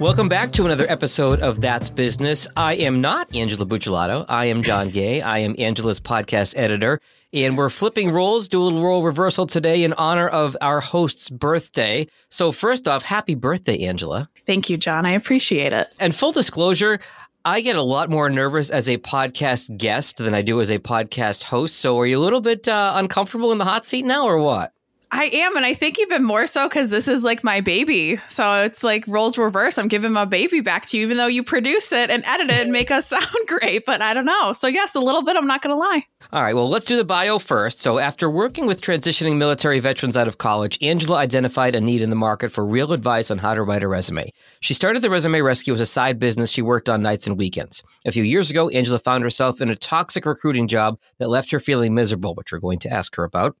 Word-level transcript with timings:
Welcome 0.00 0.30
back 0.30 0.52
to 0.52 0.64
another 0.64 0.86
episode 0.88 1.40
of 1.40 1.60
That's 1.60 1.90
Business. 1.90 2.48
I 2.56 2.72
am 2.76 3.02
not 3.02 3.34
Angela 3.34 3.66
Buccellato. 3.66 4.24
I 4.30 4.46
am 4.46 4.62
John 4.62 4.88
Gay. 4.88 5.20
I 5.20 5.40
am 5.40 5.54
Angela's 5.58 6.00
podcast 6.00 6.54
editor. 6.56 7.02
And 7.34 7.58
we're 7.58 7.68
flipping 7.68 8.10
roles, 8.10 8.48
do 8.48 8.62
a 8.62 8.64
little 8.64 8.82
role 8.82 9.02
reversal 9.02 9.46
today 9.46 9.84
in 9.84 9.92
honor 9.92 10.26
of 10.26 10.56
our 10.62 10.80
host's 10.80 11.28
birthday. 11.28 12.06
So, 12.30 12.50
first 12.50 12.88
off, 12.88 13.02
happy 13.02 13.34
birthday, 13.34 13.80
Angela. 13.80 14.30
Thank 14.46 14.70
you, 14.70 14.78
John. 14.78 15.04
I 15.04 15.10
appreciate 15.12 15.74
it. 15.74 15.92
And 16.00 16.14
full 16.14 16.32
disclosure, 16.32 16.98
I 17.44 17.60
get 17.60 17.76
a 17.76 17.82
lot 17.82 18.08
more 18.08 18.30
nervous 18.30 18.70
as 18.70 18.88
a 18.88 18.96
podcast 18.96 19.76
guest 19.76 20.16
than 20.16 20.32
I 20.32 20.40
do 20.40 20.62
as 20.62 20.70
a 20.70 20.78
podcast 20.78 21.42
host. 21.42 21.76
So, 21.76 22.00
are 22.00 22.06
you 22.06 22.18
a 22.18 22.24
little 22.24 22.40
bit 22.40 22.66
uh, 22.66 22.94
uncomfortable 22.96 23.52
in 23.52 23.58
the 23.58 23.66
hot 23.66 23.84
seat 23.84 24.06
now, 24.06 24.24
or 24.24 24.38
what? 24.38 24.72
I 25.12 25.24
am, 25.24 25.56
and 25.56 25.66
I 25.66 25.74
think 25.74 25.98
even 25.98 26.22
more 26.22 26.46
so 26.46 26.68
because 26.68 26.88
this 26.88 27.08
is 27.08 27.24
like 27.24 27.42
my 27.42 27.60
baby. 27.60 28.20
So 28.28 28.62
it's 28.62 28.84
like 28.84 29.04
roles 29.08 29.36
reverse. 29.36 29.76
I'm 29.76 29.88
giving 29.88 30.12
my 30.12 30.24
baby 30.24 30.60
back 30.60 30.86
to 30.86 30.98
you, 30.98 31.04
even 31.04 31.16
though 31.16 31.26
you 31.26 31.42
produce 31.42 31.90
it 31.90 32.10
and 32.10 32.24
edit 32.24 32.48
it 32.48 32.60
and 32.60 32.70
make 32.70 32.92
us 32.92 33.06
sound 33.08 33.26
great. 33.46 33.84
But 33.84 34.02
I 34.02 34.14
don't 34.14 34.24
know. 34.24 34.52
So 34.52 34.68
yes, 34.68 34.94
a 34.94 35.00
little 35.00 35.22
bit. 35.22 35.36
I'm 35.36 35.48
not 35.48 35.62
going 35.62 35.74
to 35.74 35.78
lie. 35.78 36.06
All 36.32 36.42
right. 36.42 36.54
Well, 36.54 36.68
let's 36.68 36.84
do 36.84 36.96
the 36.96 37.04
bio 37.04 37.40
first. 37.40 37.80
So 37.80 37.98
after 37.98 38.30
working 38.30 38.66
with 38.66 38.80
transitioning 38.80 39.36
military 39.36 39.80
veterans 39.80 40.16
out 40.16 40.28
of 40.28 40.38
college, 40.38 40.78
Angela 40.80 41.16
identified 41.16 41.74
a 41.74 41.80
need 41.80 42.02
in 42.02 42.10
the 42.10 42.16
market 42.16 42.52
for 42.52 42.64
real 42.64 42.92
advice 42.92 43.32
on 43.32 43.38
how 43.38 43.54
to 43.54 43.64
write 43.64 43.82
a 43.82 43.88
resume. 43.88 44.32
She 44.60 44.74
started 44.74 45.02
the 45.02 45.10
Resume 45.10 45.40
Rescue 45.40 45.74
as 45.74 45.80
a 45.80 45.86
side 45.86 46.20
business 46.20 46.50
she 46.50 46.62
worked 46.62 46.88
on 46.88 47.02
nights 47.02 47.26
and 47.26 47.36
weekends. 47.36 47.82
A 48.04 48.12
few 48.12 48.22
years 48.22 48.48
ago, 48.48 48.68
Angela 48.68 49.00
found 49.00 49.24
herself 49.24 49.60
in 49.60 49.70
a 49.70 49.76
toxic 49.76 50.24
recruiting 50.24 50.68
job 50.68 51.00
that 51.18 51.30
left 51.30 51.50
her 51.50 51.58
feeling 51.58 51.94
miserable, 51.94 52.34
which 52.36 52.52
we're 52.52 52.60
going 52.60 52.78
to 52.80 52.92
ask 52.92 53.16
her 53.16 53.24
about. 53.24 53.56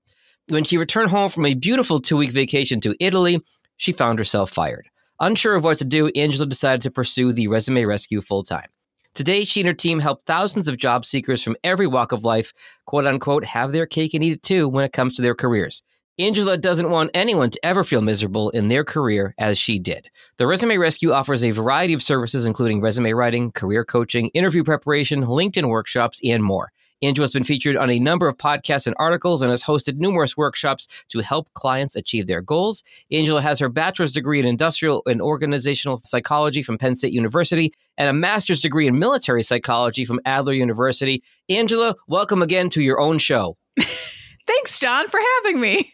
When 0.50 0.64
she 0.64 0.78
returned 0.78 1.10
home 1.10 1.30
from 1.30 1.46
a 1.46 1.54
beautiful 1.54 2.00
two 2.00 2.16
week 2.16 2.32
vacation 2.32 2.80
to 2.80 2.96
Italy, 2.98 3.40
she 3.76 3.92
found 3.92 4.18
herself 4.18 4.50
fired. 4.50 4.88
Unsure 5.20 5.54
of 5.54 5.62
what 5.62 5.78
to 5.78 5.84
do, 5.84 6.08
Angela 6.16 6.44
decided 6.44 6.82
to 6.82 6.90
pursue 6.90 7.32
the 7.32 7.46
resume 7.46 7.84
rescue 7.84 8.20
full 8.20 8.42
time. 8.42 8.66
Today, 9.14 9.44
she 9.44 9.60
and 9.60 9.68
her 9.68 9.74
team 9.74 10.00
help 10.00 10.24
thousands 10.24 10.66
of 10.66 10.76
job 10.76 11.04
seekers 11.04 11.40
from 11.40 11.56
every 11.62 11.86
walk 11.86 12.10
of 12.10 12.24
life, 12.24 12.52
quote 12.86 13.06
unquote, 13.06 13.44
have 13.44 13.70
their 13.70 13.86
cake 13.86 14.12
and 14.12 14.24
eat 14.24 14.32
it 14.32 14.42
too 14.42 14.68
when 14.68 14.84
it 14.84 14.92
comes 14.92 15.14
to 15.14 15.22
their 15.22 15.36
careers. 15.36 15.84
Angela 16.18 16.58
doesn't 16.58 16.90
want 16.90 17.12
anyone 17.14 17.50
to 17.50 17.64
ever 17.64 17.84
feel 17.84 18.02
miserable 18.02 18.50
in 18.50 18.66
their 18.66 18.82
career 18.82 19.36
as 19.38 19.56
she 19.56 19.78
did. 19.78 20.10
The 20.36 20.48
Resume 20.48 20.78
Rescue 20.78 21.12
offers 21.12 21.44
a 21.44 21.52
variety 21.52 21.94
of 21.94 22.02
services, 22.02 22.44
including 22.44 22.80
resume 22.80 23.12
writing, 23.12 23.52
career 23.52 23.84
coaching, 23.84 24.30
interview 24.30 24.64
preparation, 24.64 25.22
LinkedIn 25.22 25.68
workshops, 25.68 26.20
and 26.24 26.42
more. 26.42 26.72
Angela 27.02 27.24
has 27.24 27.32
been 27.32 27.44
featured 27.44 27.76
on 27.76 27.90
a 27.90 27.98
number 27.98 28.28
of 28.28 28.36
podcasts 28.36 28.86
and 28.86 28.94
articles 28.98 29.42
and 29.42 29.50
has 29.50 29.64
hosted 29.64 29.96
numerous 29.96 30.36
workshops 30.36 30.86
to 31.08 31.20
help 31.20 31.52
clients 31.54 31.96
achieve 31.96 32.26
their 32.26 32.42
goals. 32.42 32.82
Angela 33.10 33.40
has 33.40 33.58
her 33.58 33.68
bachelor's 33.68 34.12
degree 34.12 34.38
in 34.38 34.46
industrial 34.46 35.02
and 35.06 35.22
organizational 35.22 36.00
psychology 36.04 36.62
from 36.62 36.78
Penn 36.78 36.96
State 36.96 37.12
University 37.12 37.72
and 37.96 38.08
a 38.08 38.12
master's 38.12 38.62
degree 38.62 38.86
in 38.86 38.98
military 38.98 39.42
psychology 39.42 40.04
from 40.04 40.20
Adler 40.24 40.52
University. 40.52 41.22
Angela, 41.48 41.94
welcome 42.06 42.42
again 42.42 42.68
to 42.70 42.82
your 42.82 43.00
own 43.00 43.18
show. 43.18 43.56
Thanks, 44.46 44.78
John, 44.78 45.08
for 45.08 45.20
having 45.36 45.60
me. 45.60 45.92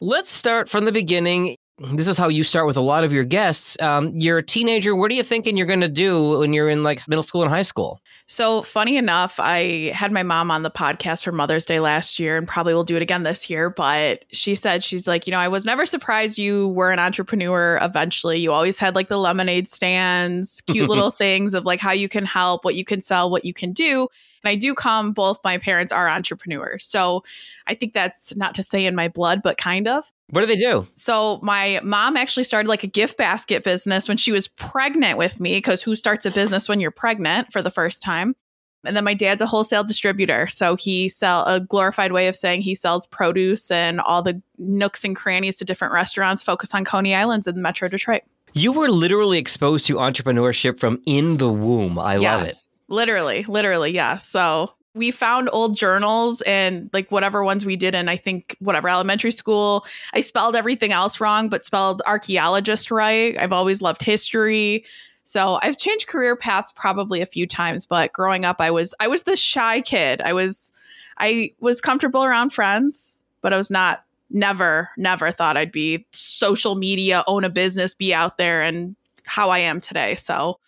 Let's 0.00 0.32
start 0.32 0.68
from 0.68 0.84
the 0.84 0.92
beginning 0.92 1.56
this 1.94 2.06
is 2.06 2.16
how 2.16 2.28
you 2.28 2.44
start 2.44 2.66
with 2.66 2.76
a 2.76 2.80
lot 2.80 3.04
of 3.04 3.12
your 3.12 3.24
guests. 3.24 3.76
Um, 3.80 4.12
you're 4.14 4.38
a 4.38 4.42
teenager. 4.42 4.94
What 4.94 5.10
are 5.10 5.14
you 5.14 5.22
thinking 5.22 5.56
you're 5.56 5.66
going 5.66 5.80
to 5.80 5.88
do 5.88 6.38
when 6.38 6.52
you're 6.52 6.68
in 6.68 6.82
like 6.82 7.06
middle 7.08 7.22
school 7.22 7.42
and 7.42 7.50
high 7.50 7.62
school? 7.62 8.00
So, 8.26 8.62
funny 8.62 8.96
enough, 8.96 9.38
I 9.40 9.90
had 9.94 10.12
my 10.12 10.22
mom 10.22 10.50
on 10.50 10.62
the 10.62 10.70
podcast 10.70 11.24
for 11.24 11.32
Mother's 11.32 11.64
Day 11.64 11.80
last 11.80 12.18
year 12.18 12.36
and 12.36 12.46
probably 12.46 12.72
will 12.72 12.84
do 12.84 12.96
it 12.96 13.02
again 13.02 13.24
this 13.24 13.50
year. 13.50 13.68
But 13.68 14.24
she 14.30 14.54
said, 14.54 14.84
she's 14.84 15.08
like, 15.08 15.26
you 15.26 15.32
know, 15.32 15.38
I 15.38 15.48
was 15.48 15.66
never 15.66 15.84
surprised 15.84 16.38
you 16.38 16.68
were 16.68 16.92
an 16.92 16.98
entrepreneur 16.98 17.78
eventually. 17.82 18.38
You 18.38 18.52
always 18.52 18.78
had 18.78 18.94
like 18.94 19.08
the 19.08 19.18
lemonade 19.18 19.68
stands, 19.68 20.60
cute 20.66 20.88
little 20.88 21.10
things 21.10 21.52
of 21.52 21.64
like 21.64 21.80
how 21.80 21.92
you 21.92 22.08
can 22.08 22.24
help, 22.24 22.64
what 22.64 22.74
you 22.74 22.84
can 22.84 23.00
sell, 23.00 23.30
what 23.30 23.44
you 23.44 23.52
can 23.52 23.72
do. 23.72 24.08
And 24.44 24.50
I 24.50 24.56
do 24.56 24.74
come, 24.74 25.12
both 25.12 25.38
my 25.44 25.58
parents 25.58 25.92
are 25.92 26.08
entrepreneurs. 26.08 26.84
So 26.84 27.22
I 27.66 27.74
think 27.74 27.92
that's 27.92 28.34
not 28.36 28.54
to 28.56 28.62
say 28.62 28.86
in 28.86 28.94
my 28.94 29.08
blood, 29.08 29.42
but 29.42 29.56
kind 29.56 29.86
of. 29.86 30.10
What 30.32 30.40
do 30.40 30.46
they 30.46 30.56
do? 30.56 30.88
So 30.94 31.40
my 31.42 31.78
mom 31.84 32.16
actually 32.16 32.44
started 32.44 32.66
like 32.66 32.82
a 32.82 32.86
gift 32.86 33.18
basket 33.18 33.64
business 33.64 34.08
when 34.08 34.16
she 34.16 34.32
was 34.32 34.48
pregnant 34.48 35.18
with 35.18 35.38
me, 35.40 35.58
because 35.58 35.82
who 35.82 35.94
starts 35.94 36.24
a 36.24 36.30
business 36.30 36.70
when 36.70 36.80
you're 36.80 36.90
pregnant 36.90 37.52
for 37.52 37.60
the 37.60 37.70
first 37.70 38.02
time? 38.02 38.34
And 38.82 38.96
then 38.96 39.04
my 39.04 39.12
dad's 39.12 39.42
a 39.42 39.46
wholesale 39.46 39.84
distributor. 39.84 40.48
So 40.48 40.74
he 40.74 41.10
sell 41.10 41.44
a 41.44 41.60
glorified 41.60 42.12
way 42.12 42.28
of 42.28 42.34
saying 42.34 42.62
he 42.62 42.74
sells 42.74 43.06
produce 43.06 43.70
and 43.70 44.00
all 44.00 44.22
the 44.22 44.40
nooks 44.56 45.04
and 45.04 45.14
crannies 45.14 45.58
to 45.58 45.66
different 45.66 45.92
restaurants 45.92 46.42
focus 46.42 46.74
on 46.74 46.86
Coney 46.86 47.14
Islands 47.14 47.46
in 47.46 47.60
Metro 47.60 47.88
Detroit. 47.88 48.22
You 48.54 48.72
were 48.72 48.88
literally 48.88 49.36
exposed 49.36 49.84
to 49.86 49.96
entrepreneurship 49.96 50.80
from 50.80 51.00
in 51.06 51.36
the 51.36 51.52
womb. 51.52 51.98
I 51.98 52.16
yes. 52.16 52.38
love 52.38 52.48
it. 52.48 52.54
Literally, 52.88 53.44
literally, 53.44 53.92
yes. 53.92 54.26
So 54.26 54.72
we 54.94 55.10
found 55.10 55.48
old 55.52 55.76
journals 55.76 56.42
and 56.42 56.90
like 56.92 57.10
whatever 57.10 57.42
ones 57.42 57.64
we 57.64 57.76
did 57.76 57.94
in, 57.94 58.08
I 58.08 58.16
think, 58.16 58.56
whatever 58.58 58.88
elementary 58.88 59.30
school. 59.30 59.86
I 60.12 60.20
spelled 60.20 60.54
everything 60.54 60.92
else 60.92 61.20
wrong, 61.20 61.48
but 61.48 61.64
spelled 61.64 62.02
archaeologist 62.06 62.90
right. 62.90 63.38
I've 63.40 63.52
always 63.52 63.80
loved 63.80 64.02
history. 64.02 64.84
So 65.24 65.58
I've 65.62 65.78
changed 65.78 66.08
career 66.08 66.36
paths 66.36 66.72
probably 66.76 67.20
a 67.22 67.26
few 67.26 67.46
times, 67.46 67.86
but 67.86 68.12
growing 68.12 68.44
up 68.44 68.60
I 68.60 68.70
was 68.70 68.94
I 69.00 69.08
was 69.08 69.22
the 69.22 69.36
shy 69.36 69.80
kid. 69.80 70.20
I 70.20 70.32
was 70.32 70.72
I 71.18 71.52
was 71.60 71.80
comfortable 71.80 72.24
around 72.24 72.50
friends, 72.50 73.22
but 73.40 73.52
I 73.52 73.56
was 73.56 73.70
not 73.70 74.04
never 74.30 74.90
never 74.96 75.30
thought 75.30 75.56
I'd 75.56 75.72
be 75.72 76.04
social 76.10 76.74
media, 76.74 77.24
own 77.26 77.44
a 77.44 77.50
business, 77.50 77.94
be 77.94 78.12
out 78.12 78.36
there 78.36 78.62
and 78.62 78.96
how 79.24 79.50
I 79.50 79.60
am 79.60 79.80
today. 79.80 80.16
So 80.16 80.58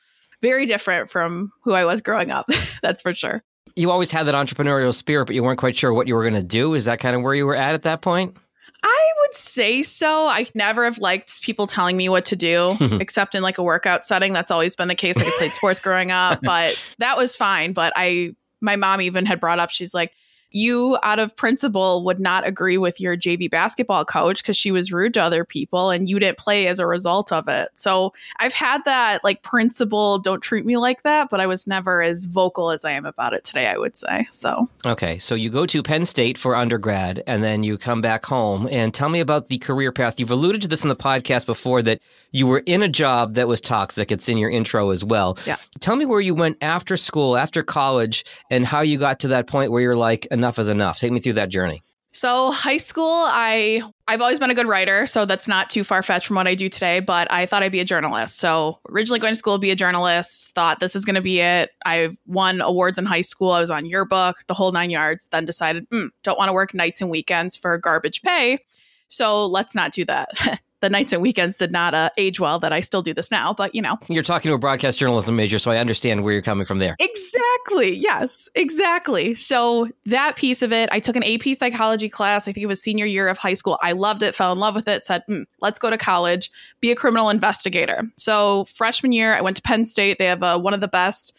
very 0.40 0.66
different 0.66 1.10
from 1.10 1.52
who 1.62 1.72
I 1.72 1.84
was 1.84 2.00
growing 2.00 2.30
up. 2.30 2.48
That's 2.82 3.02
for 3.02 3.12
sure. 3.12 3.42
You 3.76 3.90
always 3.90 4.10
had 4.10 4.24
that 4.24 4.34
entrepreneurial 4.34 4.94
spirit, 4.94 5.26
but 5.26 5.34
you 5.34 5.42
weren't 5.42 5.58
quite 5.58 5.76
sure 5.76 5.92
what 5.92 6.06
you 6.06 6.14
were 6.14 6.22
going 6.22 6.34
to 6.34 6.42
do. 6.42 6.74
Is 6.74 6.84
that 6.84 7.00
kind 7.00 7.16
of 7.16 7.22
where 7.22 7.34
you 7.34 7.46
were 7.46 7.56
at 7.56 7.74
at 7.74 7.82
that 7.82 8.02
point? 8.02 8.36
I 8.82 9.12
would 9.22 9.34
say 9.34 9.82
so. 9.82 10.26
I 10.26 10.46
never 10.54 10.84
have 10.84 10.98
liked 10.98 11.42
people 11.42 11.66
telling 11.66 11.96
me 11.96 12.08
what 12.08 12.26
to 12.26 12.36
do, 12.36 12.76
except 13.00 13.34
in 13.34 13.42
like 13.42 13.58
a 13.58 13.62
workout 13.62 14.04
setting. 14.04 14.32
That's 14.32 14.50
always 14.50 14.76
been 14.76 14.88
the 14.88 14.94
case. 14.94 15.16
Like 15.16 15.26
I 15.26 15.32
played 15.38 15.52
sports 15.52 15.80
growing 15.80 16.10
up, 16.10 16.40
but 16.42 16.80
that 16.98 17.16
was 17.16 17.34
fine. 17.34 17.72
But 17.72 17.92
I, 17.96 18.34
my 18.60 18.76
mom 18.76 19.00
even 19.00 19.26
had 19.26 19.40
brought 19.40 19.58
up, 19.58 19.70
she's 19.70 19.94
like, 19.94 20.12
you 20.54 20.96
out 21.02 21.18
of 21.18 21.34
principle 21.34 22.04
would 22.04 22.20
not 22.20 22.46
agree 22.46 22.78
with 22.78 23.00
your 23.00 23.16
JV 23.16 23.50
basketball 23.50 24.04
coach 24.04 24.42
because 24.42 24.56
she 24.56 24.70
was 24.70 24.92
rude 24.92 25.12
to 25.14 25.20
other 25.20 25.44
people 25.44 25.90
and 25.90 26.08
you 26.08 26.18
didn't 26.18 26.38
play 26.38 26.68
as 26.68 26.78
a 26.78 26.86
result 26.86 27.32
of 27.32 27.48
it. 27.48 27.70
So 27.74 28.12
I've 28.38 28.54
had 28.54 28.84
that 28.84 29.24
like 29.24 29.42
principle, 29.42 30.18
don't 30.18 30.40
treat 30.40 30.64
me 30.64 30.76
like 30.76 31.02
that, 31.02 31.28
but 31.28 31.40
I 31.40 31.46
was 31.46 31.66
never 31.66 32.02
as 32.02 32.26
vocal 32.26 32.70
as 32.70 32.84
I 32.84 32.92
am 32.92 33.04
about 33.04 33.34
it 33.34 33.42
today, 33.42 33.66
I 33.66 33.76
would 33.76 33.96
say. 33.96 34.28
So, 34.30 34.68
okay. 34.86 35.18
So 35.18 35.34
you 35.34 35.50
go 35.50 35.66
to 35.66 35.82
Penn 35.82 36.04
State 36.04 36.38
for 36.38 36.54
undergrad 36.54 37.22
and 37.26 37.42
then 37.42 37.64
you 37.64 37.76
come 37.76 38.00
back 38.00 38.24
home 38.24 38.68
and 38.70 38.94
tell 38.94 39.08
me 39.08 39.18
about 39.18 39.48
the 39.48 39.58
career 39.58 39.90
path. 39.90 40.20
You've 40.20 40.30
alluded 40.30 40.62
to 40.62 40.68
this 40.68 40.84
in 40.84 40.88
the 40.88 40.96
podcast 40.96 41.46
before 41.46 41.82
that 41.82 42.00
you 42.30 42.46
were 42.46 42.62
in 42.66 42.82
a 42.82 42.88
job 42.88 43.34
that 43.34 43.48
was 43.48 43.60
toxic. 43.60 44.12
It's 44.12 44.28
in 44.28 44.38
your 44.38 44.50
intro 44.50 44.90
as 44.90 45.04
well. 45.04 45.36
Yes. 45.46 45.68
Tell 45.80 45.96
me 45.96 46.06
where 46.06 46.20
you 46.20 46.34
went 46.34 46.58
after 46.62 46.96
school, 46.96 47.36
after 47.36 47.64
college, 47.64 48.24
and 48.50 48.64
how 48.64 48.82
you 48.82 48.98
got 48.98 49.18
to 49.20 49.28
that 49.28 49.48
point 49.48 49.72
where 49.72 49.82
you're 49.82 49.96
like, 49.96 50.26
enough 50.26 50.43
is 50.58 50.68
enough. 50.68 50.98
Take 50.98 51.12
me 51.12 51.20
through 51.20 51.34
that 51.34 51.48
journey. 51.48 51.82
So 52.14 52.52
high 52.52 52.76
school, 52.76 53.10
I 53.10 53.82
I've 54.06 54.20
always 54.20 54.38
been 54.38 54.50
a 54.50 54.54
good 54.54 54.68
writer, 54.68 55.04
so 55.04 55.24
that's 55.24 55.48
not 55.48 55.68
too 55.68 55.82
far 55.82 56.00
fetched 56.00 56.28
from 56.28 56.36
what 56.36 56.46
I 56.46 56.54
do 56.54 56.68
today. 56.68 57.00
But 57.00 57.26
I 57.32 57.44
thought 57.44 57.64
I'd 57.64 57.72
be 57.72 57.80
a 57.80 57.84
journalist. 57.84 58.38
So 58.38 58.78
originally 58.88 59.18
going 59.18 59.32
to 59.32 59.38
school 59.38 59.56
to 59.56 59.58
be 59.58 59.72
a 59.72 59.76
journalist, 59.76 60.54
thought 60.54 60.78
this 60.78 60.94
is 60.94 61.04
going 61.04 61.16
to 61.16 61.20
be 61.20 61.40
it. 61.40 61.70
I 61.84 62.16
won 62.26 62.60
awards 62.60 62.98
in 62.98 63.04
high 63.04 63.22
school. 63.22 63.50
I 63.50 63.60
was 63.60 63.70
on 63.70 63.84
yearbook, 63.84 64.36
the 64.46 64.54
whole 64.54 64.70
nine 64.70 64.90
yards. 64.90 65.28
Then 65.32 65.44
decided, 65.44 65.90
mm, 65.90 66.10
don't 66.22 66.38
want 66.38 66.50
to 66.50 66.52
work 66.52 66.72
nights 66.72 67.00
and 67.00 67.10
weekends 67.10 67.56
for 67.56 67.76
garbage 67.78 68.22
pay. 68.22 68.60
So 69.08 69.46
let's 69.46 69.74
not 69.74 69.92
do 69.92 70.04
that. 70.04 70.60
the 70.84 70.90
nights 70.90 71.14
and 71.14 71.22
weekends 71.22 71.56
did 71.56 71.72
not 71.72 71.94
uh, 71.94 72.10
age 72.18 72.38
well 72.38 72.58
that 72.58 72.70
I 72.70 72.80
still 72.80 73.00
do 73.00 73.14
this 73.14 73.30
now, 73.30 73.54
but 73.54 73.74
you 73.74 73.80
know. 73.80 73.98
You're 74.08 74.22
talking 74.22 74.50
to 74.50 74.54
a 74.54 74.58
broadcast 74.58 74.98
journalism 74.98 75.34
major, 75.34 75.58
so 75.58 75.70
I 75.70 75.78
understand 75.78 76.22
where 76.22 76.34
you're 76.34 76.42
coming 76.42 76.66
from 76.66 76.78
there. 76.78 76.94
Exactly. 77.00 77.96
Yes, 77.96 78.50
exactly. 78.54 79.34
So 79.34 79.88
that 80.04 80.36
piece 80.36 80.60
of 80.60 80.72
it, 80.72 80.90
I 80.92 81.00
took 81.00 81.16
an 81.16 81.24
AP 81.24 81.56
psychology 81.56 82.10
class. 82.10 82.46
I 82.46 82.52
think 82.52 82.62
it 82.62 82.66
was 82.66 82.82
senior 82.82 83.06
year 83.06 83.28
of 83.28 83.38
high 83.38 83.54
school. 83.54 83.78
I 83.82 83.92
loved 83.92 84.22
it, 84.22 84.34
fell 84.34 84.52
in 84.52 84.58
love 84.58 84.74
with 84.74 84.86
it, 84.86 85.02
said, 85.02 85.22
mm, 85.28 85.46
let's 85.62 85.78
go 85.78 85.88
to 85.88 85.96
college, 85.96 86.50
be 86.80 86.90
a 86.90 86.94
criminal 86.94 87.30
investigator. 87.30 88.02
So 88.16 88.66
freshman 88.66 89.12
year, 89.12 89.34
I 89.34 89.40
went 89.40 89.56
to 89.56 89.62
Penn 89.62 89.86
State. 89.86 90.18
They 90.18 90.26
have 90.26 90.42
uh, 90.42 90.58
one 90.58 90.74
of 90.74 90.80
the 90.80 90.88
best 90.88 91.34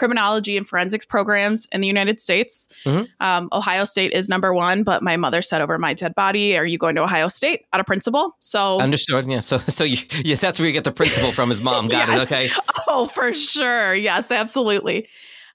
criminology 0.00 0.56
and 0.56 0.66
forensics 0.66 1.04
programs 1.04 1.68
in 1.72 1.82
the 1.82 1.86
United 1.86 2.22
States. 2.22 2.68
Mm-hmm. 2.84 3.04
Um, 3.20 3.50
Ohio 3.52 3.84
State 3.84 4.12
is 4.12 4.30
number 4.30 4.54
one, 4.54 4.82
but 4.82 5.02
my 5.02 5.18
mother 5.18 5.42
said 5.42 5.60
over 5.60 5.78
my 5.78 5.92
dead 5.92 6.14
body, 6.14 6.56
"Are 6.56 6.64
you 6.64 6.78
going 6.78 6.94
to 6.94 7.02
Ohio 7.02 7.28
State 7.28 7.66
out 7.74 7.80
of 7.80 7.86
principle?" 7.86 8.34
So 8.40 8.80
understood. 8.80 9.30
Yeah. 9.30 9.40
So 9.40 9.58
so 9.58 9.84
you, 9.84 9.98
yeah, 10.24 10.36
that's 10.36 10.58
where 10.58 10.66
you 10.66 10.72
get 10.72 10.84
the 10.84 10.92
principal 10.92 11.32
from 11.32 11.50
his 11.50 11.60
mom. 11.60 11.88
Got 11.88 12.08
yes. 12.08 12.18
it. 12.18 12.22
Okay. 12.22 12.48
Oh, 12.92 13.06
for 13.06 13.32
sure. 13.32 13.94
Yes, 13.94 14.32
absolutely. 14.32 15.06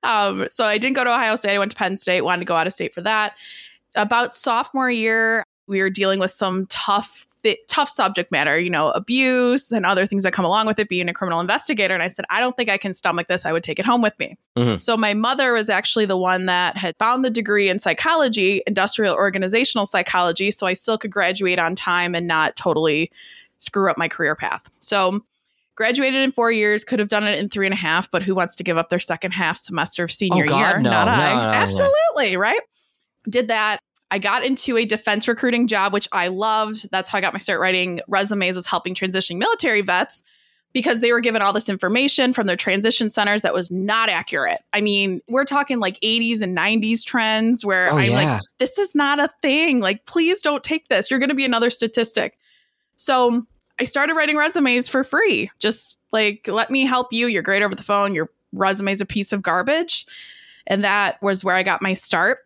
Um, 0.04 0.48
so 0.50 0.64
I 0.64 0.78
didn't 0.78 0.96
go 0.96 1.04
to 1.04 1.10
Ohio 1.10 1.36
State. 1.36 1.56
I 1.56 1.60
went 1.60 1.72
to 1.72 1.78
Penn 1.78 1.98
State. 1.98 2.22
Wanted 2.22 2.42
to 2.42 2.46
go 2.46 2.56
out 2.56 2.66
of 2.66 2.72
state 2.72 2.94
for 2.94 3.02
that. 3.02 3.34
About 3.96 4.34
sophomore 4.34 4.90
year, 4.90 5.44
we 5.68 5.82
were 5.82 5.90
dealing 5.90 6.20
with 6.20 6.32
some 6.32 6.68
tough 6.68 7.25
th- 7.46 7.60
tough 7.70 7.88
subject 7.88 8.32
matter, 8.32 8.60
you 8.60 8.70
know, 8.70 8.90
abuse 8.92 9.72
and 9.72 9.86
other 9.86 10.06
things 10.06 10.24
that 10.24 10.34
come 10.34 10.44
along 10.44 10.68
with 10.68 10.80
it 10.80 10.90
being 10.90 11.08
a 11.08 11.14
criminal 11.14 11.40
investigator. 11.40 11.94
And 11.94 12.04
I 12.04 12.10
said, 12.10 12.26
I 12.30 12.42
don't 12.42 12.58
think 12.58 12.70
I 12.70 12.78
can 12.78 12.94
stomach 12.94 13.28
this. 13.28 13.46
I 13.46 13.54
would 13.54 13.64
take 13.64 13.80
it 13.80 13.86
home 13.86 14.02
with 14.02 14.18
me. 14.20 14.38
Mhm. 14.58 14.82
So 14.82 14.98
my 14.98 15.14
mother 15.14 15.54
was 15.54 15.70
actually 15.70 16.06
the 16.06 16.18
one 16.18 16.48
that 16.48 16.76
had 16.76 16.96
found 16.98 17.24
the 17.24 17.30
degree 17.30 17.70
in 17.70 17.80
psychology, 17.80 18.62
industrial 18.68 19.16
organizational 19.16 19.86
psychology. 19.86 20.52
So 20.52 20.68
I 20.68 20.74
still 20.74 20.98
could 20.98 21.12
graduate 21.12 21.60
on 21.60 21.76
time 21.76 22.16
and 22.16 22.28
not 22.28 22.56
totally 22.58 23.12
screw 23.60 23.90
up 23.90 23.98
my 23.98 24.08
career 24.10 24.36
path. 24.36 24.70
So 24.82 25.22
graduated 25.76 26.22
in 26.22 26.32
four 26.32 26.52
years, 26.52 26.84
could 26.84 27.00
have 27.00 27.10
done 27.10 27.26
it 27.28 27.38
in 27.38 27.50
three 27.50 27.68
and 27.68 27.74
a 27.74 27.78
half, 27.78 28.10
but 28.10 28.24
who 28.24 28.34
wants 28.34 28.56
to 28.56 28.64
give 28.64 28.78
up 28.78 28.90
their 28.90 29.00
second 29.00 29.32
half 29.34 29.58
semester 29.58 30.04
of 30.04 30.12
senior 30.12 30.44
Oh, 30.46 30.48
God, 30.48 30.60
year? 30.60 30.80
no, 30.80 30.90
Not 30.90 31.06
no, 31.06 31.12
I. 31.24 31.34
no. 31.34 31.52
Absolutely, 31.52 32.38
right? 32.38 32.62
Did 33.30 33.48
that. 33.50 33.80
I 34.12 34.20
got 34.20 34.46
into 34.46 34.78
a 34.78 34.86
defense 34.86 35.28
recruiting 35.28 35.68
job, 35.68 35.92
which 35.94 36.08
I 36.12 36.28
loved. 36.28 36.90
That's 36.92 37.10
how 37.10 37.18
I 37.18 37.22
got 37.22 37.34
my 37.34 37.40
start 37.40 37.60
writing 37.60 38.02
resumes, 38.08 38.56
was 38.56 38.68
helping 38.68 38.94
transitioning 38.94 39.38
military 39.38 39.82
vets 39.82 40.24
because 40.74 41.00
they 41.00 41.12
were 41.14 41.22
given 41.22 41.42
all 41.42 41.54
this 41.54 41.70
information 41.70 42.34
from 42.34 42.48
their 42.48 42.58
transition 42.58 43.10
centers 43.10 43.42
that 43.44 43.54
was 43.54 43.72
not 43.72 44.10
accurate. 44.10 44.62
I 44.74 44.82
mean, 44.82 45.22
we're 45.30 45.46
talking 45.46 45.80
like 45.80 45.98
80s 46.02 46.42
and 46.42 46.56
90s 46.56 47.04
trends 47.06 47.66
where 47.66 47.92
Oh, 47.92 47.98
I'm 47.98 48.12
yeah. 48.12 48.34
like, 48.34 48.42
this 48.60 48.78
is 48.78 48.94
not 48.94 49.20
a 49.20 49.30
thing. 49.42 49.80
Like, 49.80 50.06
please 50.06 50.42
don't 50.42 50.64
take 50.64 50.90
this. 50.90 51.10
You're 51.10 51.20
going 51.20 51.30
to 51.30 51.36
be 51.36 51.46
another 51.46 51.70
statistic. 51.70 52.38
So 52.98 53.46
I 53.80 53.86
started 53.86 54.16
writing 54.16 54.36
resumes 54.38 54.88
for 54.90 55.04
free. 55.04 55.50
Just 55.60 55.98
like, 56.12 56.48
let 56.48 56.70
me 56.70 56.86
help 56.86 57.12
you. 57.12 57.28
You're 57.28 57.42
great 57.42 57.64
over 57.64 57.74
the 57.76 57.82
phone. 57.84 58.14
Your 58.14 58.30
resume's 58.52 59.02
a 59.02 59.06
piece 59.06 59.32
of 59.34 59.42
garbage. 59.42 60.06
And 60.68 60.84
that 60.84 61.22
was 61.24 61.44
where 61.44 61.56
I 61.56 61.64
got 61.64 61.82
my 61.82 61.94
start. 61.94 62.40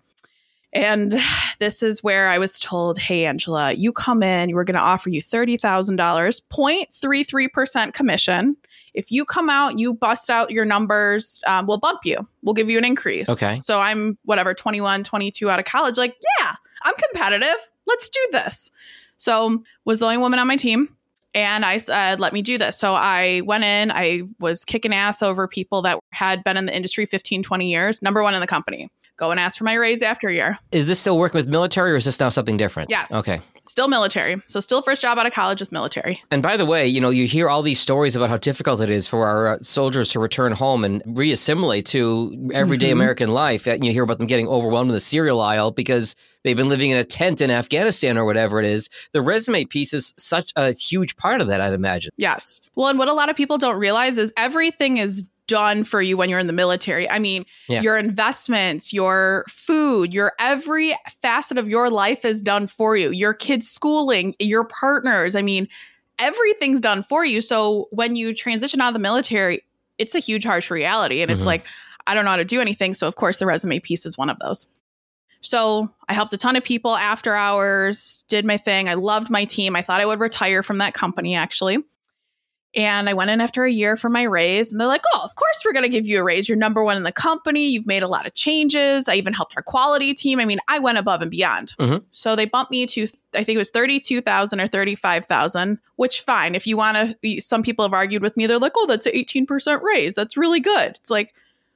And 0.71 1.15
this 1.59 1.81
is 1.81 2.03
where 2.03 2.27
I 2.27 2.37
was 2.37 2.59
told, 2.59 2.99
hey, 2.99 3.25
Angela, 3.25 3.73
you 3.73 3.91
come 3.91 4.21
in, 4.21 4.53
we're 4.53 4.63
going 4.63 4.75
to 4.75 4.81
offer 4.81 5.09
you 5.09 5.21
$30,000, 5.21 5.95
0.33% 5.97 7.93
commission. 7.93 8.55
If 8.93 9.11
you 9.11 9.25
come 9.25 9.49
out, 9.49 9.79
you 9.79 9.93
bust 9.93 10.29
out 10.29 10.51
your 10.51 10.65
numbers, 10.65 11.39
um, 11.47 11.65
we'll 11.65 11.79
bump 11.79 12.01
you. 12.05 12.27
We'll 12.43 12.53
give 12.53 12.69
you 12.69 12.77
an 12.77 12.85
increase. 12.85 13.29
Okay. 13.29 13.59
So 13.61 13.79
I'm 13.79 14.17
whatever, 14.25 14.53
21, 14.53 15.03
22 15.03 15.49
out 15.49 15.59
of 15.59 15.65
college. 15.65 15.97
Like, 15.97 16.15
yeah, 16.39 16.53
I'm 16.83 16.95
competitive. 17.09 17.57
Let's 17.87 18.09
do 18.09 18.27
this. 18.31 18.71
So 19.17 19.63
was 19.85 19.99
the 19.99 20.05
only 20.05 20.17
woman 20.17 20.39
on 20.39 20.47
my 20.47 20.55
team. 20.55 20.95
And 21.35 21.63
I 21.63 21.77
said, 21.77 22.19
let 22.19 22.33
me 22.33 22.41
do 22.41 22.57
this. 22.57 22.77
So 22.77 22.93
I 22.93 23.41
went 23.45 23.63
in, 23.63 23.91
I 23.91 24.23
was 24.39 24.65
kicking 24.65 24.93
ass 24.93 25.21
over 25.21 25.47
people 25.47 25.83
that 25.83 25.99
had 26.11 26.43
been 26.43 26.57
in 26.57 26.65
the 26.65 26.75
industry 26.75 27.05
15, 27.05 27.43
20 27.43 27.69
years, 27.69 28.01
number 28.01 28.23
one 28.23 28.33
in 28.33 28.41
the 28.41 28.47
company. 28.47 28.89
Go 29.19 29.31
and 29.31 29.39
ask 29.39 29.57
for 29.57 29.65
my 29.65 29.73
raise 29.73 30.01
after 30.01 30.29
a 30.29 30.33
year. 30.33 30.57
Is 30.71 30.87
this 30.87 30.97
still 30.99 31.17
working 31.17 31.37
with 31.37 31.47
military 31.49 31.91
or 31.91 31.97
is 31.97 32.05
this 32.05 32.19
now 32.21 32.29
something 32.29 32.55
different? 32.55 32.89
Yes. 32.89 33.11
Okay. 33.13 33.41
Still 33.67 33.89
military. 33.89 34.41
So 34.47 34.61
still 34.61 34.81
first 34.81 35.01
job 35.01 35.19
out 35.19 35.27
of 35.27 35.33
college 35.33 35.59
with 35.59 35.71
military. 35.73 36.23
And 36.31 36.41
by 36.41 36.55
the 36.57 36.65
way, 36.65 36.87
you 36.87 37.01
know, 37.01 37.09
you 37.09 37.27
hear 37.27 37.49
all 37.49 37.61
these 37.61 37.79
stories 37.81 38.15
about 38.15 38.29
how 38.29 38.37
difficult 38.37 38.79
it 38.81 38.89
is 38.89 39.05
for 39.07 39.27
our 39.27 39.47
uh, 39.47 39.57
soldiers 39.61 40.09
to 40.11 40.19
return 40.19 40.53
home 40.53 40.83
and 40.85 41.03
reassimilate 41.03 41.83
to 41.87 42.49
everyday 42.53 42.89
Mhm. 42.89 42.93
American 42.93 43.29
life. 43.31 43.67
And 43.67 43.85
you 43.85 43.91
hear 43.91 44.03
about 44.03 44.17
them 44.19 44.25
getting 44.25 44.47
overwhelmed 44.47 44.89
in 44.89 44.93
the 44.95 44.99
cereal 45.01 45.41
aisle 45.41 45.69
because 45.71 46.15
they've 46.43 46.57
been 46.57 46.69
living 46.69 46.89
in 46.89 46.97
a 46.97 47.03
tent 47.03 47.41
in 47.41 47.51
Afghanistan 47.51 48.17
or 48.17 48.23
whatever 48.25 48.59
it 48.59 48.65
is. 48.65 48.89
The 49.11 49.21
resume 49.21 49.65
piece 49.65 49.93
is 49.93 50.13
such 50.17 50.51
a 50.55 50.71
huge 50.71 51.15
part 51.17 51.41
of 51.41 51.47
that, 51.49 51.59
I'd 51.61 51.73
imagine. 51.73 52.11
Yes. 52.17 52.71
Well, 52.75 52.87
and 52.87 52.97
what 52.97 53.09
a 53.09 53.13
lot 53.13 53.29
of 53.29 53.35
people 53.35 53.57
don't 53.59 53.77
realize 53.77 54.17
is 54.17 54.31
everything 54.37 54.97
is 54.97 55.25
done 55.49 55.83
for 55.83 56.01
you 56.01 56.15
when 56.15 56.29
you're 56.29 56.39
in 56.39 56.47
the 56.47 56.53
military. 56.53 57.09
I 57.09 57.19
mean, 57.19 57.45
Yeah. 57.67 57.81
your 57.81 57.97
investments, 57.97 58.93
your 58.93 59.43
food, 59.49 60.13
your 60.13 60.31
every 60.39 60.95
facet 61.21 61.57
of 61.57 61.67
your 61.67 61.89
life 61.89 62.23
is 62.23 62.41
done 62.41 62.67
for 62.67 62.95
you. 62.95 63.09
Your 63.11 63.33
kids' 63.33 63.67
schooling, 63.69 64.35
your 64.39 64.63
partners. 64.63 65.35
I 65.35 65.41
mean, 65.41 65.67
everything's 66.19 66.79
done 66.79 67.03
for 67.03 67.25
you. 67.25 67.41
So 67.41 67.87
when 67.91 68.15
you 68.15 68.33
transition 68.33 68.79
out 68.79 68.89
of 68.89 68.93
the 68.93 68.99
military, 68.99 69.63
it's 69.97 70.15
a 70.15 70.19
huge 70.19 70.45
harsh 70.45 70.71
reality. 70.71 71.21
And 71.21 71.29
Mhm. 71.29 71.35
it's 71.35 71.45
like, 71.45 71.65
I 72.07 72.13
don't 72.13 72.23
know 72.23 72.31
how 72.31 72.37
to 72.37 72.45
do 72.45 72.61
anything. 72.61 72.93
So 72.93 73.07
of 73.07 73.15
course 73.15 73.37
the 73.37 73.45
resume 73.45 73.79
piece 73.79 74.05
is 74.05 74.17
one 74.17 74.29
of 74.29 74.39
those. 74.39 74.67
So 75.41 75.89
I 76.09 76.13
helped 76.13 76.33
a 76.33 76.37
ton 76.37 76.55
of 76.55 76.63
people 76.63 76.95
after 76.95 77.33
hours, 77.35 78.23
did 78.27 78.45
my 78.45 78.57
thing. 78.57 78.89
I 78.89 78.95
loved 78.95 79.29
my 79.29 79.45
team. 79.45 79.75
I 79.75 79.81
thought 79.81 80.01
I 80.01 80.05
would 80.05 80.19
retire 80.19 80.63
from 80.63 80.79
that 80.79 80.93
company 80.93 81.35
actually. 81.35 81.77
And 82.75 83.09
I 83.09 83.13
went 83.15 83.31
in 83.31 83.41
after 83.41 83.63
a 83.63 83.71
year 83.71 83.95
for 83.97 84.09
my 84.09 84.21
raise, 84.23 84.71
and 84.71 84.79
they're 84.79 84.87
like, 84.87 85.01
Oh, 85.15 85.21
of 85.23 85.33
course, 85.35 85.63
we're 85.65 85.73
going 85.73 85.83
to 85.83 85.89
give 85.89 86.05
you 86.05 86.19
a 86.19 86.23
raise. 86.23 86.47
You're 86.47 86.57
number 86.57 86.83
one 86.83 86.97
in 86.97 87.03
the 87.03 87.11
company. 87.11 87.67
You've 87.67 87.87
made 87.87 88.03
a 88.03 88.07
lot 88.07 88.27
of 88.27 88.35
changes. 88.35 89.07
I 89.07 89.15
even 89.15 89.33
helped 89.33 89.55
our 89.57 89.63
quality 89.63 90.13
team. 90.13 90.39
I 90.39 90.45
mean, 90.45 90.59
I 90.67 90.77
went 90.77 90.99
above 90.99 91.21
and 91.23 91.31
beyond. 91.31 91.73
Mhm. 91.79 92.03
So 92.11 92.35
they 92.35 92.45
bumped 92.45 92.69
me 92.69 92.85
to, 92.85 93.07
I 93.33 93.43
think 93.43 93.55
it 93.55 93.57
was 93.57 93.71
32,000 93.71 94.61
or 94.61 94.67
35,000, 94.67 95.79
which 95.95 96.21
fine. 96.21 96.53
If 96.53 96.67
you 96.67 96.77
want 96.77 97.15
to, 97.23 97.41
some 97.41 97.63
people 97.63 97.83
have 97.83 97.93
argued 97.93 98.21
with 98.21 98.37
me. 98.37 98.45
They're 98.45 98.59
like, 98.59 98.73
Oh, 98.75 98.85
that's 98.85 99.07
an 99.07 99.13
18% 99.13 99.81
raise. 99.81 100.13
That's 100.13 100.37
really 100.37 100.59
good. 100.59 100.97
It's 100.99 101.09
like, 101.09 101.33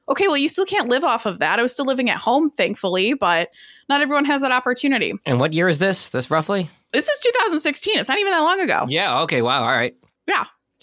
okay, 0.10 0.28
well, 0.28 0.38
you 0.38 0.50
still 0.50 0.66
can't 0.66 0.90
live 0.90 1.04
off 1.04 1.26
of 1.26 1.40
that. 1.40 1.58
I 1.58 1.62
was 1.64 1.72
still 1.74 1.86
living 1.86 2.10
at 2.10 2.18
home, 2.18 2.52
thankfully, 2.52 3.14
but 3.14 3.50
not 3.90 4.02
everyone 4.02 4.26
has 4.26 4.42
that 4.42 4.52
opportunity. 4.52 5.14
And 5.26 5.40
what 5.40 5.54
year 5.54 5.70
is 5.70 5.80
this? 5.80 6.10
This 6.10 6.30
roughly? 6.30 6.70
This 6.92 7.08
is 7.10 7.20
2016. 7.22 7.98
It's 7.98 8.10
not 8.10 8.20
even 8.20 8.32
that 8.32 8.40
long 8.40 8.60
ago. 8.60 8.86
Yeah. 8.90 9.22
Okay. 9.22 9.42
Wow. 9.42 9.62
All 9.64 9.72
right. 9.72 9.96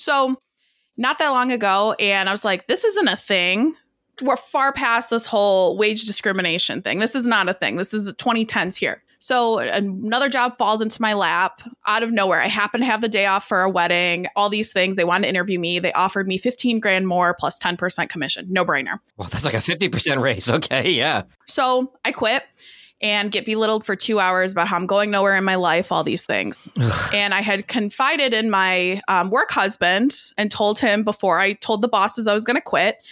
So, 0.01 0.41
not 0.97 1.19
that 1.19 1.29
long 1.29 1.53
ago, 1.53 1.95
and 1.99 2.29
I 2.29 2.33
was 2.33 2.45
like, 2.45 2.67
this 2.67 2.85
isn't 2.85 3.09
a 3.09 3.17
thing. 3.17 3.75
We're 4.23 4.37
far 4.37 4.73
past 4.73 5.11
this 5.11 5.27
whole 5.27 5.77
wage 5.79 6.05
discrimination 6.05 6.83
thing. 6.83 6.99
This 6.99 7.15
is 7.15 7.27
not 7.27 7.49
a 7.49 7.55
thing. 7.55 7.77
This 7.77 7.95
is 7.95 8.05
the 8.05 8.13
2010s 8.15 8.77
here. 8.77 9.03
So, 9.19 9.59
another 9.59 10.31
job 10.31 10.57
falls 10.57 10.81
into 10.81 11.01
my 11.03 11.13
lap 11.13 11.61
out 11.87 12.03
of 12.03 12.11
nowhere. 12.11 12.41
I 12.41 12.49
happen 12.49 12.81
to 12.81 12.87
have 12.87 13.03
the 13.03 13.09
day 13.09 13.27
off 13.27 13.47
for 13.47 13.61
a 13.61 13.69
wedding, 13.69 14.27
all 14.35 14.49
these 14.49 14.73
things. 14.73 14.97
They 14.97 15.05
wanted 15.05 15.27
to 15.27 15.29
interview 15.29 15.59
me. 15.59 15.79
They 15.79 15.93
offered 15.93 16.27
me 16.27 16.39
15 16.39 16.81
grand 16.81 17.07
more 17.07 17.37
plus 17.39 17.59
10% 17.59 18.09
commission. 18.09 18.47
No 18.49 18.65
brainer. 18.65 18.99
Well, 19.19 19.29
that's 19.29 19.45
like 19.45 19.53
a 19.53 19.59
50% 19.59 20.23
raise. 20.23 20.49
Okay. 20.51 20.91
Yeah. 20.93 21.25
So, 21.47 21.93
I 22.07 22.13
quit 22.13 22.45
and 23.01 23.31
get 23.31 23.47
belittled 23.47 23.85
for 23.85 23.97
two 23.97 24.19
hours 24.19 24.53
about 24.53 24.69
how 24.69 24.77
I'm 24.77 24.87
going 24.87 25.11
nowhere 25.11 25.37
in 25.37 25.45
my 25.45 25.55
life, 25.55 25.91
all 25.91 26.05
these 26.05 26.25
things. 26.25 26.71
Ugh. 26.79 27.15
And 27.15 27.33
I 27.33 27.41
had 27.41 27.67
confided 27.67 28.35
in 28.35 28.51
my 28.51 29.01
um, 29.09 29.31
work 29.31 29.51
husband 29.51 30.15
and 30.37 30.51
told 30.51 30.79
him 30.79 31.03
before 31.03 31.39
I 31.39 31.55
told 31.55 31.83
the 31.83 31.89
bosses 31.89 32.27
I 32.27 32.35
was 32.35 32.45
going 32.45 32.57
to 32.57 32.61
quit. 32.61 33.07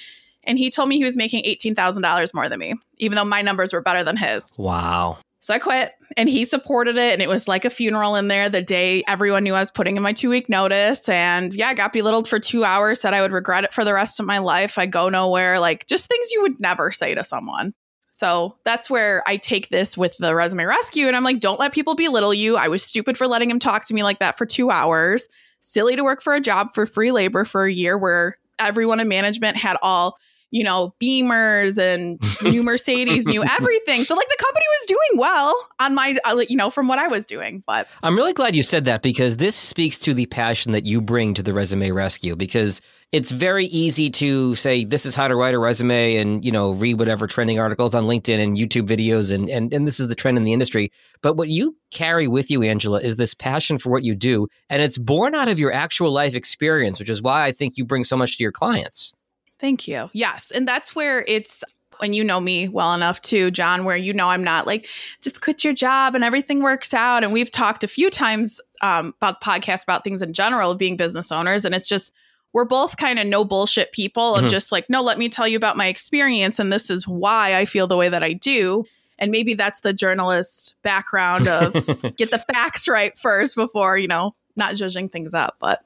And 0.44 0.58
he 0.58 0.70
told 0.70 0.88
me 0.88 0.96
he 0.96 1.04
was 1.04 1.16
making 1.16 1.44
$18,000 1.44 2.34
more 2.34 2.48
than 2.48 2.58
me, 2.58 2.74
even 2.98 3.16
though 3.16 3.24
my 3.24 3.42
numbers 3.42 3.72
were 3.72 3.82
better 3.82 4.04
than 4.04 4.16
his. 4.16 4.56
Wow. 4.58 5.18
So 5.40 5.54
I 5.54 5.58
quit 5.58 5.92
and 6.16 6.28
he 6.28 6.44
supported 6.44 6.96
it. 6.96 7.12
And 7.12 7.22
it 7.22 7.28
was 7.28 7.46
like 7.46 7.64
a 7.64 7.70
funeral 7.70 8.16
in 8.16 8.28
there 8.28 8.48
the 8.48 8.62
day 8.62 9.04
everyone 9.06 9.44
knew 9.44 9.54
I 9.54 9.60
was 9.60 9.70
putting 9.70 9.96
in 9.96 10.02
my 10.02 10.12
two 10.12 10.28
week 10.28 10.48
notice. 10.48 11.08
And 11.08 11.54
yeah, 11.54 11.68
I 11.68 11.74
got 11.74 11.92
belittled 11.92 12.28
for 12.28 12.38
two 12.38 12.64
hours, 12.64 13.00
said 13.00 13.14
I 13.14 13.22
would 13.22 13.32
regret 13.32 13.64
it 13.64 13.72
for 13.72 13.84
the 13.84 13.94
rest 13.94 14.20
of 14.20 14.26
my 14.26 14.38
life. 14.38 14.78
I 14.78 14.86
go 14.86 15.08
nowhere, 15.08 15.60
like 15.60 15.86
just 15.86 16.08
things 16.08 16.30
you 16.32 16.42
would 16.42 16.60
never 16.60 16.90
say 16.90 17.14
to 17.14 17.24
someone. 17.24 17.72
So 18.18 18.56
that's 18.64 18.90
where 18.90 19.22
I 19.28 19.36
take 19.36 19.68
this 19.68 19.96
with 19.96 20.16
the 20.18 20.34
resume 20.34 20.64
rescue. 20.64 21.06
And 21.06 21.16
I'm 21.16 21.22
like, 21.22 21.38
don't 21.38 21.60
let 21.60 21.72
people 21.72 21.94
belittle 21.94 22.34
you. 22.34 22.56
I 22.56 22.66
was 22.66 22.82
stupid 22.82 23.16
for 23.16 23.28
letting 23.28 23.48
him 23.48 23.60
talk 23.60 23.84
to 23.84 23.94
me 23.94 24.02
like 24.02 24.18
that 24.18 24.36
for 24.36 24.44
two 24.44 24.72
hours. 24.72 25.28
Silly 25.60 25.94
to 25.94 26.02
work 26.02 26.20
for 26.20 26.34
a 26.34 26.40
job 26.40 26.74
for 26.74 26.84
free 26.84 27.12
labor 27.12 27.44
for 27.44 27.64
a 27.64 27.72
year 27.72 27.96
where 27.96 28.36
everyone 28.58 28.98
in 28.98 29.06
management 29.06 29.56
had 29.56 29.76
all, 29.82 30.18
you 30.50 30.64
know, 30.64 30.94
Beamers 31.00 31.78
and 31.78 32.18
new 32.42 32.62
Mercedes, 32.62 33.26
new 33.26 33.44
everything. 33.58 34.04
So 34.04 34.14
like 34.14 34.28
the 34.28 34.36
company 34.38 34.64
was 34.80 34.86
doing 34.86 35.20
well 35.20 35.68
on 35.80 35.94
my, 35.94 36.16
uh, 36.24 36.44
you 36.48 36.56
know, 36.56 36.70
from 36.70 36.88
what 36.88 36.98
I 36.98 37.08
was 37.08 37.26
doing. 37.26 37.62
But 37.66 37.86
I'm 38.02 38.16
really 38.16 38.32
glad 38.32 38.56
you 38.56 38.62
said 38.62 38.84
that 38.86 39.02
because 39.02 39.36
this 39.36 39.54
speaks 39.54 39.98
to 40.00 40.14
the 40.14 40.26
passion 40.26 40.72
that 40.72 40.86
you 40.86 41.00
bring 41.00 41.34
to 41.34 41.42
the 41.42 41.52
resume 41.52 41.90
rescue 41.90 42.36
because 42.36 42.80
it's 43.10 43.30
very 43.30 43.66
easy 43.66 44.10
to 44.10 44.54
say 44.54 44.84
this 44.84 45.06
is 45.06 45.14
how 45.14 45.28
to 45.28 45.34
write 45.34 45.54
a 45.54 45.58
resume 45.58 46.16
and 46.16 46.44
you 46.44 46.52
know 46.52 46.72
read 46.72 46.98
whatever 46.98 47.26
trending 47.26 47.58
articles 47.58 47.94
on 47.94 48.04
LinkedIn 48.04 48.38
and 48.38 48.56
YouTube 48.56 48.86
videos 48.86 49.32
and 49.32 49.48
and 49.48 49.72
and 49.72 49.86
this 49.86 49.98
is 49.98 50.08
the 50.08 50.14
trend 50.14 50.36
in 50.36 50.44
the 50.44 50.52
industry 50.52 50.92
but 51.22 51.36
what 51.36 51.48
you 51.48 51.74
carry 51.90 52.28
with 52.28 52.50
you 52.50 52.62
Angela 52.62 53.00
is 53.00 53.16
this 53.16 53.32
passion 53.32 53.78
for 53.78 53.90
what 53.90 54.02
you 54.02 54.14
do 54.14 54.46
and 54.68 54.82
it's 54.82 54.98
born 54.98 55.34
out 55.34 55.48
of 55.48 55.58
your 55.58 55.72
actual 55.72 56.10
life 56.10 56.34
experience 56.34 56.98
which 56.98 57.08
is 57.08 57.22
why 57.22 57.44
I 57.44 57.52
think 57.52 57.78
you 57.78 57.84
bring 57.86 58.04
so 58.04 58.16
much 58.16 58.36
to 58.36 58.42
your 58.42 58.52
clients. 58.52 59.14
Thank 59.60 59.88
you. 59.88 60.08
Yes. 60.12 60.50
And 60.50 60.66
that's 60.68 60.94
where 60.94 61.24
it's 61.26 61.64
when 61.98 62.12
you 62.12 62.22
know 62.22 62.38
me 62.40 62.68
well 62.68 62.94
enough 62.94 63.20
too, 63.22 63.50
John, 63.50 63.84
where 63.84 63.96
you 63.96 64.12
know 64.12 64.28
I'm 64.28 64.44
not 64.44 64.66
like, 64.68 64.86
just 65.20 65.40
quit 65.40 65.64
your 65.64 65.72
job 65.74 66.14
and 66.14 66.22
everything 66.22 66.62
works 66.62 66.94
out. 66.94 67.24
And 67.24 67.32
we've 67.32 67.50
talked 67.50 67.82
a 67.82 67.88
few 67.88 68.08
times 68.08 68.60
um, 68.82 69.14
about 69.20 69.40
podcasts 69.42 69.82
about 69.82 70.04
things 70.04 70.22
in 70.22 70.32
general 70.32 70.70
of 70.70 70.78
being 70.78 70.96
business 70.96 71.32
owners. 71.32 71.64
And 71.64 71.74
it's 71.74 71.88
just, 71.88 72.12
we're 72.52 72.64
both 72.64 72.96
kind 72.98 73.18
of 73.18 73.26
no 73.26 73.44
bullshit 73.44 73.90
people 73.92 74.36
of 74.36 74.44
Mhm. 74.44 74.50
just 74.50 74.70
like, 74.70 74.88
no, 74.88 75.02
let 75.02 75.18
me 75.18 75.28
tell 75.28 75.48
you 75.48 75.56
about 75.56 75.76
my 75.76 75.86
experience. 75.88 76.60
And 76.60 76.72
this 76.72 76.88
is 76.88 77.06
why 77.08 77.56
I 77.56 77.64
feel 77.64 77.88
the 77.88 77.96
way 77.96 78.08
that 78.08 78.22
I 78.22 78.32
do. 78.34 78.84
And 79.18 79.32
maybe 79.32 79.54
that's 79.54 79.80
the 79.80 79.92
journalist 79.92 80.76
background 80.84 81.48
of 81.48 81.72
get 82.16 82.30
the 82.30 82.44
facts 82.54 82.86
right 82.86 83.18
first 83.18 83.56
before, 83.56 83.98
you 83.98 84.06
know, 84.06 84.36
not 84.54 84.76
judging 84.76 85.08
things 85.08 85.34
up. 85.34 85.56
But 85.58 85.80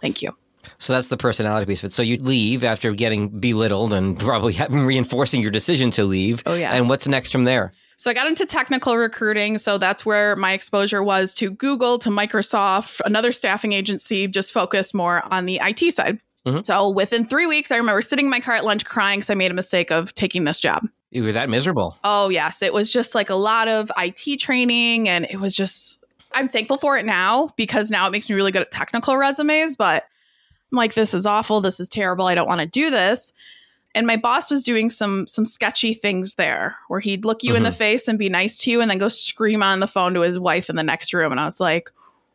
thank 0.00 0.22
you. 0.22 0.36
So 0.78 0.92
that's 0.92 1.08
the 1.08 1.16
personality 1.16 1.66
piece 1.66 1.82
of 1.82 1.88
it. 1.88 1.92
So 1.92 2.02
you 2.02 2.16
leave 2.18 2.64
after 2.64 2.92
getting 2.92 3.28
belittled 3.28 3.92
and 3.92 4.18
probably 4.18 4.52
having 4.52 4.84
reinforcing 4.86 5.40
your 5.40 5.50
decision 5.50 5.90
to 5.90 6.04
leave. 6.04 6.42
Oh, 6.46 6.54
yeah. 6.54 6.74
And 6.74 6.88
what's 6.88 7.06
next 7.06 7.30
from 7.30 7.44
there? 7.44 7.72
So 7.96 8.10
I 8.10 8.14
got 8.14 8.26
into 8.26 8.44
technical 8.44 8.96
recruiting. 8.96 9.56
So 9.58 9.78
that's 9.78 10.04
where 10.04 10.36
my 10.36 10.52
exposure 10.52 11.02
was 11.02 11.34
to 11.36 11.50
Google, 11.50 11.98
to 12.00 12.10
Microsoft, 12.10 13.00
another 13.04 13.32
staffing 13.32 13.72
agency, 13.72 14.26
just 14.28 14.52
focused 14.52 14.94
more 14.94 15.22
on 15.32 15.46
the 15.46 15.60
IT 15.62 15.94
side. 15.94 16.20
Mm-hmm. 16.46 16.60
So 16.60 16.90
within 16.90 17.26
three 17.26 17.46
weeks, 17.46 17.72
I 17.72 17.76
remember 17.76 18.02
sitting 18.02 18.26
in 18.26 18.30
my 18.30 18.40
car 18.40 18.54
at 18.54 18.64
lunch 18.64 18.84
crying 18.84 19.18
because 19.18 19.30
I 19.30 19.34
made 19.34 19.50
a 19.50 19.54
mistake 19.54 19.90
of 19.90 20.14
taking 20.14 20.44
this 20.44 20.60
job. 20.60 20.86
You 21.10 21.24
were 21.24 21.32
that 21.32 21.48
miserable. 21.48 21.96
Oh, 22.04 22.28
yes. 22.28 22.62
It 22.62 22.72
was 22.72 22.92
just 22.92 23.14
like 23.14 23.30
a 23.30 23.34
lot 23.34 23.68
of 23.68 23.90
IT 23.96 24.38
training. 24.38 25.08
And 25.08 25.26
it 25.30 25.40
was 25.40 25.56
just, 25.56 26.04
I'm 26.32 26.48
thankful 26.48 26.76
for 26.76 26.98
it 26.98 27.06
now 27.06 27.50
because 27.56 27.90
now 27.90 28.06
it 28.06 28.10
makes 28.10 28.28
me 28.28 28.36
really 28.36 28.52
good 28.52 28.62
at 28.62 28.70
technical 28.70 29.16
resumes. 29.16 29.76
But 29.76 30.04
I'm 30.72 30.76
like, 30.76 30.94
this 30.94 31.14
is 31.14 31.26
awful. 31.26 31.60
This 31.60 31.80
is 31.80 31.88
terrible. 31.88 32.26
I 32.26 32.34
don't 32.34 32.48
want 32.48 32.60
to 32.60 32.66
do 32.66 32.90
this. 32.90 33.32
And 33.94 34.06
my 34.06 34.16
boss 34.16 34.50
was 34.50 34.62
doing 34.62 34.90
some 34.90 35.26
some 35.26 35.46
sketchy 35.46 35.94
things 35.94 36.34
there 36.34 36.76
where 36.88 37.00
he'd 37.00 37.24
look 37.24 37.42
you 37.42 37.50
mm-hmm. 37.50 37.56
in 37.58 37.62
the 37.62 37.70
mm-hmm. 37.70 37.78
face 37.78 38.08
and 38.08 38.18
be 38.18 38.28
nice 38.28 38.58
to 38.58 38.70
you 38.70 38.82
and 38.82 38.90
then 38.90 38.98
go 38.98 39.08
scream 39.08 39.62
on 39.62 39.80
the 39.80 39.86
phone 39.86 40.12
to 40.14 40.20
his 40.20 40.38
wife 40.38 40.68
in 40.68 40.76
the 40.76 40.82
next 40.82 41.14
room. 41.14 41.32
And 41.32 41.40
i 41.40 41.44
was 41.44 41.60
like 41.60 41.90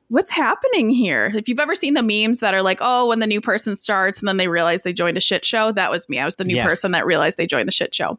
what's 0.08 0.30
happening 0.30 0.90
here? 0.90 1.32
If 1.34 1.48
you've 1.48 1.60
ever 1.60 1.74
seen 1.74 1.94
the 1.94 2.04
memes 2.04 2.42
that 2.42 2.54
are 2.54 2.62
like 2.62 2.80
oh 2.82 3.08
when 3.08 3.20
the 3.20 3.28
new 3.28 3.40
person 3.40 3.76
starts 3.76 4.20
and 4.20 4.28
then 4.28 4.38
they 4.38 4.48
realize 4.48 4.84
they 4.84 4.92
joined 4.92 5.18
a 5.18 5.22
shit 5.22 5.46
show? 5.46 5.72
That 5.72 5.92
was 5.92 6.10
me. 6.10 6.20
I 6.20 6.26
was 6.26 6.36
the 6.36 6.44
new 6.44 6.62
person 6.62 6.92
that 6.94 7.06
realized 7.06 7.38
they 7.38 7.48
joined 7.48 7.68
the 7.68 7.74
shit 7.74 7.94
show. 7.94 8.18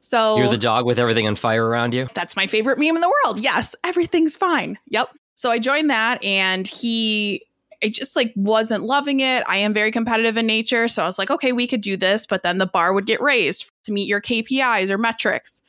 So 0.00 0.38
you're 0.38 0.48
the 0.48 0.56
dog 0.56 0.86
with 0.86 0.98
everything 0.98 1.26
on 1.26 1.34
fire 1.34 1.66
around 1.66 1.92
you? 1.92 2.08
That's 2.14 2.36
my 2.36 2.46
favorite 2.46 2.78
meme 2.78 2.94
in 2.94 3.02
the 3.02 3.12
world. 3.24 3.40
Yes 3.40 3.74
everything's 3.82 4.36
fine. 4.36 4.78
Yep 4.86 5.08
so 5.34 5.50
i 5.50 5.58
joined 5.58 5.90
that 5.90 6.22
and 6.22 6.68
he 6.68 7.42
I 7.82 7.88
just 7.88 8.14
like 8.14 8.32
wasn't 8.36 8.84
loving 8.84 9.20
it. 9.20 9.42
I 9.46 9.56
am 9.58 9.72
very 9.72 9.90
competitive 9.90 10.36
in 10.36 10.46
nature. 10.46 10.88
So 10.88 11.02
I 11.02 11.06
was 11.06 11.18
like, 11.18 11.30
okay, 11.30 11.52
we 11.52 11.66
could 11.66 11.80
do 11.80 11.96
this, 11.96 12.26
but 12.26 12.42
then 12.42 12.58
the 12.58 12.66
bar 12.66 12.92
would 12.92 13.06
get 13.06 13.20
raised 13.20 13.70
to 13.84 13.92
meet 13.92 14.08
your 14.08 14.20
KPIs 14.20 14.90
or 14.90 14.98
metrics. 14.98 15.62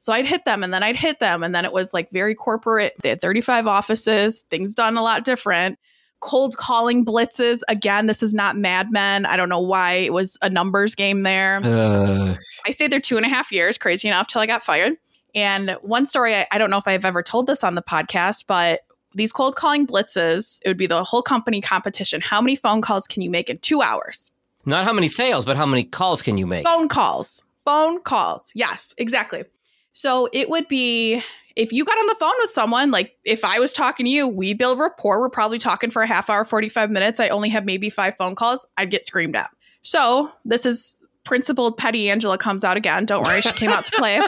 So 0.00 0.12
I'd 0.12 0.26
hit 0.26 0.44
them 0.44 0.64
and 0.64 0.74
then 0.74 0.82
I'd 0.82 0.96
hit 0.96 1.20
them. 1.20 1.44
And 1.44 1.54
then 1.54 1.64
it 1.64 1.72
was 1.72 1.94
like 1.94 2.10
very 2.10 2.34
corporate. 2.34 2.94
They 3.02 3.10
had 3.10 3.20
35 3.20 3.68
offices, 3.68 4.44
things 4.50 4.74
done 4.74 4.96
a 4.96 5.02
lot 5.02 5.24
different. 5.24 5.78
Cold 6.18 6.56
calling 6.56 7.04
blitzes. 7.04 7.60
Again, 7.68 8.06
this 8.06 8.22
is 8.22 8.34
not 8.34 8.56
Mad 8.56 8.90
Men. 8.90 9.26
I 9.26 9.36
don't 9.36 9.48
know 9.48 9.60
why 9.60 9.94
it 9.94 10.12
was 10.12 10.36
a 10.42 10.50
numbers 10.50 10.94
game 10.94 11.22
there. 11.22 11.60
Uh. 11.62 12.36
I 12.66 12.70
stayed 12.70 12.90
there 12.92 13.00
two 13.00 13.16
and 13.16 13.26
a 13.26 13.28
half 13.28 13.52
years, 13.52 13.78
crazy 13.78 14.08
enough, 14.08 14.26
till 14.28 14.40
I 14.40 14.46
got 14.46 14.64
fired. 14.64 14.94
And 15.34 15.76
one 15.82 16.06
story, 16.06 16.36
I, 16.36 16.46
I, 16.50 16.58
don't 16.58 16.70
know 16.70 16.76
if 16.76 16.86
I've 16.86 17.04
ever 17.04 17.22
told 17.22 17.46
this 17.46 17.64
on 17.64 17.74
the 17.74 17.82
podcast, 17.82 18.44
but 18.46 18.82
these 19.14 19.32
cold 19.32 19.56
calling 19.56 19.86
blitzes, 19.86 20.60
it 20.64 20.68
would 20.68 20.76
be 20.76 20.86
the 20.86 21.04
whole 21.04 21.22
company 21.22 21.60
competition. 21.60 22.20
How 22.20 22.40
many 22.40 22.56
phone 22.56 22.80
calls 22.80 23.06
can 23.06 23.22
you 23.22 23.30
make 23.30 23.50
in 23.50 23.58
two 23.58 23.82
hours? 23.82 24.30
Not 24.64 24.84
how 24.84 24.92
many 24.92 25.08
sales, 25.08 25.44
but 25.44 25.56
how 25.56 25.66
many 25.66 25.84
calls 25.84 26.22
can 26.22 26.38
you 26.38 26.46
make? 26.46 26.64
Phone 26.64 26.88
calls. 26.88 27.42
Phone 27.64 28.00
calls. 28.02 28.52
Yes, 28.54 28.94
exactly. 28.98 29.44
So 29.92 30.28
it 30.32 30.48
would 30.48 30.68
be 30.68 31.22
if 31.56 31.72
you 31.72 31.84
got 31.84 31.98
on 31.98 32.06
the 32.06 32.14
phone 32.14 32.32
with 32.38 32.50
someone, 32.50 32.90
like 32.90 33.16
if 33.24 33.44
I 33.44 33.58
was 33.58 33.72
talking 33.72 34.06
to 34.06 34.10
you, 34.10 34.26
we 34.26 34.54
build 34.54 34.78
rapport. 34.78 35.20
We're 35.20 35.28
probably 35.28 35.58
talking 35.58 35.90
for 35.90 36.02
a 36.02 36.06
half 36.06 36.30
hour, 36.30 36.44
45 36.44 36.90
minutes. 36.90 37.20
I 37.20 37.28
only 37.28 37.50
have 37.50 37.64
maybe 37.64 37.90
five 37.90 38.16
phone 38.16 38.34
calls. 38.34 38.66
I'd 38.76 38.90
get 38.90 39.04
screamed 39.04 39.36
at. 39.36 39.50
So 39.82 40.30
this 40.44 40.64
is 40.64 40.98
principal 41.24 41.72
Petty 41.72 42.10
Angela 42.10 42.38
comes 42.38 42.64
out 42.64 42.76
again. 42.76 43.06
Don't 43.06 43.26
worry, 43.26 43.40
she 43.40 43.52
came 43.52 43.70
out 43.70 43.84
to 43.84 43.92
play. 43.92 44.20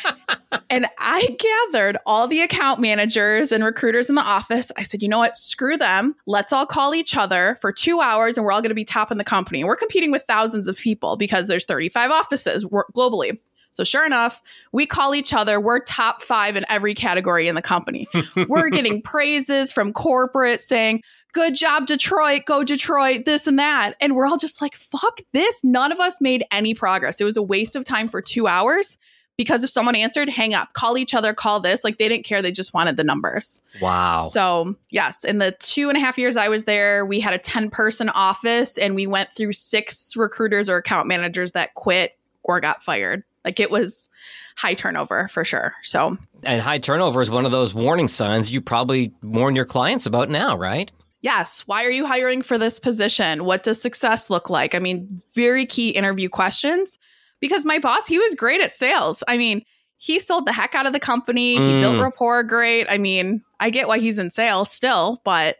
and 0.70 0.86
I 0.98 1.36
gathered 1.38 1.96
all 2.06 2.26
the 2.26 2.40
account 2.40 2.80
managers 2.80 3.52
and 3.52 3.64
recruiters 3.64 4.08
in 4.08 4.14
the 4.14 4.22
office. 4.22 4.70
I 4.76 4.82
said, 4.82 5.02
you 5.02 5.08
know 5.08 5.18
what? 5.18 5.36
Screw 5.36 5.76
them. 5.76 6.14
Let's 6.26 6.52
all 6.52 6.66
call 6.66 6.94
each 6.94 7.16
other 7.16 7.56
for 7.60 7.72
two 7.72 8.00
hours 8.00 8.36
and 8.36 8.44
we're 8.44 8.52
all 8.52 8.62
going 8.62 8.70
to 8.70 8.74
be 8.74 8.84
top 8.84 9.10
in 9.10 9.18
the 9.18 9.24
company. 9.24 9.60
And 9.60 9.68
we're 9.68 9.76
competing 9.76 10.10
with 10.10 10.24
thousands 10.24 10.68
of 10.68 10.76
people 10.76 11.16
because 11.16 11.48
there's 11.48 11.64
35 11.64 12.10
offices 12.10 12.64
globally. 12.64 13.38
So 13.74 13.82
sure 13.82 14.06
enough, 14.06 14.40
we 14.72 14.86
call 14.86 15.14
each 15.14 15.32
other. 15.32 15.60
We're 15.60 15.80
top 15.80 16.22
five 16.22 16.54
in 16.54 16.64
every 16.68 16.94
category 16.94 17.48
in 17.48 17.56
the 17.56 17.62
company. 17.62 18.06
we're 18.48 18.70
getting 18.70 19.02
praises 19.02 19.72
from 19.72 19.92
corporate 19.92 20.62
saying, 20.62 21.02
good 21.34 21.54
job, 21.54 21.86
Detroit, 21.86 22.46
go 22.46 22.64
Detroit, 22.64 23.26
this 23.26 23.46
and 23.46 23.58
that. 23.58 23.94
And 24.00 24.14
we're 24.14 24.26
all 24.26 24.38
just 24.38 24.62
like, 24.62 24.74
fuck 24.74 25.20
this. 25.32 25.62
None 25.62 25.92
of 25.92 26.00
us 26.00 26.20
made 26.20 26.44
any 26.50 26.72
progress. 26.72 27.20
It 27.20 27.24
was 27.24 27.36
a 27.36 27.42
waste 27.42 27.76
of 27.76 27.84
time 27.84 28.08
for 28.08 28.22
two 28.22 28.46
hours 28.46 28.96
because 29.36 29.64
if 29.64 29.70
someone 29.70 29.96
answered, 29.96 30.28
hang 30.28 30.54
up, 30.54 30.72
call 30.74 30.96
each 30.96 31.12
other, 31.12 31.34
call 31.34 31.60
this. 31.60 31.82
Like 31.84 31.98
they 31.98 32.08
didn't 32.08 32.24
care. 32.24 32.40
They 32.40 32.52
just 32.52 32.72
wanted 32.72 32.96
the 32.96 33.04
numbers. 33.04 33.62
Wow. 33.82 34.24
So, 34.24 34.76
yes, 34.90 35.24
in 35.24 35.38
the 35.38 35.56
two 35.58 35.88
and 35.88 35.98
a 35.98 36.00
half 36.00 36.16
years 36.16 36.36
I 36.36 36.48
was 36.48 36.64
there, 36.64 37.04
we 37.04 37.20
had 37.20 37.34
a 37.34 37.38
10 37.38 37.70
person 37.70 38.08
office 38.10 38.78
and 38.78 38.94
we 38.94 39.06
went 39.06 39.32
through 39.32 39.52
six 39.52 40.16
recruiters 40.16 40.68
or 40.68 40.76
account 40.76 41.08
managers 41.08 41.52
that 41.52 41.74
quit 41.74 42.16
or 42.44 42.60
got 42.60 42.82
fired. 42.82 43.24
Like 43.44 43.60
it 43.60 43.70
was 43.70 44.08
high 44.56 44.74
turnover 44.74 45.28
for 45.28 45.44
sure. 45.44 45.74
So, 45.82 46.16
and 46.44 46.62
high 46.62 46.78
turnover 46.78 47.20
is 47.20 47.30
one 47.30 47.44
of 47.44 47.50
those 47.52 47.74
warning 47.74 48.08
signs 48.08 48.50
you 48.50 48.60
probably 48.60 49.12
warn 49.22 49.56
your 49.56 49.66
clients 49.66 50.06
about 50.06 50.30
now, 50.30 50.56
right? 50.56 50.90
Yes. 51.24 51.62
Why 51.62 51.86
are 51.86 51.90
you 51.90 52.04
hiring 52.04 52.42
for 52.42 52.58
this 52.58 52.78
position? 52.78 53.46
What 53.46 53.62
does 53.62 53.80
success 53.80 54.28
look 54.28 54.50
like? 54.50 54.74
I 54.74 54.78
mean, 54.78 55.22
very 55.32 55.64
key 55.64 55.88
interview 55.88 56.28
questions 56.28 56.98
because 57.40 57.64
my 57.64 57.78
boss, 57.78 58.06
he 58.06 58.18
was 58.18 58.34
great 58.34 58.60
at 58.60 58.74
sales. 58.74 59.24
I 59.26 59.38
mean, 59.38 59.64
he 59.96 60.18
sold 60.18 60.44
the 60.44 60.52
heck 60.52 60.74
out 60.74 60.84
of 60.84 60.92
the 60.92 61.00
company. 61.00 61.54
He 61.56 61.62
mm. 61.62 61.80
built 61.80 61.98
rapport 61.98 62.44
great. 62.44 62.86
I 62.90 62.98
mean, 62.98 63.42
I 63.58 63.70
get 63.70 63.88
why 63.88 64.00
he's 64.00 64.18
in 64.18 64.30
sales 64.30 64.70
still, 64.70 65.22
but 65.24 65.56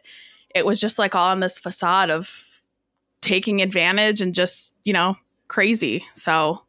it 0.53 0.67
was 0.67 0.79
just 0.79 0.99
like 0.99 1.15
all 1.15 1.31
on 1.31 1.39
this 1.39 1.57
facade 1.57 2.11
of 2.11 2.61
taking 3.21 3.63
advantage 3.63 4.21
and 4.21 4.35
just, 4.35 4.71
you 4.83 4.93
know, 4.93 5.17
crazy. 5.47 6.05
So, 6.13 6.61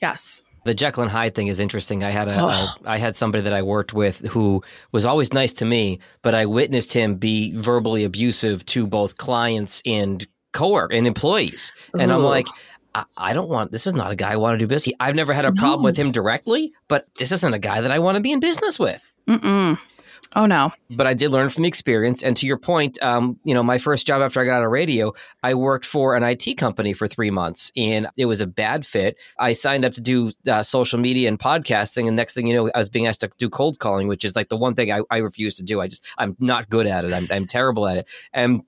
yes. 0.00 0.44
The 0.64 0.74
Jekyll 0.74 1.02
and 1.02 1.10
Hyde 1.10 1.34
thing 1.34 1.48
is 1.48 1.58
interesting. 1.58 2.04
I 2.04 2.10
had 2.10 2.28
a, 2.28 2.40
a 2.40 2.74
I 2.84 2.98
had 2.98 3.16
somebody 3.16 3.42
that 3.42 3.52
I 3.52 3.62
worked 3.62 3.92
with 3.92 4.20
who 4.26 4.62
was 4.92 5.04
always 5.04 5.32
nice 5.32 5.52
to 5.54 5.64
me, 5.64 5.98
but 6.22 6.34
I 6.34 6.46
witnessed 6.46 6.92
him 6.92 7.16
be 7.16 7.56
verbally 7.56 8.04
abusive 8.04 8.64
to 8.66 8.86
both 8.86 9.16
clients 9.16 9.82
and 9.84 10.26
coworkers 10.52 10.96
and 10.96 11.06
employees. 11.06 11.72
And 11.98 12.10
Ooh. 12.10 12.14
I'm 12.14 12.22
like, 12.22 12.46
I, 12.94 13.04
I, 13.16 13.32
don't 13.32 13.48
want 13.48 13.72
this 13.72 13.86
is 13.86 13.94
not 13.94 14.12
a 14.12 14.16
guy 14.16 14.32
I 14.32 14.36
want 14.36 14.54
to 14.54 14.58
do 14.58 14.66
business. 14.66 14.94
I've 15.00 15.14
never 15.14 15.32
had 15.32 15.44
a 15.44 15.50
no. 15.50 15.60
problem 15.60 15.82
with 15.82 15.96
him 15.96 16.12
directly, 16.12 16.72
but 16.88 17.06
this 17.18 17.32
isn't 17.32 17.54
a 17.54 17.58
guy 17.58 17.80
that 17.80 17.90
I 17.90 17.98
want 17.98 18.16
to 18.16 18.20
be 18.20 18.32
in 18.32 18.40
business 18.40 18.78
with. 18.78 19.16
Mm-mm. 19.28 19.78
Oh 20.34 20.46
no! 20.46 20.72
But 20.90 21.06
I 21.06 21.14
did 21.14 21.30
learn 21.30 21.48
from 21.50 21.62
the 21.62 21.68
experience. 21.68 22.22
And 22.22 22.36
to 22.36 22.46
your 22.46 22.56
point, 22.56 23.02
um, 23.02 23.38
you 23.44 23.54
know, 23.54 23.62
my 23.62 23.78
first 23.78 24.06
job 24.06 24.22
after 24.22 24.40
I 24.40 24.44
got 24.44 24.58
out 24.58 24.64
of 24.64 24.70
radio, 24.70 25.12
I 25.42 25.54
worked 25.54 25.84
for 25.84 26.14
an 26.16 26.22
IT 26.22 26.56
company 26.56 26.92
for 26.92 27.06
three 27.06 27.30
months, 27.30 27.70
and 27.76 28.08
it 28.16 28.26
was 28.26 28.40
a 28.40 28.46
bad 28.46 28.86
fit. 28.86 29.16
I 29.38 29.52
signed 29.52 29.84
up 29.84 29.92
to 29.94 30.00
do 30.00 30.32
uh, 30.48 30.62
social 30.62 30.98
media 30.98 31.28
and 31.28 31.38
podcasting, 31.38 32.06
and 32.06 32.16
next 32.16 32.34
thing 32.34 32.46
you 32.46 32.54
know, 32.54 32.70
I 32.74 32.78
was 32.78 32.88
being 32.88 33.06
asked 33.06 33.20
to 33.20 33.30
do 33.38 33.50
cold 33.50 33.78
calling, 33.78 34.08
which 34.08 34.24
is 34.24 34.34
like 34.34 34.48
the 34.48 34.56
one 34.56 34.74
thing 34.74 34.90
I, 34.90 35.00
I 35.10 35.18
refuse 35.18 35.56
to 35.56 35.62
do. 35.62 35.80
I 35.80 35.88
just 35.88 36.04
I'm 36.18 36.36
not 36.38 36.68
good 36.68 36.86
at 36.86 37.04
it. 37.04 37.12
I'm 37.12 37.26
I'm 37.30 37.46
terrible 37.46 37.86
at 37.86 37.98
it. 37.98 38.08
And 38.32 38.62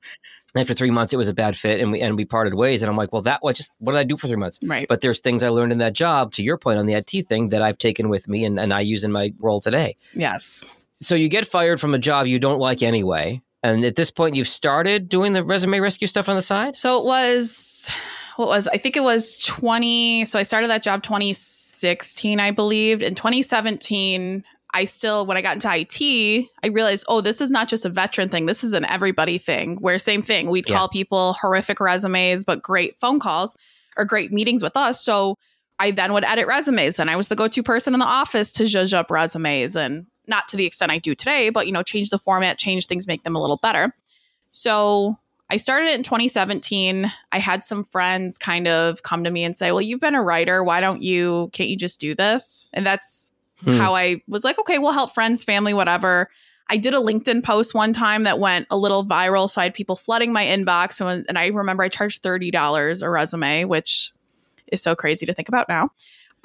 after 0.56 0.74
three 0.74 0.90
months, 0.90 1.12
it 1.12 1.16
was 1.16 1.28
a 1.28 1.34
bad 1.34 1.56
fit, 1.56 1.80
and 1.80 1.92
we 1.92 2.00
and 2.00 2.16
we 2.16 2.24
parted 2.24 2.54
ways. 2.54 2.82
And 2.82 2.90
I'm 2.90 2.96
like, 2.96 3.12
well, 3.12 3.22
that 3.22 3.42
what 3.42 3.56
just 3.56 3.72
what 3.78 3.92
did 3.92 3.98
I 3.98 4.04
do 4.04 4.16
for 4.16 4.28
three 4.28 4.36
months? 4.36 4.60
Right. 4.62 4.86
But 4.86 5.00
there's 5.00 5.20
things 5.20 5.42
I 5.42 5.48
learned 5.48 5.72
in 5.72 5.78
that 5.78 5.94
job. 5.94 6.32
To 6.32 6.42
your 6.42 6.58
point 6.58 6.78
on 6.78 6.86
the 6.86 6.94
IT 6.94 7.26
thing, 7.26 7.48
that 7.48 7.62
I've 7.62 7.78
taken 7.78 8.08
with 8.08 8.28
me 8.28 8.44
and, 8.44 8.58
and 8.60 8.72
I 8.72 8.80
use 8.80 9.04
in 9.04 9.12
my 9.12 9.32
role 9.38 9.60
today. 9.60 9.96
Yes. 10.14 10.64
So 10.94 11.14
you 11.14 11.28
get 11.28 11.46
fired 11.46 11.80
from 11.80 11.94
a 11.94 11.98
job 11.98 12.26
you 12.26 12.38
don't 12.38 12.58
like 12.58 12.82
anyway. 12.82 13.42
And 13.62 13.84
at 13.84 13.96
this 13.96 14.10
point, 14.10 14.36
you've 14.36 14.48
started 14.48 15.08
doing 15.08 15.32
the 15.32 15.42
resume 15.42 15.80
rescue 15.80 16.06
stuff 16.06 16.28
on 16.28 16.36
the 16.36 16.42
side? 16.42 16.76
So 16.76 16.98
it 16.98 17.04
was, 17.04 17.88
what 18.36 18.48
was, 18.48 18.68
I 18.68 18.76
think 18.76 18.96
it 18.96 19.02
was 19.02 19.38
20. 19.38 20.26
So 20.26 20.38
I 20.38 20.42
started 20.42 20.68
that 20.68 20.82
job 20.82 21.02
2016, 21.02 22.40
I 22.40 22.50
believed. 22.50 23.00
In 23.00 23.14
2017, 23.14 24.44
I 24.74 24.84
still, 24.84 25.24
when 25.24 25.36
I 25.36 25.40
got 25.40 25.54
into 25.54 25.68
IT, 25.72 26.48
I 26.62 26.66
realized, 26.66 27.06
oh, 27.08 27.22
this 27.22 27.40
is 27.40 27.50
not 27.50 27.68
just 27.68 27.84
a 27.84 27.88
veteran 27.88 28.28
thing. 28.28 28.46
This 28.46 28.62
is 28.62 28.74
an 28.74 28.84
everybody 28.84 29.38
thing 29.38 29.76
where 29.76 29.98
same 29.98 30.20
thing. 30.20 30.50
We'd 30.50 30.68
yeah. 30.68 30.76
call 30.76 30.88
people 30.88 31.32
horrific 31.40 31.80
resumes, 31.80 32.44
but 32.44 32.62
great 32.62 33.00
phone 33.00 33.18
calls 33.18 33.56
or 33.96 34.04
great 34.04 34.30
meetings 34.30 34.62
with 34.62 34.76
us. 34.76 35.00
So 35.00 35.36
I 35.78 35.90
then 35.90 36.12
would 36.12 36.24
edit 36.24 36.46
resumes. 36.46 36.96
Then 36.96 37.08
I 37.08 37.16
was 37.16 37.28
the 37.28 37.36
go 37.36 37.48
to 37.48 37.62
person 37.62 37.94
in 37.94 38.00
the 38.00 38.06
office 38.06 38.52
to 38.54 38.66
judge 38.66 38.92
up 38.92 39.10
resumes 39.10 39.74
and 39.74 40.06
not 40.26 40.48
to 40.48 40.56
the 40.56 40.66
extent 40.66 40.92
I 40.92 40.98
do 40.98 41.14
today, 41.14 41.50
but 41.50 41.66
you 41.66 41.72
know, 41.72 41.82
change 41.82 42.10
the 42.10 42.18
format, 42.18 42.58
change 42.58 42.86
things, 42.86 43.06
make 43.06 43.22
them 43.22 43.36
a 43.36 43.40
little 43.40 43.58
better. 43.58 43.94
So 44.52 45.18
I 45.50 45.56
started 45.56 45.88
it 45.88 45.94
in 45.94 46.02
2017. 46.02 47.12
I 47.32 47.38
had 47.38 47.64
some 47.64 47.84
friends 47.84 48.38
kind 48.38 48.66
of 48.66 49.02
come 49.02 49.24
to 49.24 49.30
me 49.30 49.44
and 49.44 49.56
say, 49.56 49.72
Well, 49.72 49.82
you've 49.82 50.00
been 50.00 50.14
a 50.14 50.22
writer. 50.22 50.64
Why 50.64 50.80
don't 50.80 51.02
you, 51.02 51.50
can't 51.52 51.68
you 51.68 51.76
just 51.76 52.00
do 52.00 52.14
this? 52.14 52.68
And 52.72 52.86
that's 52.86 53.30
hmm. 53.62 53.74
how 53.74 53.94
I 53.94 54.22
was 54.26 54.44
like, 54.44 54.58
Okay, 54.58 54.78
we'll 54.78 54.92
help 54.92 55.14
friends, 55.14 55.44
family, 55.44 55.74
whatever. 55.74 56.30
I 56.70 56.78
did 56.78 56.94
a 56.94 56.98
LinkedIn 56.98 57.44
post 57.44 57.74
one 57.74 57.92
time 57.92 58.22
that 58.24 58.38
went 58.38 58.66
a 58.70 58.78
little 58.78 59.04
viral. 59.04 59.50
So 59.50 59.60
I 59.60 59.64
had 59.64 59.74
people 59.74 59.96
flooding 59.96 60.32
my 60.32 60.44
inbox. 60.44 61.00
And 61.28 61.38
I 61.38 61.48
remember 61.48 61.82
I 61.82 61.88
charged 61.88 62.22
$30 62.22 63.02
a 63.02 63.10
resume, 63.10 63.64
which 63.64 64.12
is 64.68 64.82
so 64.82 64.96
crazy 64.96 65.26
to 65.26 65.34
think 65.34 65.48
about 65.48 65.68
now. 65.68 65.90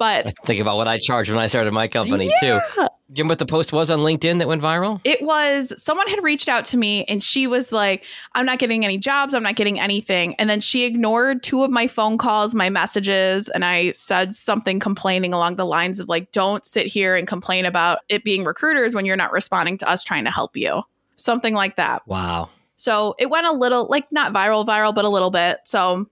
But 0.00 0.34
think 0.46 0.60
about 0.62 0.78
what 0.78 0.88
I 0.88 0.98
charged 0.98 1.30
when 1.30 1.38
I 1.38 1.46
started 1.46 1.72
my 1.74 1.86
company 1.86 2.32
Yeah. 2.42 2.60
too. 2.76 2.86
You 3.12 3.24
know 3.24 3.28
what 3.28 3.38
the 3.38 3.44
post 3.44 3.70
was 3.72 3.90
on 3.90 3.98
LinkedIn 3.98 4.38
that 4.38 4.48
went 4.48 4.62
viral? 4.62 4.98
it 5.04 5.20
was 5.20 5.74
someone 5.76 6.08
had 6.08 6.22
reached 6.22 6.48
out 6.48 6.64
to 6.66 6.76
me 6.78 7.04
and 7.04 7.22
she 7.22 7.46
was 7.46 7.70
like, 7.70 8.04
I'm 8.34 8.46
not 8.46 8.58
getting 8.60 8.82
any 8.84 8.96
jobs. 8.96 9.34
I'm 9.34 9.42
not 9.42 9.56
getting 9.56 9.78
anything. 9.78 10.34
And 10.36 10.48
then 10.48 10.60
she 10.60 10.84
ignored 10.84 11.42
two 11.42 11.62
of 11.62 11.70
my 11.70 11.86
phone 11.86 12.16
calls, 12.18 12.54
my 12.54 12.70
messages, 12.70 13.50
and 13.50 13.62
I 13.64 13.92
said 13.92 14.34
something 14.34 14.80
complaining 14.80 15.34
along 15.34 15.56
the 15.56 15.66
lines 15.66 16.00
of 16.00 16.08
like, 16.08 16.32
don't 16.32 16.64
sit 16.64 16.86
here 16.86 17.14
and 17.14 17.28
complain 17.28 17.66
about 17.66 17.98
it 18.08 18.24
being 18.24 18.44
recruiters 18.44 18.94
when 18.94 19.04
you're 19.04 19.16
not 19.16 19.32
responding 19.32 19.76
to 19.78 19.90
us 19.90 20.02
trying 20.02 20.24
to 20.24 20.30
help 20.30 20.56
you. 20.56 20.82
Something 21.16 21.52
like 21.52 21.76
that. 21.76 22.06
Wow. 22.08 22.48
So 22.76 23.16
it 23.18 23.28
went 23.28 23.46
a 23.46 23.52
little, 23.52 23.86
like 23.90 24.10
not 24.10 24.32
viral, 24.32 24.64
viral, 24.64 24.94
but 24.94 25.04
a 25.04 25.10
little 25.10 25.30
bit. 25.30 25.58
So 25.64 26.06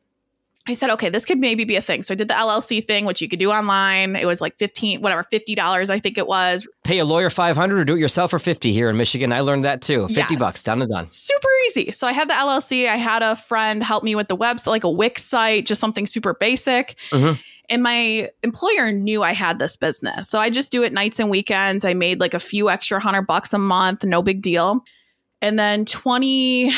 I 0.68 0.74
said, 0.74 0.90
okay, 0.90 1.08
this 1.08 1.24
could 1.24 1.38
maybe 1.38 1.64
be 1.64 1.76
a 1.76 1.82
thing. 1.82 2.02
So 2.02 2.12
I 2.12 2.14
did 2.14 2.28
the 2.28 2.34
LLC 2.34 2.84
thing, 2.86 3.06
which 3.06 3.22
you 3.22 3.28
could 3.28 3.38
do 3.38 3.50
online. 3.50 4.14
It 4.16 4.26
was 4.26 4.40
like 4.40 4.56
15, 4.58 5.00
whatever, 5.00 5.24
$50, 5.32 5.88
I 5.90 5.98
think 5.98 6.18
it 6.18 6.26
was. 6.26 6.68
Pay 6.84 6.98
a 6.98 7.04
lawyer 7.04 7.30
500 7.30 7.78
or 7.78 7.84
do 7.84 7.96
it 7.96 7.98
yourself 8.00 8.30
for 8.30 8.38
50 8.38 8.70
here 8.72 8.90
in 8.90 8.96
Michigan. 8.98 9.32
I 9.32 9.40
learned 9.40 9.64
that 9.64 9.80
too. 9.80 10.06
50 10.08 10.34
Yes. 10.34 10.38
bucks, 10.38 10.62
done 10.62 10.82
and 10.82 10.90
done. 10.90 11.08
Super 11.08 11.48
easy. 11.66 11.90
So 11.92 12.06
I 12.06 12.12
had 12.12 12.28
the 12.28 12.34
LLC. 12.34 12.86
I 12.88 12.96
had 12.96 13.22
a 13.22 13.34
friend 13.34 13.82
help 13.82 14.04
me 14.04 14.14
with 14.14 14.28
the 14.28 14.36
website, 14.36 14.66
like 14.66 14.84
a 14.84 14.90
Wix 14.90 15.24
site, 15.24 15.64
just 15.66 15.80
something 15.80 16.06
super 16.06 16.34
basic. 16.34 16.96
Mhm. 17.10 17.38
And 17.70 17.82
my 17.82 18.30
employer 18.42 18.92
knew 18.92 19.22
I 19.22 19.32
had 19.32 19.58
this 19.58 19.76
business. 19.76 20.28
So 20.28 20.38
I 20.38 20.50
just 20.50 20.70
do 20.72 20.82
it 20.82 20.92
nights 20.92 21.18
and 21.18 21.28
weekends. 21.30 21.84
I 21.84 21.94
made 21.94 22.20
like 22.20 22.34
a 22.34 22.40
few 22.40 22.70
extra 22.70 23.00
hundred 23.00 23.22
bucks 23.22 23.52
a 23.52 23.58
month, 23.58 24.04
no 24.04 24.22
big 24.22 24.40
deal. 24.42 24.84
And 25.42 25.58
then 25.58 25.84
20, 25.84 26.72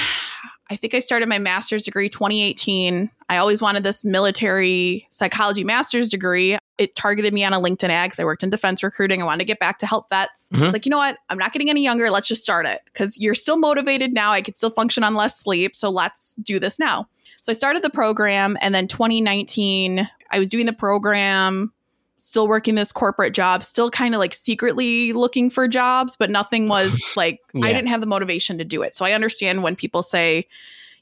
I 0.70 0.76
think 0.76 0.94
I 0.94 1.00
started 1.00 1.28
my 1.28 1.38
master's 1.38 1.84
degree 1.84 2.08
2018. 2.08 3.10
I 3.28 3.36
always 3.38 3.60
wanted 3.60 3.82
this 3.82 4.04
military 4.04 5.06
psychology 5.10 5.64
master's 5.64 6.08
degree. 6.08 6.58
It 6.78 6.94
targeted 6.94 7.34
me 7.34 7.44
on 7.44 7.52
a 7.52 7.60
LinkedIn 7.60 7.90
ad 7.90 8.06
because 8.10 8.20
I 8.20 8.24
worked 8.24 8.42
in 8.44 8.50
defense 8.50 8.82
recruiting. 8.82 9.20
I 9.20 9.24
wanted 9.24 9.40
to 9.40 9.44
get 9.44 9.58
back 9.58 9.78
to 9.80 9.86
help 9.86 10.08
vets. 10.08 10.48
I 10.54 10.60
was 10.60 10.70
Mhm. 10.70 10.72
like, 10.72 10.86
you 10.86 10.90
know 10.90 10.98
what? 10.98 11.18
I'm 11.28 11.38
not 11.38 11.52
getting 11.52 11.70
any 11.70 11.82
younger. 11.82 12.08
Let's 12.08 12.28
just 12.28 12.42
start 12.42 12.66
it 12.66 12.80
because 12.86 13.18
you're 13.18 13.34
still 13.34 13.56
motivated 13.56 14.12
now. 14.12 14.30
I 14.30 14.42
could 14.42 14.56
still 14.56 14.70
function 14.70 15.02
on 15.02 15.14
less 15.14 15.38
sleep. 15.38 15.74
So 15.74 15.90
let's 15.90 16.36
do 16.36 16.60
this 16.60 16.78
now. 16.78 17.08
So 17.40 17.50
I 17.50 17.54
started 17.54 17.82
the 17.82 17.90
program. 17.90 18.56
And 18.60 18.74
then 18.74 18.86
2019, 18.86 20.08
I 20.30 20.38
was 20.38 20.48
doing 20.48 20.66
the 20.66 20.72
program, 20.72 21.72
still 22.20 22.46
working 22.48 22.74
this 22.74 22.92
corporate 22.92 23.34
job, 23.34 23.64
still 23.64 23.90
kind 23.90 24.14
of 24.14 24.18
like 24.18 24.34
secretly 24.34 25.12
looking 25.12 25.50
for 25.50 25.66
jobs, 25.66 26.16
but 26.16 26.30
nothing 26.30 26.68
was 26.68 27.02
like, 27.16 27.40
Yeah. 27.52 27.66
I 27.66 27.72
didn't 27.72 27.88
have 27.88 28.00
the 28.00 28.06
motivation 28.06 28.58
to 28.58 28.64
do 28.64 28.82
it. 28.82 28.94
So 28.94 29.04
I 29.04 29.12
understand 29.12 29.62
when 29.62 29.76
people 29.76 30.02
say, 30.02 30.46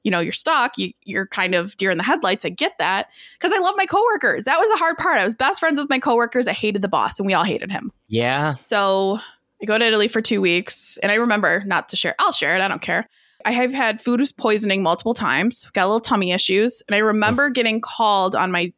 you 0.05 0.11
know, 0.11 0.21
you're 0.21 0.33
stuck, 0.33 0.79
you, 0.79 0.93
you're 1.05 1.27
kind 1.27 1.55
of 1.55 1.77
deer 1.77 1.91
in 1.91 1.99
the 1.99 2.05
headlights. 2.05 2.45
I 2.45 2.51
get 2.51 2.79
that 2.79 3.11
because 3.35 3.53
I 3.53 3.59
love 3.59 3.75
my 3.77 3.85
coworkers. 3.85 4.45
That 4.45 4.61
was 4.61 4.69
the 4.71 4.77
hard 4.77 4.97
part. 4.97 5.19
I 5.19 5.25
was 5.25 5.35
best 5.35 5.61
friends 5.61 5.79
with 5.79 5.91
my 5.91 5.99
coworkers. 5.99 6.47
I 6.47 6.53
hated 6.53 6.83
the 6.83 6.89
boss 6.89 7.19
and 7.19 7.27
we 7.27 7.35
all 7.35 7.45
hated 7.45 7.71
him. 7.71 7.93
Yeah. 8.07 8.55
So 8.63 9.19
I 9.61 9.67
go 9.67 9.77
to 9.77 9.85
Italy 9.85 10.09
for 10.09 10.23
two 10.23 10.41
weeks, 10.41 10.99
and 11.03 11.11
I 11.11 11.17
remember 11.17 11.65
not 11.67 11.89
to 11.89 11.97
share. 11.97 12.15
I'll 12.19 12.33
share 12.33 12.55
it. 12.55 12.61
I 12.61 12.69
don't 12.69 12.81
care. 12.81 13.09
I 13.45 13.53
have 13.53 13.73
had 13.73 14.01
food 14.01 14.21
poisoning 14.37 14.83
multiple 14.83 15.15
times, 15.15 15.71
got 15.73 15.85
a 15.85 15.89
little 15.89 16.01
tummy 16.01 16.33
issues, 16.33 16.83
and 16.87 16.95
I 16.95 16.99
remember 16.99 17.51
getting 17.51 17.81
called 17.81 18.37
on 18.37 18.51
my 18.51 18.73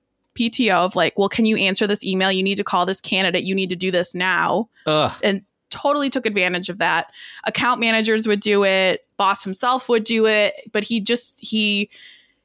PTO 0.49 0.85
of 0.85 0.97
like, 0.97 1.19
"Well, 1.19 1.29
can 1.29 1.45
you 1.45 1.57
answer 1.57 1.87
this 1.87 2.05
email? 2.05 2.33
You 2.33 2.43
need 2.43 2.57
to 2.57 2.65
call 2.65 2.87
this 2.87 3.01
candidate. 3.01 3.45
You 3.45 3.55
need 3.55 3.69
to 3.71 3.77
do 3.77 3.91
this 3.91 4.15
now." 4.15 4.69
Ugh. 4.87 5.13
And 5.23 5.43
totally 5.71 6.11
took 6.11 6.27
advantage 6.27 6.69
of 6.69 6.79
that. 6.79 7.13
Account 7.45 7.81
managers 7.81 8.27
would 8.27 8.41
do 8.41 8.65
it. 8.65 9.07
Boss 9.17 9.43
himself 9.43 9.89
would 9.89 10.05
do 10.05 10.27
it, 10.27 10.55
but 10.73 10.83
he 10.83 11.01
just 11.01 11.39
he 11.41 11.91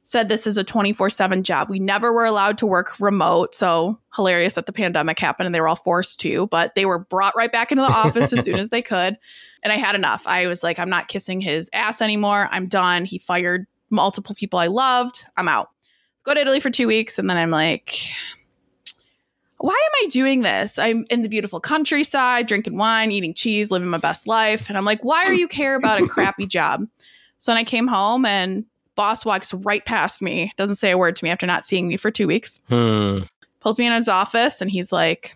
said 0.04 0.28
this 0.28 0.46
is 0.46 0.56
a 0.56 0.64
24/7 0.64 1.42
job. 1.42 1.68
We 1.68 1.80
never 1.80 2.12
were 2.12 2.24
allowed 2.24 2.58
to 2.58 2.66
work 2.66 3.00
remote. 3.00 3.54
So 3.54 3.98
hilarious 4.14 4.54
that 4.54 4.66
the 4.66 4.72
pandemic 4.72 5.18
happened 5.18 5.46
and 5.46 5.54
they 5.54 5.60
were 5.60 5.68
all 5.68 5.76
forced 5.76 6.20
to, 6.20 6.46
but 6.46 6.74
they 6.76 6.86
were 6.86 7.00
brought 7.00 7.36
right 7.36 7.50
back 7.50 7.72
into 7.72 7.82
the 7.82 7.92
office 7.92 8.32
as 8.32 8.44
soon 8.44 8.56
as 8.56 8.70
they 8.70 8.82
could. 8.94 9.18
And 9.64 9.72
I 9.72 9.76
had 9.76 9.96
enough. 9.96 10.22
I 10.26 10.46
was 10.46 10.62
like 10.62 10.78
I'm 10.78 10.90
not 10.90 11.08
kissing 11.08 11.40
his 11.40 11.68
ass 11.72 12.00
anymore. 12.00 12.48
I'm 12.52 12.68
done. 12.68 13.04
He 13.04 13.18
fired 13.18 13.66
multiple 13.90 14.34
people 14.34 14.58
I 14.58 14.68
loved. 14.68 15.24
I'm 15.36 15.48
out. 15.48 15.70
Go 16.26 16.34
to 16.34 16.40
Italy 16.40 16.60
for 16.60 16.68
2 16.70 16.86
weeks 16.86 17.18
and 17.18 17.30
then 17.30 17.36
I'm 17.38 17.50
like 17.50 17.94
why 19.58 19.72
am 19.72 20.06
I 20.06 20.08
doing 20.10 20.42
this? 20.42 20.78
I'm 20.78 21.06
in 21.08 21.22
the 21.22 21.30
beautiful 21.30 21.60
countryside, 21.60 22.46
drinking 22.46 22.76
wine, 22.76 23.10
eating 23.10 23.32
cheese, 23.32 23.70
living 23.70 23.88
my 23.88 23.96
best 23.96 24.26
life. 24.26 24.68
And 24.68 24.76
I'm 24.76 24.84
like, 24.84 25.02
why 25.02 25.24
are 25.24 25.32
you 25.32 25.48
care 25.48 25.76
about 25.76 25.98
a 26.00 26.06
crappy 26.06 26.46
job? 26.46 26.86
So 27.38 27.52
then 27.52 27.56
I 27.56 27.64
came 27.64 27.86
home 27.86 28.26
and 28.26 28.66
boss 28.96 29.24
walks 29.24 29.54
right 29.54 29.82
past 29.84 30.20
me, 30.20 30.52
doesn't 30.58 30.76
say 30.76 30.90
a 30.90 30.98
word 30.98 31.16
to 31.16 31.24
me 31.24 31.30
after 31.30 31.46
not 31.46 31.64
seeing 31.64 31.88
me 31.88 31.96
for 31.96 32.10
two 32.10 32.26
weeks, 32.26 32.60
Hmm. 32.68 33.20
pulls 33.60 33.78
me 33.78 33.86
in 33.86 33.94
his 33.94 34.08
office 34.08 34.60
and 34.60 34.70
he's 34.70 34.92
like, 34.92 35.34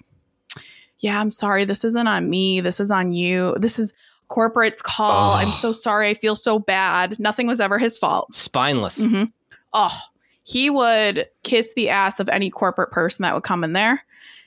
Yeah, 0.99 1.19
I'm 1.19 1.31
sorry. 1.31 1.65
This 1.65 1.83
isn't 1.83 2.07
on 2.07 2.29
me. 2.29 2.61
This 2.61 2.79
is 2.79 2.91
on 2.91 3.13
you. 3.13 3.57
This 3.59 3.79
is 3.79 3.95
corporate's 4.29 4.83
call. 4.83 5.31
Oh. 5.31 5.37
I'm 5.37 5.49
so 5.49 5.73
sorry. 5.73 6.11
I 6.11 6.15
feel 6.15 6.37
so 6.37 6.59
bad. 6.59 7.19
Nothing 7.19 7.47
was 7.47 7.59
ever 7.59 7.79
his 7.79 7.97
fault. 7.97 8.35
Spineless. 8.35 9.07
hmm 9.07 9.25
Oh, 9.73 9.97
he 10.45 10.71
would 10.71 11.29
kiss 11.43 11.75
the 11.75 11.89
ass 11.89 12.21
of 12.21 12.29
any 12.29 12.51
corporate 12.51 12.91
person 12.91 13.23
that 13.23 13.35
would 13.35 13.45
come 13.45 13.65
in 13.65 13.73
there. 13.73 14.03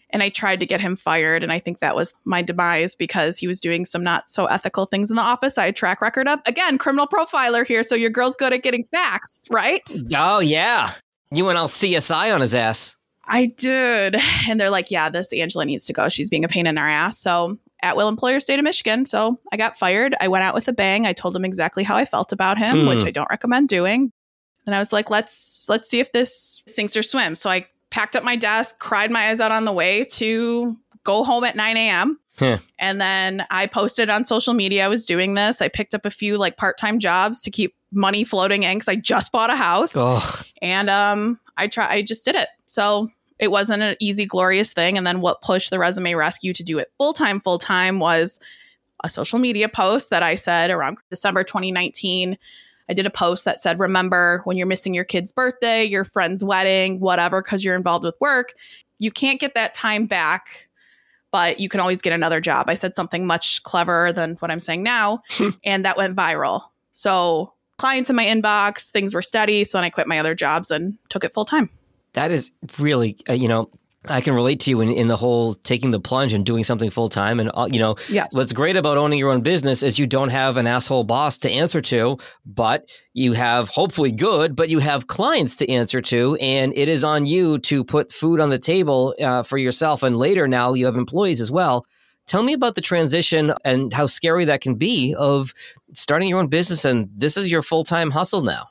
And 0.10 0.22
I 0.22 0.30
tried 0.30 0.60
to 0.60 0.68
get 0.68 0.80
him 0.80 0.96
fired. 0.96 1.42
And 1.42 1.52
I 1.52 1.58
think 1.58 1.80
that 1.80 1.96
was 1.96 2.14
my 2.24 2.44
demise 2.44 2.94
because 2.94 3.38
he 3.40 3.48
was 3.48 3.60
doing 3.60 3.84
some 3.84 4.04
not 4.04 4.30
so 4.30 4.46
ethical 4.46 4.86
things 4.86 5.10
in 5.10 5.16
the 5.16 5.24
office. 5.24 5.58
I 5.58 5.66
had 5.66 5.76
track 5.76 6.02
record 6.02 6.28
of. 6.28 6.40
Again, 6.46 6.78
criminal 6.78 7.08
profiler 7.08 7.66
here. 7.66 7.82
So 7.82 7.96
your 7.96 8.12
girl's 8.12 8.36
good 8.36 8.54
at 8.54 8.62
getting 8.62 8.84
facts, 8.84 9.48
right? 9.50 9.82
Oh, 10.16 10.40
yeah. 10.40 10.92
You 11.32 11.46
went 11.46 11.58
all 11.58 11.68
CSI 11.68 12.32
on 12.34 12.42
his 12.42 12.54
ass. 12.54 12.96
I 13.26 13.48
did. 13.48 14.18
And 14.48 14.60
they're 14.60 14.70
like, 14.70 14.92
yeah, 14.92 15.10
this 15.10 15.34
Angela 15.34 15.66
needs 15.66 15.86
to 15.86 15.94
go. 15.94 16.10
She's 16.10 16.30
being 16.30 16.46
a 16.46 16.50
pain 16.50 16.68
in 16.68 16.78
our 16.78 16.88
ass. 16.90 17.18
So 17.18 17.58
at 17.82 17.98
will 17.98 18.08
employer 18.08 18.40
state 18.40 18.60
of 18.60 18.64
Michigan. 18.66 19.06
So 19.08 19.40
I 19.52 19.58
got 19.58 19.80
fired. 19.80 20.16
I 20.22 20.28
went 20.28 20.44
out 20.44 20.54
with 20.54 20.68
a 20.68 20.74
bang. 20.74 21.08
I 21.08 21.14
told 21.14 21.36
him 21.36 21.44
exactly 21.44 21.84
how 21.84 21.96
I 21.96 22.06
felt 22.06 22.32
about 22.32 22.60
him, 22.60 22.82
Hmm. 22.82 22.88
which 22.88 23.04
I 23.04 23.10
don't 23.10 23.30
recommend 23.32 23.68
doing. 23.68 24.12
And 24.66 24.76
I 24.76 24.80
was 24.80 24.94
like, 24.94 25.10
let's 25.10 25.68
let's 25.70 25.90
see 25.90 26.00
if 26.00 26.12
this 26.12 26.62
sinks 26.68 26.96
or 26.96 27.04
swims. 27.04 27.40
So 27.40 27.50
I 27.50 27.68
packed 27.90 28.16
up 28.16 28.24
my 28.24 28.36
desk, 28.36 28.80
cried 28.80 29.12
my 29.12 29.30
eyes 29.30 29.40
out 29.40 29.52
on 29.52 29.66
the 29.66 29.74
way 29.74 30.06
to 30.06 30.78
go 31.04 31.24
home 31.24 31.44
at 31.44 31.56
9 31.56 31.78
a.m. 31.78 32.20
Huh. 32.40 32.58
And 32.80 33.00
then 33.00 33.46
I 33.52 33.68
posted 33.68 34.10
on 34.10 34.26
social 34.26 34.54
media 34.54 34.86
I 34.86 34.88
was 34.88 35.06
doing 35.06 35.36
this. 35.36 35.62
I 35.62 35.68
picked 35.68 35.94
up 35.94 36.06
a 36.06 36.10
few 36.10 36.38
like 36.38 36.58
part-time 36.58 36.98
jobs 37.00 37.42
to 37.44 37.52
keep 37.52 37.76
money 37.92 38.24
floating 38.24 38.64
in 38.64 38.78
because 38.78 38.88
I 38.88 38.96
just 38.96 39.32
bought 39.32 39.52
a 39.52 39.56
house 39.56 39.94
Oh, 39.96 40.42
and 40.64 40.90
um 40.90 41.40
i 41.58 41.68
try 41.68 41.88
i 41.88 42.02
just 42.02 42.26
did 42.26 42.34
it 42.34 42.48
so 42.66 43.08
it 43.38 43.52
wasn't 43.52 43.84
an 43.84 43.96
easy 44.00 44.26
glorious 44.26 44.74
thing 44.74 44.98
and 44.98 45.06
then 45.06 45.22
what 45.22 45.44
pushed 45.44 45.70
the 45.70 45.78
resume 45.78 46.16
rescue 46.16 46.54
to 46.54 46.64
do 46.64 46.80
it 46.80 46.92
full 46.98 47.14
time 47.14 47.40
full 47.40 47.60
time 47.60 48.00
was 48.00 48.40
a 49.04 49.12
social 49.12 49.38
media 49.38 49.70
post 49.70 50.10
that 50.10 50.24
i 50.24 50.34
said 50.34 50.72
around 50.72 50.98
december 51.12 51.44
2019 51.44 52.36
i 52.90 52.94
did 52.94 53.06
a 53.06 53.10
post 53.10 53.46
that 53.46 53.60
said 53.60 53.80
remember 53.80 54.42
when 54.46 54.58
you're 54.58 54.68
missing 54.68 54.94
your 54.94 55.04
kid's 55.04 55.32
birthday 55.32 55.84
your 55.84 56.04
friend's 56.04 56.44
wedding 56.44 57.00
whatever 57.00 57.42
because 57.42 57.64
you're 57.64 57.76
involved 57.76 58.06
with 58.06 58.16
work 58.20 58.54
you 59.00 59.12
can't 59.12 59.40
get 59.40 59.54
that 59.56 59.74
time 59.74 60.06
back 60.06 60.70
but 61.32 61.60
you 61.60 61.68
can 61.68 61.80
always 61.80 62.02
get 62.02 62.14
another 62.14 62.40
job 62.40 62.70
i 62.70 62.76
said 62.76 62.96
something 62.96 63.26
much 63.26 63.62
cleverer 63.64 64.14
than 64.14 64.36
what 64.36 64.52
i'm 64.52 64.60
saying 64.60 64.84
now 64.84 65.22
and 65.64 65.86
that 65.86 65.98
went 65.98 66.16
viral 66.16 66.62
so 66.94 67.54
clients 67.78 68.10
in 68.10 68.16
my 68.16 68.26
inbox, 68.26 68.92
things 68.92 69.14
were 69.14 69.22
steady. 69.22 69.64
So 69.64 69.78
then 69.78 69.84
I 69.84 69.90
quit 69.90 70.08
my 70.08 70.20
other 70.20 70.36
jobs 70.36 70.72
and 70.72 70.98
took 71.10 71.24
it 71.24 71.34
full 71.34 71.46
time. 71.46 71.70
that 72.14 72.32
is 72.32 72.52
really, 72.80 73.18
uh, 73.28 73.34
you 73.34 73.48
know, 73.48 73.70
I 74.06 74.22
can 74.22 74.34
relate 74.34 74.60
to 74.62 74.70
you 74.70 74.82
in, 74.82 74.90
in 74.90 75.08
the 75.08 75.16
whole 75.16 75.56
taking 75.56 75.92
the 75.92 76.00
plunge 76.00 76.34
and 76.34 76.46
doing 76.46 76.64
something 76.64 76.90
full 76.90 77.10
time. 77.10 77.40
And, 77.40 77.50
uh, 77.54 77.70
you 77.72 77.80
know, 77.80 77.96
Yes. 78.10 78.36
What's 78.36 78.54
great 78.54 78.76
about 78.76 78.98
owning 78.98 79.18
your 79.18 79.32
own 79.32 79.42
business 79.42 79.82
is 79.82 79.98
you 79.98 80.08
don't 80.08 80.30
have 80.30 80.58
an 80.58 80.68
asshole 80.68 81.06
boss 81.06 81.38
to 81.40 81.50
answer 81.50 81.82
to, 81.82 82.18
but 82.46 82.90
you 83.14 83.34
have 83.34 83.70
hopefully 83.70 84.12
good, 84.12 84.56
but 84.56 84.70
you 84.70 84.80
have 84.80 85.08
clients 85.08 85.56
to 85.58 85.70
answer 85.72 86.02
to, 86.02 86.36
and 86.42 86.74
it 86.76 86.90
is 86.90 87.04
on 87.04 87.26
you 87.26 87.60
to 87.60 87.84
put 87.84 88.12
food 88.12 88.40
on 88.40 88.50
the 88.50 88.60
table 88.60 89.16
uh, 89.22 89.44
for 89.44 89.58
yourself. 89.58 90.04
And 90.04 90.18
later, 90.18 90.48
now 90.48 90.74
you 90.74 90.86
have 90.86 90.96
employees 90.96 91.40
as 91.40 91.52
well. 91.52 91.86
Tell 92.26 92.44
me 92.44 92.54
about 92.54 92.76
the 92.76 92.82
transition 92.82 93.54
and 93.66 93.94
how 93.94 94.06
scary 94.06 94.46
that 94.46 94.62
can 94.62 94.76
be 94.76 95.14
of 95.16 95.54
starting 95.94 96.30
your 96.30 96.40
own 96.40 96.48
business, 96.48 96.86
and 96.86 97.10
this 97.16 97.38
is 97.38 97.50
your 97.50 97.62
full 97.62 97.84
time 97.84 98.12
hustle 98.12 98.42
now. 98.42 98.68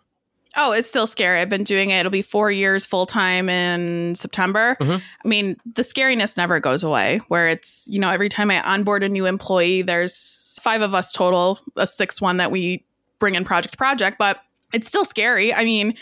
Oh, 0.57 0.73
it's 0.73 0.89
still 0.89 1.07
scary. 1.07 1.41
I've 1.41 1.49
been 1.49 1.65
doing 1.65 1.91
it. 1.91 2.01
It'll 2.01 2.11
be 2.11 2.23
four 2.23 2.51
years 2.51 2.85
full 2.87 3.07
time 3.07 3.49
in 3.49 4.15
September. 4.15 4.77
Mhm. 4.81 5.01
I 5.25 5.29
mean, 5.29 5.57
the 5.75 5.83
scariness 5.83 6.37
never 6.37 6.61
goes 6.61 6.83
away. 6.83 7.21
Where 7.29 7.49
it's, 7.49 7.87
you 7.91 7.99
know, 7.99 8.11
every 8.11 8.29
time 8.29 8.51
I 8.51 8.61
onboard 8.63 9.03
a 9.03 9.09
new 9.09 9.27
employee, 9.27 9.83
there's 9.83 10.59
five 10.63 10.83
of 10.83 10.95
us 10.95 11.13
total, 11.13 11.59
a 11.77 11.87
sixth 11.87 12.21
one 12.21 12.37
that 12.37 12.51
we 12.51 12.85
bring 13.19 13.35
in 13.35 13.45
project 13.45 13.73
to 13.73 13.79
project, 13.79 14.19
but 14.19 14.41
it's 14.73 14.89
still 14.89 15.05
scary. 15.05 15.55
I 15.55 15.65
mean, 15.65 15.95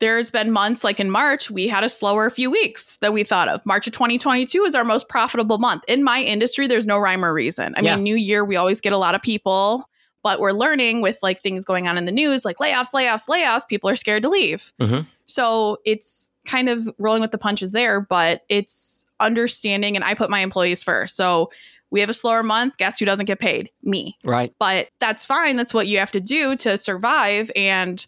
there's 0.00 0.30
been 0.32 0.50
months 0.50 0.82
like 0.82 0.98
in 0.98 1.10
March, 1.10 1.48
we 1.50 1.68
had 1.68 1.84
a 1.84 1.88
slower 1.88 2.28
few 2.28 2.50
weeks 2.50 2.96
that 3.02 3.12
we 3.12 3.22
thought 3.22 3.46
of. 3.48 3.64
March 3.64 3.86
of 3.86 3.92
2022 3.92 4.64
is 4.64 4.74
our 4.74 4.84
most 4.84 5.08
profitable 5.08 5.58
month. 5.58 5.84
In 5.86 6.02
my 6.02 6.20
industry, 6.20 6.66
there's 6.66 6.86
no 6.86 6.98
rhyme 6.98 7.24
or 7.24 7.32
reason. 7.32 7.72
I 7.76 7.82
Yeah. 7.82 7.94
mean, 7.94 8.02
new 8.02 8.16
year, 8.16 8.44
we 8.44 8.56
always 8.56 8.80
get 8.80 8.92
a 8.92 8.96
lot 8.96 9.14
of 9.14 9.22
people, 9.22 9.88
but 10.22 10.40
we're 10.40 10.52
learning 10.52 11.00
with 11.00 11.18
like 11.22 11.40
things 11.40 11.64
going 11.64 11.88
on 11.88 11.98
in 11.98 12.04
the 12.04 12.12
news, 12.12 12.44
like 12.44 12.58
layoffs, 12.58 12.92
layoffs, 12.92 13.26
layoffs, 13.26 13.66
people 13.68 13.90
are 13.90 13.96
scared 13.96 14.22
to 14.22 14.28
leave. 14.28 14.72
Mhm. 14.80 15.06
So 15.26 15.78
it's 15.84 16.30
kind 16.44 16.68
of 16.68 16.88
rolling 16.98 17.22
with 17.22 17.30
the 17.30 17.38
punches 17.38 17.72
there, 17.72 18.00
but 18.00 18.42
it's 18.48 19.06
understanding 19.20 19.96
and 19.96 20.04
I 20.04 20.14
put 20.14 20.30
my 20.30 20.40
employees 20.40 20.82
first. 20.82 21.16
So 21.16 21.50
we 21.90 22.00
have 22.00 22.10
a 22.10 22.14
slower 22.14 22.42
month. 22.42 22.76
Guess 22.78 22.98
who 22.98 23.04
doesn't 23.04 23.26
get 23.26 23.38
paid? 23.38 23.70
Me. 23.82 24.16
Right. 24.24 24.52
But 24.58 24.88
that's 24.98 25.26
fine. 25.26 25.56
That's 25.56 25.74
what 25.74 25.86
you 25.86 25.98
have 25.98 26.12
to 26.12 26.20
do 26.20 26.56
to 26.56 26.78
survive. 26.78 27.50
And 27.54 28.04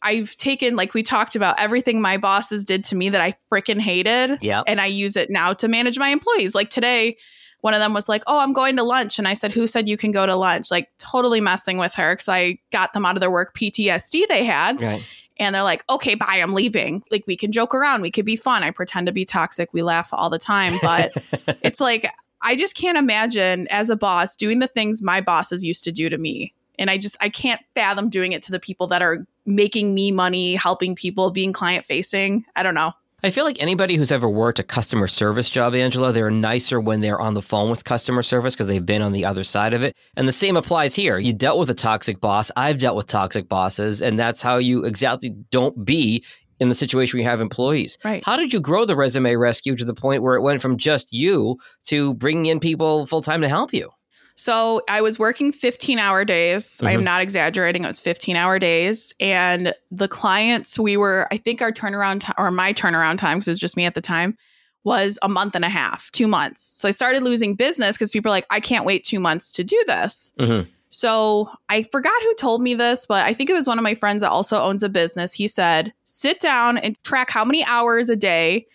I've 0.00 0.34
taken, 0.36 0.76
like 0.76 0.94
we 0.94 1.02
talked 1.02 1.36
about, 1.36 1.58
everything 1.60 2.00
my 2.00 2.16
bosses 2.16 2.64
did 2.64 2.84
to 2.84 2.96
me 2.96 3.10
that 3.10 3.20
I 3.20 3.36
freaking 3.52 3.80
hated. 3.80 4.38
Yeah. 4.40 4.62
And 4.66 4.80
I 4.80 4.86
use 4.86 5.16
it 5.16 5.28
now 5.28 5.52
to 5.54 5.68
manage 5.68 5.98
my 5.98 6.08
employees. 6.08 6.54
Like 6.54 6.70
today, 6.70 7.16
one 7.60 7.74
of 7.74 7.80
them 7.80 7.92
was 7.92 8.08
like, 8.08 8.22
Oh, 8.26 8.38
I'm 8.38 8.52
going 8.52 8.76
to 8.76 8.82
lunch. 8.82 9.18
And 9.18 9.26
I 9.26 9.34
said, 9.34 9.52
Who 9.52 9.66
said 9.66 9.88
you 9.88 9.96
can 9.96 10.12
go 10.12 10.26
to 10.26 10.36
lunch? 10.36 10.70
Like 10.70 10.90
totally 10.98 11.40
messing 11.40 11.78
with 11.78 11.94
her 11.94 12.14
because 12.14 12.28
I 12.28 12.58
got 12.70 12.92
them 12.92 13.04
out 13.04 13.16
of 13.16 13.20
their 13.20 13.30
work 13.30 13.54
PTSD 13.54 14.28
they 14.28 14.44
had. 14.44 14.80
Right. 14.80 15.04
And 15.38 15.54
they're 15.54 15.62
like, 15.62 15.84
Okay, 15.90 16.14
bye, 16.14 16.36
I'm 16.36 16.54
leaving. 16.54 17.02
Like 17.10 17.24
we 17.26 17.36
can 17.36 17.52
joke 17.52 17.74
around. 17.74 18.02
We 18.02 18.10
could 18.10 18.26
be 18.26 18.36
fun. 18.36 18.62
I 18.62 18.70
pretend 18.70 19.06
to 19.06 19.12
be 19.12 19.24
toxic. 19.24 19.72
We 19.72 19.82
laugh 19.82 20.10
all 20.12 20.30
the 20.30 20.38
time. 20.38 20.74
But 20.82 21.12
it's 21.62 21.80
like, 21.80 22.10
I 22.42 22.54
just 22.54 22.76
can't 22.76 22.98
imagine 22.98 23.66
as 23.68 23.90
a 23.90 23.96
boss 23.96 24.36
doing 24.36 24.60
the 24.60 24.68
things 24.68 25.02
my 25.02 25.20
bosses 25.20 25.64
used 25.64 25.84
to 25.84 25.92
do 25.92 26.08
to 26.08 26.18
me. 26.18 26.54
And 26.78 26.90
I 26.90 26.96
just, 26.96 27.16
I 27.20 27.28
can't 27.28 27.60
fathom 27.74 28.08
doing 28.08 28.30
it 28.30 28.42
to 28.44 28.52
the 28.52 28.60
people 28.60 28.86
that 28.88 29.02
are 29.02 29.26
making 29.46 29.94
me 29.94 30.12
money, 30.12 30.54
helping 30.54 30.94
people, 30.94 31.32
being 31.32 31.52
client 31.52 31.84
facing. 31.84 32.44
I 32.54 32.62
don't 32.62 32.74
know. 32.74 32.92
I 33.24 33.30
feel 33.30 33.44
like 33.44 33.60
anybody 33.60 33.96
who's 33.96 34.12
ever 34.12 34.28
worked 34.28 34.60
a 34.60 34.62
customer 34.62 35.08
service 35.08 35.50
job, 35.50 35.74
Angela, 35.74 36.12
they're 36.12 36.30
nicer 36.30 36.78
when 36.78 37.00
they're 37.00 37.20
on 37.20 37.34
the 37.34 37.42
phone 37.42 37.68
with 37.68 37.82
customer 37.82 38.22
service 38.22 38.54
because 38.54 38.68
they've 38.68 38.86
been 38.86 39.02
on 39.02 39.10
the 39.10 39.24
other 39.24 39.42
side 39.42 39.74
of 39.74 39.82
it. 39.82 39.96
And 40.16 40.28
the 40.28 40.32
same 40.32 40.56
applies 40.56 40.94
here. 40.94 41.18
You 41.18 41.32
dealt 41.32 41.58
with 41.58 41.68
a 41.68 41.74
toxic 41.74 42.20
boss. 42.20 42.52
I've 42.54 42.78
dealt 42.78 42.96
with 42.96 43.08
toxic 43.08 43.48
bosses, 43.48 44.00
and 44.00 44.20
that's 44.20 44.40
how 44.40 44.58
you 44.58 44.84
exactly 44.84 45.30
don't 45.50 45.84
be 45.84 46.24
in 46.60 46.68
the 46.68 46.76
situation 46.76 47.18
where 47.18 47.24
you 47.24 47.28
have 47.28 47.40
employees. 47.40 47.98
Right. 48.04 48.24
How 48.24 48.36
did 48.36 48.52
you 48.52 48.60
grow 48.60 48.84
the 48.84 48.94
resume 48.94 49.34
rescue 49.34 49.74
to 49.74 49.84
the 49.84 49.94
point 49.94 50.22
where 50.22 50.36
it 50.36 50.42
went 50.42 50.62
from 50.62 50.76
just 50.76 51.12
you 51.12 51.58
to 51.86 52.14
bringing 52.14 52.46
in 52.46 52.60
people 52.60 53.04
full 53.06 53.20
time 53.20 53.40
to 53.40 53.48
help 53.48 53.72
you? 53.74 53.90
So 54.38 54.82
I 54.88 55.00
was 55.00 55.18
working 55.18 55.50
15 55.50 55.98
hour 55.98 56.24
days. 56.24 56.80
I 56.84 56.92
am 56.92 57.00
Mhm. 57.00 57.04
not 57.04 57.22
exaggerating. 57.22 57.82
It 57.82 57.88
was 57.88 57.98
15 57.98 58.36
hour 58.36 58.60
days. 58.60 59.12
And 59.18 59.74
the 59.90 60.06
clients 60.06 60.78
we 60.78 60.96
were, 60.96 61.26
I 61.32 61.38
think 61.38 61.60
our 61.60 61.72
turnaround 61.72 62.20
time 62.20 62.36
or 62.38 62.52
my 62.52 62.72
turnaround 62.72 63.18
time, 63.18 63.38
because 63.38 63.48
it 63.48 63.50
was 63.50 63.58
just 63.58 63.76
me 63.76 63.84
at 63.84 63.96
the 63.96 64.00
time, 64.00 64.38
was 64.84 65.18
a 65.22 65.28
month 65.28 65.56
and 65.56 65.64
a 65.64 65.68
half, 65.68 66.08
two 66.12 66.28
months. 66.28 66.62
So 66.62 66.86
I 66.88 66.92
started 66.92 67.24
losing 67.24 67.56
business 67.56 67.96
because 67.96 68.12
people 68.12 68.30
are 68.30 68.36
like, 68.36 68.46
I 68.48 68.60
can't 68.60 68.84
wait 68.84 69.02
two 69.02 69.18
months 69.18 69.50
to 69.52 69.64
do 69.64 69.82
this. 69.88 70.32
Mhm. 70.38 70.68
So 70.90 71.50
I 71.68 71.82
forgot 71.82 72.12
who 72.22 72.34
told 72.36 72.62
me 72.62 72.74
this, 72.74 73.06
but 73.06 73.26
I 73.26 73.34
think 73.34 73.50
it 73.50 73.54
was 73.54 73.66
one 73.66 73.76
of 73.76 73.82
my 73.82 73.94
friends 73.94 74.20
that 74.20 74.30
also 74.30 74.62
owns 74.62 74.84
a 74.84 74.88
business. 74.88 75.32
He 75.32 75.48
said, 75.48 75.92
sit 76.04 76.38
down 76.38 76.78
and 76.78 76.96
track 77.02 77.28
how 77.28 77.44
many 77.44 77.64
hours 77.64 78.08
a 78.08 78.16
day 78.16 78.66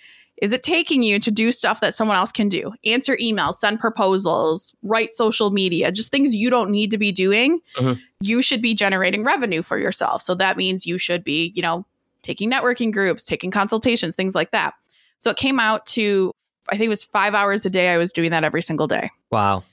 is 0.41 0.51
it 0.51 0.63
taking 0.63 1.03
you 1.03 1.19
to 1.19 1.31
do 1.31 1.51
stuff 1.51 1.79
that 1.81 1.93
someone 1.93 2.17
else 2.17 2.31
can 2.31 2.49
do? 2.49 2.73
Answer 2.85 3.15
emails, 3.17 3.55
send 3.55 3.79
proposals, 3.79 4.73
write 4.83 5.13
social 5.13 5.51
media, 5.51 5.91
just 5.91 6.11
things 6.11 6.35
you 6.35 6.49
don't 6.49 6.71
need 6.71 6.91
to 6.91 6.97
be 6.97 7.11
doing. 7.11 7.59
Mhm. 7.75 7.99
You 8.19 8.41
should 8.41 8.61
be 8.61 8.73
generating 8.73 9.23
revenue 9.23 9.61
for 9.61 9.77
yourself. 9.77 10.21
So 10.21 10.35
that 10.35 10.57
means 10.57 10.85
you 10.85 10.97
should 10.97 11.23
be, 11.23 11.53
you 11.55 11.61
know, 11.61 11.85
taking 12.23 12.49
networking 12.49 12.91
groups, 12.91 13.25
taking 13.25 13.51
consultations, 13.51 14.15
things 14.15 14.33
like 14.33 14.51
that. 14.51 14.73
So 15.19 15.29
it 15.29 15.37
came 15.37 15.59
out 15.59 15.85
to, 15.87 16.33
I 16.69 16.77
think 16.77 16.87
it 16.87 16.89
was 16.89 17.03
five 17.03 17.35
hours 17.35 17.65
a 17.65 17.69
day. 17.69 17.89
I 17.89 17.97
was 17.97 18.11
doing 18.11 18.31
that 18.31 18.43
every 18.43 18.61
single 18.61 18.87
day. 18.87 19.11
Wow. 19.29 19.63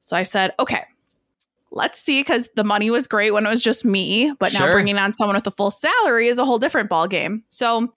So 0.00 0.16
I 0.16 0.22
said, 0.22 0.52
okay, 0.58 0.84
let's 1.70 1.98
see, 1.98 2.20
because 2.20 2.48
the 2.54 2.64
money 2.64 2.90
was 2.90 3.06
great 3.06 3.32
when 3.32 3.44
it 3.46 3.48
was 3.48 3.62
just 3.62 3.84
me, 3.84 4.32
but 4.38 4.52
now 4.52 4.70
bringing 4.70 4.96
on 4.96 5.12
someone 5.12 5.34
with 5.34 5.46
a 5.46 5.50
full 5.50 5.70
salary 5.70 6.28
is 6.28 6.38
a 6.38 6.44
whole 6.44 6.58
different 6.58 6.88
ball 6.88 7.08
game. 7.08 7.42
So 7.50 7.92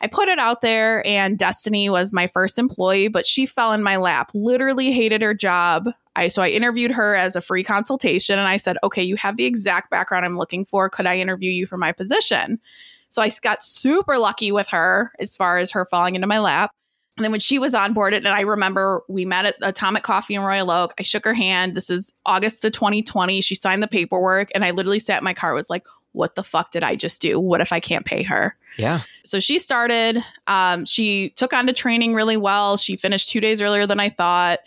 I 0.00 0.06
put 0.06 0.28
it 0.28 0.38
out 0.38 0.60
there, 0.60 1.06
and 1.06 1.38
Destiny 1.38 1.88
was 1.88 2.12
my 2.12 2.26
first 2.26 2.58
employee, 2.58 3.08
but 3.08 3.26
she 3.26 3.46
fell 3.46 3.72
in 3.72 3.82
my 3.82 3.96
lap. 3.96 4.30
Literally 4.34 4.92
hated 4.92 5.22
her 5.22 5.34
job. 5.34 5.88
I 6.14 6.28
so 6.28 6.42
I 6.42 6.48
interviewed 6.48 6.92
her 6.92 7.14
as 7.14 7.36
a 7.36 7.40
free 7.40 7.62
consultation, 7.62 8.38
and 8.38 8.48
I 8.48 8.56
said, 8.56 8.78
okay, 8.82 9.02
you 9.02 9.16
have 9.16 9.36
the 9.36 9.44
exact 9.44 9.90
background 9.90 10.24
I'm 10.24 10.36
looking 10.36 10.64
for. 10.64 10.88
Could 10.90 11.06
I 11.06 11.16
interview 11.18 11.50
you 11.50 11.66
for 11.66 11.76
my 11.76 11.92
position? 11.92 12.60
So 13.08 13.22
I 13.22 13.30
got 13.42 13.62
super 13.62 14.18
lucky 14.18 14.52
with 14.52 14.68
her 14.68 15.12
as 15.18 15.36
far 15.36 15.58
as 15.58 15.70
her 15.72 15.86
falling 15.86 16.14
into 16.14 16.26
my 16.26 16.38
lap. 16.38 16.70
And 17.16 17.24
then 17.24 17.30
when 17.30 17.40
she 17.40 17.58
was 17.58 17.72
onboarded, 17.72 18.18
and 18.18 18.28
I 18.28 18.42
remember 18.42 19.02
we 19.08 19.24
met 19.24 19.46
at 19.46 19.56
Atomic 19.62 20.02
Coffee 20.02 20.34
in 20.34 20.42
Royal 20.42 20.70
Oak, 20.70 20.92
I 20.98 21.02
shook 21.02 21.24
her 21.24 21.32
hand. 21.32 21.74
This 21.74 21.88
is 21.88 22.12
August 22.26 22.64
of 22.66 22.72
2020. 22.72 23.40
She 23.40 23.54
signed 23.54 23.82
the 23.82 23.88
paperwork, 23.88 24.50
and 24.54 24.64
I 24.64 24.72
literally 24.72 24.98
sat 24.98 25.18
in 25.18 25.24
my 25.24 25.32
car, 25.32 25.54
was 25.54 25.70
like, 25.70 25.86
what 26.16 26.34
the 26.34 26.42
fuck 26.42 26.70
did 26.70 26.82
I 26.82 26.96
just 26.96 27.20
do? 27.20 27.38
What 27.38 27.60
if 27.60 27.72
I 27.72 27.80
can't 27.80 28.04
pay 28.04 28.22
her? 28.22 28.56
Yeah. 28.78 29.00
So 29.24 29.38
she 29.38 29.58
started, 29.58 30.24
um, 30.46 30.84
she 30.84 31.30
took 31.30 31.52
on 31.52 31.66
to 31.66 31.72
training 31.72 32.14
really 32.14 32.36
well. 32.36 32.76
She 32.76 32.96
finished 32.96 33.28
two 33.28 33.40
days 33.40 33.60
earlier 33.60 33.86
than 33.86 34.00
I 34.00 34.08
thought. 34.08 34.60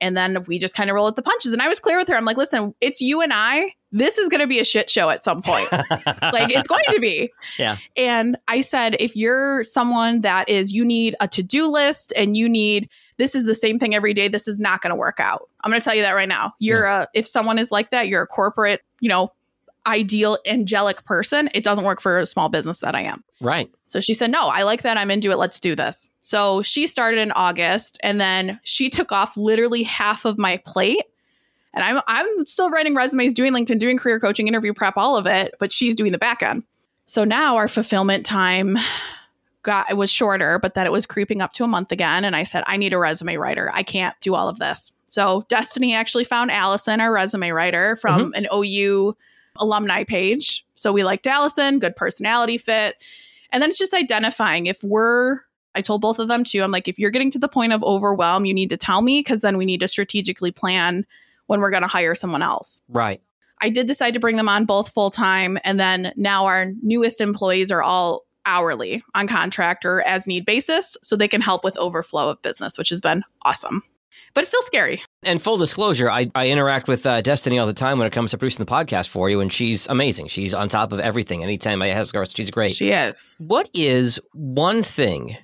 And 0.00 0.16
then 0.16 0.44
we 0.46 0.58
just 0.58 0.74
kind 0.74 0.90
of 0.90 0.94
roll 0.94 1.06
at 1.08 1.16
the 1.16 1.22
punches. 1.22 1.52
And 1.52 1.62
I 1.62 1.68
was 1.68 1.78
clear 1.78 1.96
with 1.96 2.08
her. 2.08 2.16
I'm 2.16 2.24
like, 2.24 2.36
listen, 2.36 2.74
it's 2.80 3.00
you 3.00 3.20
and 3.20 3.32
I. 3.32 3.72
This 3.92 4.18
is 4.18 4.28
going 4.28 4.40
to 4.40 4.46
be 4.46 4.58
a 4.58 4.64
shit 4.64 4.90
show 4.90 5.10
at 5.10 5.22
some 5.22 5.42
point. 5.42 5.70
like 5.72 6.50
it's 6.50 6.66
going 6.66 6.84
to 6.90 6.98
be. 6.98 7.30
Yeah. 7.58 7.76
And 7.96 8.36
I 8.48 8.62
said, 8.62 8.96
if 8.98 9.14
you're 9.14 9.64
someone 9.64 10.22
that 10.22 10.48
is, 10.48 10.72
you 10.72 10.84
need 10.84 11.14
a 11.20 11.28
to 11.28 11.42
do 11.42 11.68
list 11.68 12.12
and 12.16 12.36
you 12.36 12.48
need, 12.48 12.88
this 13.18 13.34
is 13.34 13.44
the 13.44 13.54
same 13.54 13.78
thing 13.78 13.94
every 13.94 14.12
day, 14.12 14.28
this 14.28 14.48
is 14.48 14.58
not 14.58 14.80
going 14.80 14.90
to 14.90 14.96
work 14.96 15.20
out. 15.20 15.48
I'm 15.62 15.70
going 15.70 15.80
to 15.80 15.84
tell 15.84 15.94
you 15.94 16.02
that 16.02 16.12
right 16.12 16.28
now. 16.28 16.52
You're 16.58 16.84
a, 16.84 17.06
if 17.14 17.28
someone 17.28 17.58
is 17.58 17.70
like 17.70 17.90
that, 17.90 18.08
you're 18.08 18.22
a 18.22 18.26
corporate, 18.26 18.80
you 19.00 19.08
know, 19.08 19.28
ideal 19.86 20.38
angelic 20.46 21.04
person. 21.04 21.50
It 21.54 21.64
doesn't 21.64 21.84
work 21.84 22.00
for 22.00 22.18
a 22.18 22.26
small 22.26 22.48
business 22.48 22.80
that 22.80 22.94
I 22.94 23.02
am. 23.02 23.24
Right. 23.40 23.70
So 23.86 24.00
she 24.00 24.14
said, 24.14 24.30
No, 24.30 24.42
I 24.42 24.62
like 24.62 24.82
that. 24.82 24.96
I'm 24.96 25.10
into 25.10 25.30
it. 25.30 25.36
Let's 25.36 25.60
do 25.60 25.74
this. 25.74 26.12
So 26.20 26.62
she 26.62 26.86
started 26.86 27.18
in 27.20 27.32
August 27.32 27.98
and 28.02 28.20
then 28.20 28.60
she 28.62 28.88
took 28.88 29.12
off 29.12 29.36
literally 29.36 29.82
half 29.82 30.24
of 30.24 30.38
my 30.38 30.58
plate. 30.58 31.04
And 31.74 31.84
I'm 31.84 32.00
I'm 32.06 32.46
still 32.46 32.70
writing 32.70 32.94
resumes, 32.94 33.34
doing 33.34 33.52
LinkedIn, 33.52 33.78
doing 33.78 33.96
career 33.96 34.20
coaching, 34.20 34.48
interview 34.48 34.74
prep, 34.74 34.94
all 34.96 35.16
of 35.16 35.26
it, 35.26 35.54
but 35.58 35.72
she's 35.72 35.94
doing 35.94 36.12
the 36.12 36.18
back 36.18 36.42
end. 36.42 36.64
So 37.06 37.24
now 37.24 37.56
our 37.56 37.68
fulfillment 37.68 38.24
time 38.24 38.78
got 39.62 39.90
it 39.90 39.94
was 39.94 40.10
shorter, 40.10 40.58
but 40.58 40.74
that 40.74 40.86
it 40.86 40.92
was 40.92 41.06
creeping 41.06 41.40
up 41.40 41.52
to 41.54 41.64
a 41.64 41.68
month 41.68 41.92
again. 41.92 42.24
And 42.24 42.36
I 42.36 42.44
said, 42.44 42.64
I 42.66 42.76
need 42.76 42.92
a 42.92 42.98
resume 42.98 43.36
writer. 43.36 43.70
I 43.72 43.82
can't 43.82 44.14
do 44.20 44.34
all 44.34 44.48
of 44.48 44.58
this. 44.58 44.92
So 45.06 45.44
Destiny 45.48 45.94
actually 45.94 46.24
found 46.24 46.50
Allison, 46.50 47.00
our 47.00 47.12
resume 47.12 47.50
writer, 47.50 47.96
from 47.96 48.32
mm-hmm. 48.32 48.44
an 48.44 48.48
OU 48.52 49.16
alumni 49.56 50.04
page. 50.04 50.64
So 50.74 50.92
we 50.92 51.04
liked 51.04 51.26
Allison, 51.26 51.78
good 51.78 51.96
personality 51.96 52.58
fit. 52.58 52.96
And 53.50 53.62
then 53.62 53.70
it's 53.70 53.78
just 53.78 53.94
identifying 53.94 54.66
if 54.66 54.82
we're, 54.82 55.40
I 55.74 55.82
told 55.82 56.00
both 56.00 56.18
of 56.18 56.28
them 56.28 56.44
too, 56.44 56.62
I'm 56.62 56.70
like, 56.70 56.88
if 56.88 56.98
you're 56.98 57.10
getting 57.10 57.30
to 57.32 57.38
the 57.38 57.48
point 57.48 57.72
of 57.72 57.82
overwhelm, 57.84 58.44
you 58.44 58.54
need 58.54 58.70
to 58.70 58.76
tell 58.76 59.02
me 59.02 59.20
because 59.20 59.40
then 59.40 59.56
we 59.56 59.64
need 59.64 59.80
to 59.80 59.88
strategically 59.88 60.50
plan 60.50 61.06
when 61.46 61.60
we're 61.60 61.70
going 61.70 61.82
to 61.82 61.88
hire 61.88 62.14
someone 62.14 62.42
else. 62.42 62.82
Right. 62.88 63.20
I 63.60 63.68
did 63.68 63.86
decide 63.86 64.14
to 64.14 64.20
bring 64.20 64.36
them 64.36 64.48
on 64.48 64.64
both 64.64 64.88
full 64.92 65.10
time. 65.10 65.58
And 65.64 65.78
then 65.78 66.12
now 66.16 66.46
our 66.46 66.72
newest 66.82 67.20
employees 67.20 67.70
are 67.70 67.82
all 67.82 68.24
hourly 68.44 69.04
on 69.14 69.28
contract 69.28 69.84
or 69.84 70.02
as 70.02 70.26
need 70.26 70.44
basis. 70.44 70.96
So 71.02 71.14
they 71.14 71.28
can 71.28 71.40
help 71.40 71.62
with 71.62 71.76
overflow 71.76 72.28
of 72.28 72.42
business, 72.42 72.76
which 72.76 72.88
has 72.88 73.00
been 73.00 73.22
awesome. 73.42 73.82
But 74.34 74.42
it's 74.42 74.48
still 74.48 74.62
scary. 74.62 75.02
And 75.22 75.40
full 75.40 75.56
disclosure, 75.56 76.10
I, 76.10 76.30
I 76.34 76.48
interact 76.48 76.88
with 76.88 77.04
uh, 77.06 77.20
Destiny 77.20 77.58
all 77.58 77.66
the 77.66 77.72
time 77.72 77.98
when 77.98 78.06
it 78.06 78.12
comes 78.12 78.30
to 78.30 78.38
producing 78.38 78.64
the 78.64 78.70
podcast 78.70 79.08
for 79.08 79.28
you, 79.28 79.40
and 79.40 79.52
she's 79.52 79.86
amazing. 79.88 80.28
She's 80.28 80.54
on 80.54 80.68
top 80.68 80.92
of 80.92 81.00
everything. 81.00 81.42
Anytime 81.42 81.82
I 81.82 81.88
ask 81.88 82.14
her, 82.14 82.24
she's 82.26 82.50
great. 82.50 82.72
She 82.72 82.90
is. 82.90 83.36
What 83.46 83.68
is 83.74 84.20
one 84.32 84.82
thing 84.82 85.36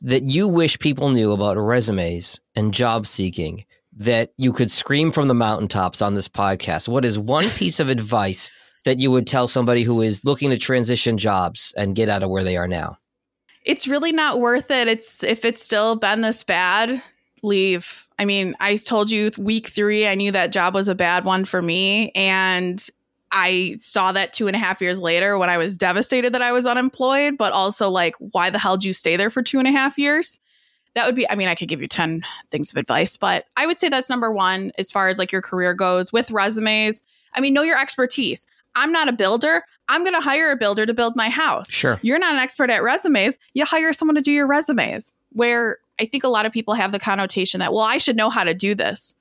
that 0.00 0.24
you 0.24 0.48
wish 0.48 0.78
people 0.78 1.10
knew 1.10 1.32
about 1.32 1.56
resumes 1.56 2.40
and 2.54 2.74
job 2.74 3.06
seeking 3.06 3.64
that 3.96 4.30
you 4.36 4.52
could 4.52 4.70
scream 4.70 5.12
from 5.12 5.28
the 5.28 5.34
mountaintops 5.34 6.02
on 6.02 6.14
this 6.14 6.28
podcast? 6.28 6.88
What 6.88 7.04
is 7.04 7.18
one 7.18 7.48
piece 7.50 7.78
of 7.78 7.88
advice 7.88 8.50
that 8.84 8.98
you 8.98 9.10
would 9.10 9.26
tell 9.26 9.46
somebody 9.46 9.82
who 9.82 10.02
is 10.02 10.24
looking 10.24 10.50
to 10.50 10.58
transition 10.58 11.18
jobs 11.18 11.72
and 11.76 11.94
get 11.94 12.08
out 12.08 12.22
of 12.22 12.30
where 12.30 12.44
they 12.44 12.56
are 12.56 12.66
now? 12.66 12.98
It's 13.64 13.86
really 13.86 14.10
not 14.10 14.40
worth 14.40 14.70
it. 14.70 14.88
It's 14.88 15.22
if 15.22 15.44
it's 15.44 15.62
still 15.62 15.94
been 15.94 16.20
this 16.20 16.42
bad, 16.42 17.00
leave. 17.42 18.06
I 18.18 18.24
mean, 18.24 18.54
I 18.60 18.76
told 18.76 19.10
you 19.10 19.30
week 19.38 19.68
three, 19.68 20.06
I 20.06 20.14
knew 20.14 20.32
that 20.32 20.52
job 20.52 20.74
was 20.74 20.88
a 20.88 20.94
bad 20.94 21.24
one 21.24 21.44
for 21.44 21.60
me. 21.60 22.10
And 22.14 22.86
I 23.32 23.76
saw 23.78 24.12
that 24.12 24.32
two 24.32 24.46
and 24.46 24.54
a 24.54 24.58
half 24.58 24.80
years 24.80 25.00
later 25.00 25.38
when 25.38 25.50
I 25.50 25.56
was 25.56 25.76
devastated 25.76 26.34
that 26.34 26.42
I 26.42 26.52
was 26.52 26.66
unemployed, 26.66 27.38
but 27.38 27.52
also 27.52 27.88
like, 27.88 28.14
why 28.18 28.50
the 28.50 28.58
hell 28.58 28.76
did 28.76 28.84
you 28.84 28.92
stay 28.92 29.16
there 29.16 29.30
for 29.30 29.42
two 29.42 29.58
and 29.58 29.66
a 29.66 29.72
half 29.72 29.98
years? 29.98 30.38
That 30.94 31.06
would 31.06 31.14
be, 31.14 31.28
I 31.30 31.34
mean, 31.34 31.48
I 31.48 31.54
could 31.54 31.68
give 31.68 31.80
you 31.80 31.88
10 31.88 32.22
things 32.50 32.70
of 32.70 32.76
advice, 32.76 33.16
but 33.16 33.46
I 33.56 33.64
would 33.64 33.78
say 33.78 33.88
that's 33.88 34.10
number 34.10 34.30
one 34.30 34.72
as 34.76 34.90
far 34.90 35.08
as 35.08 35.18
like 35.18 35.32
your 35.32 35.40
career 35.40 35.72
goes 35.72 36.12
with 36.12 36.30
resumes. 36.30 37.02
I 37.32 37.40
mean, 37.40 37.54
know 37.54 37.62
your 37.62 37.78
expertise. 37.78 38.46
I'm 38.74 38.92
not 38.92 39.08
a 39.08 39.12
builder. 39.12 39.64
I'm 39.88 40.02
going 40.02 40.14
to 40.14 40.20
hire 40.20 40.50
a 40.50 40.56
builder 40.56 40.84
to 40.84 40.94
build 40.94 41.16
my 41.16 41.30
house. 41.30 41.70
Sure. 41.70 41.98
You're 42.02 42.18
not 42.18 42.34
an 42.34 42.40
expert 42.40 42.70
at 42.70 42.82
resumes. 42.82 43.38
You 43.54 43.64
hire 43.64 43.92
someone 43.92 44.14
to 44.14 44.20
do 44.20 44.32
your 44.32 44.46
resumes. 44.46 45.12
Where 45.30 45.78
I 46.02 46.06
think 46.06 46.24
a 46.24 46.28
lot 46.28 46.44
of 46.44 46.52
people 46.52 46.74
have 46.74 46.92
the 46.92 46.98
connotation 46.98 47.60
that, 47.60 47.72
well, 47.72 47.84
I 47.84 47.98
should 47.98 48.16
know 48.16 48.28
how 48.28 48.44
to 48.44 48.52
do 48.52 48.74
this. 48.74 49.14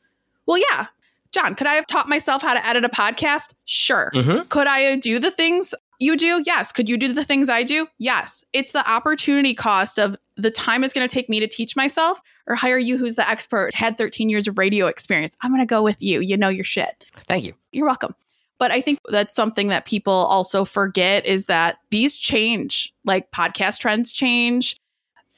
Well, 0.48 0.58
yeah. 0.58 0.88
John, 1.32 1.56
could 1.56 1.68
I 1.68 1.76
have 1.76 1.88
taught 1.88 2.10
myself 2.10 2.42
how 2.42 2.54
to 2.54 2.68
edit 2.68 2.84
a 2.84 2.90
podcast? 2.90 3.52
Sure. 3.66 4.12
Mm-hmm. 4.14 4.48
Could 4.48 4.68
I 4.68 4.96
do 4.98 5.20
the 5.20 5.32
things? 5.32 5.74
you 6.02 6.18
do? 6.18 6.42
Yes. 6.46 6.72
Could 6.72 6.90
you 6.90 6.98
do 6.98 7.14
the 7.14 7.24
things 7.24 7.48
I 7.48 7.64
do? 7.64 7.88
Yes. 8.00 8.44
It's 8.54 8.72
the 8.72 8.90
opportunity 8.90 9.54
cost 9.54 10.00
of 10.00 10.16
the 10.36 10.50
time 10.50 10.84
it's 10.84 10.94
going 10.94 11.08
to 11.08 11.14
take 11.14 11.30
me 11.30 11.40
to 11.40 11.48
teach 11.48 11.76
myself 11.76 12.20
or 12.48 12.56
hire 12.56 12.80
you 12.80 12.98
who's 12.98 13.16
the 13.16 13.30
expert, 13.30 13.74
had 13.76 13.98
13 13.98 14.28
years 14.28 14.48
of 14.48 14.58
radio 14.58 14.88
experience. 14.88 15.38
I'm 15.42 15.52
going 15.52 15.62
to 15.62 15.66
go 15.68 15.84
with 15.84 16.02
you. 16.02 16.20
You 16.20 16.38
know 16.38 16.50
your 16.50 16.66
shit. 16.66 17.06
Thank 17.28 17.46
you. 17.46 17.54
You're 17.72 17.86
welcome. 17.86 18.16
But 18.58 18.72
I 18.72 18.82
think 18.82 19.00
that's 19.10 19.36
something 19.36 19.68
that 19.68 19.86
people 19.86 20.14
also 20.14 20.66
forget 20.66 21.26
is 21.26 21.46
that 21.46 21.78
these 21.92 22.18
change, 22.18 22.94
like 23.06 23.32
podcast 23.32 23.80
trends 23.80 24.12
change, 24.12 24.78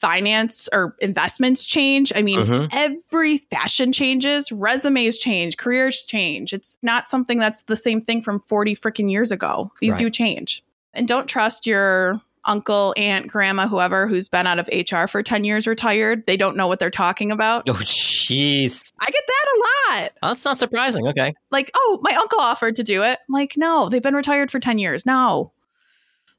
finance 0.04 0.68
or 0.72 0.94
investments 1.00 1.64
change. 1.64 2.12
I 2.14 2.20
mean, 2.20 2.40
Mhm. 2.40 2.68
every 2.72 3.38
fashion 3.38 3.90
changes, 3.90 4.52
resumes 4.52 5.16
change, 5.16 5.56
careers 5.56 6.04
change. 6.04 6.52
It's 6.52 6.76
not 6.82 7.06
something 7.06 7.38
that's 7.38 7.62
the 7.62 7.76
same 7.76 8.00
thing 8.02 8.20
from 8.20 8.40
40 8.46 8.76
freaking 8.76 9.10
years 9.10 9.32
ago. 9.32 9.72
These 9.80 9.92
Right. 9.92 9.98
do 10.00 10.10
change. 10.10 10.62
And 10.92 11.08
don't 11.08 11.26
trust 11.26 11.66
your 11.66 12.20
uncle, 12.44 12.92
aunt, 12.98 13.26
grandma, 13.28 13.66
whoever 13.66 14.06
who's 14.06 14.28
been 14.28 14.46
out 14.46 14.58
of 14.58 14.68
HR 14.70 15.06
for 15.06 15.22
10 15.22 15.44
years 15.44 15.66
retired. 15.66 16.26
They 16.26 16.36
don't 16.36 16.54
know 16.56 16.66
what 16.66 16.78
they're 16.78 16.90
talking 16.90 17.30
about. 17.32 17.66
Oh, 17.66 17.72
jeez. 17.72 18.92
I 19.00 19.06
get 19.06 19.22
that 19.26 19.46
a 19.54 19.56
lot. 19.94 20.12
That's 20.20 20.44
not 20.44 20.58
surprising. 20.58 21.06
Okay. 21.08 21.32
Like, 21.50 21.70
oh, 21.74 21.98
my 22.02 22.12
uncle 22.12 22.40
offered 22.40 22.76
to 22.76 22.84
do 22.84 23.02
it. 23.02 23.18
I'm 23.26 23.32
like, 23.32 23.54
no, 23.56 23.88
they've 23.88 24.02
been 24.02 24.14
retired 24.14 24.50
for 24.50 24.60
10 24.60 24.78
years. 24.78 25.06
No. 25.06 25.52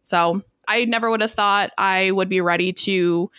So 0.03 0.43
I 0.67 0.85
never 0.85 1.09
would 1.09 1.21
have 1.21 1.31
thought 1.31 1.71
I 1.77 2.11
would 2.11 2.29
be 2.29 2.41
ready 2.41 2.73
to 2.73 3.29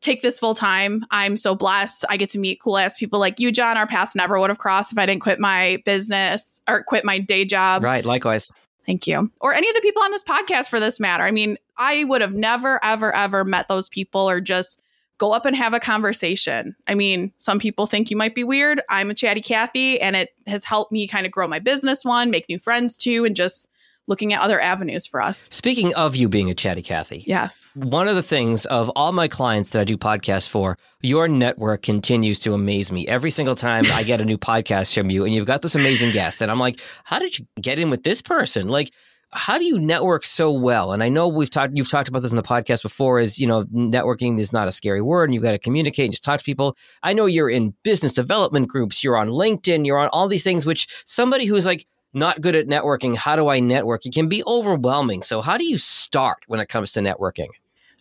take 0.00 0.22
this 0.22 0.38
full 0.38 0.54
time. 0.54 1.04
I'm 1.10 1.36
so 1.36 1.54
blessed. 1.54 2.04
I 2.08 2.16
get 2.16 2.30
to 2.30 2.38
meet 2.38 2.60
cool 2.60 2.78
ass 2.78 2.96
people 2.98 3.18
like 3.18 3.40
you, 3.40 3.50
John. 3.50 3.76
Our 3.76 3.86
paths 3.86 4.14
never 4.14 4.38
would 4.38 4.50
have 4.50 4.58
crossed 4.58 4.92
if 4.92 4.98
I 4.98 5.06
didn't 5.06 5.22
quit 5.22 5.40
my 5.40 5.82
business 5.84 6.60
or 6.68 6.84
quit 6.84 7.04
my 7.04 7.18
day 7.18 7.44
job. 7.44 7.82
Right. 7.82 8.04
Likewise. 8.04 8.52
Thank 8.86 9.06
you. 9.06 9.30
Or 9.40 9.52
any 9.52 9.68
of 9.68 9.74
the 9.74 9.82
people 9.82 10.02
on 10.02 10.12
this 10.12 10.24
podcast 10.24 10.68
for 10.68 10.80
this 10.80 10.98
matter. 10.98 11.24
I 11.24 11.30
mean, 11.30 11.58
I 11.76 12.04
would 12.04 12.22
have 12.22 12.32
never, 12.32 12.82
ever, 12.82 13.14
ever 13.14 13.44
met 13.44 13.68
those 13.68 13.88
people 13.88 14.30
or 14.30 14.40
just 14.40 14.80
go 15.18 15.32
up 15.32 15.44
and 15.44 15.56
have 15.56 15.74
a 15.74 15.80
conversation. 15.80 16.74
I 16.86 16.94
mean, 16.94 17.32
some 17.36 17.58
people 17.58 17.86
think 17.86 18.10
you 18.10 18.16
might 18.16 18.34
be 18.34 18.44
weird. 18.44 18.80
I'm 18.88 19.10
a 19.10 19.14
chatty 19.14 19.42
Kathy, 19.42 20.00
and 20.00 20.16
it 20.16 20.30
has 20.46 20.64
helped 20.64 20.92
me 20.92 21.06
kind 21.06 21.26
of 21.26 21.32
grow 21.32 21.46
my 21.48 21.58
business 21.58 22.04
one, 22.04 22.30
make 22.30 22.48
new 22.48 22.58
friends 22.58 22.96
too, 22.96 23.24
and 23.24 23.36
just 23.36 23.68
looking 24.08 24.32
at 24.32 24.40
other 24.40 24.60
avenues 24.60 25.06
for 25.06 25.22
us. 25.22 25.48
Speaking 25.52 25.94
of 25.94 26.16
you 26.16 26.28
being 26.28 26.50
a 26.50 26.54
chatty 26.54 26.82
Cathy, 26.82 27.22
Yes. 27.26 27.76
one 27.76 28.08
of 28.08 28.16
the 28.16 28.22
things 28.22 28.66
of 28.66 28.88
all 28.96 29.12
my 29.12 29.28
clients 29.28 29.70
that 29.70 29.80
I 29.80 29.84
do 29.84 29.96
podcasts 29.96 30.48
for, 30.48 30.76
your 31.02 31.28
network 31.28 31.82
continues 31.82 32.40
to 32.40 32.54
amaze 32.54 32.90
me. 32.90 33.06
Every 33.06 33.30
single 33.30 33.54
time 33.54 33.84
I 33.92 34.02
get 34.02 34.20
a 34.20 34.24
new 34.24 34.38
podcast 34.50 34.94
from 34.94 35.10
you 35.10 35.24
and 35.24 35.32
you've 35.32 35.46
got 35.46 35.62
this 35.62 35.76
amazing 35.76 36.10
guest, 36.10 36.42
and 36.42 36.50
I'm 36.50 36.58
like, 36.58 36.80
how 37.04 37.20
did 37.20 37.38
you 37.38 37.46
get 37.60 37.78
in 37.78 37.90
with 37.90 38.02
this 38.02 38.20
person? 38.20 38.68
Like, 38.68 38.90
how 39.30 39.58
do 39.58 39.66
you 39.66 39.78
network 39.78 40.24
so 40.24 40.50
well? 40.50 40.92
And 40.92 41.02
I 41.02 41.10
know 41.10 41.28
we've 41.28 41.50
talked, 41.50 41.76
you've 41.76 41.90
talked 41.90 42.08
about 42.08 42.22
this 42.22 42.30
in 42.32 42.36
the 42.38 42.42
podcast 42.42 42.80
before. 42.82 43.20
Is 43.20 43.38
you 43.38 43.46
know, 43.46 43.64
networking 43.64 44.40
is 44.40 44.54
not 44.54 44.68
a 44.68 44.72
scary 44.72 45.02
word, 45.02 45.24
and 45.24 45.34
you've 45.34 45.42
got 45.42 45.50
to 45.50 45.58
communicate 45.58 46.06
and 46.06 46.12
just 46.14 46.24
talk 46.24 46.38
to 46.38 46.44
people. 46.44 46.78
I 47.02 47.12
know 47.12 47.26
you're 47.26 47.50
in 47.50 47.74
business 47.82 48.12
development 48.14 48.68
groups, 48.68 49.04
you're 49.04 49.18
on 49.18 49.28
LinkedIn, 49.28 49.84
you're 49.84 49.98
on 49.98 50.08
all 50.14 50.28
these 50.28 50.44
things. 50.44 50.64
Which 50.64 50.86
somebody 51.04 51.44
who's 51.44 51.66
like 51.66 51.86
not 52.12 52.40
good 52.40 52.54
at 52.54 52.66
networking, 52.66 53.16
how 53.16 53.36
do 53.36 53.48
I 53.48 53.60
network? 53.60 54.06
It 54.06 54.14
can 54.14 54.28
be 54.28 54.42
overwhelming. 54.46 55.22
So 55.22 55.40
how 55.40 55.56
do 55.56 55.64
you 55.64 55.78
start 55.78 56.38
when 56.46 56.60
it 56.60 56.68
comes 56.68 56.92
to 56.92 57.00
networking? 57.00 57.48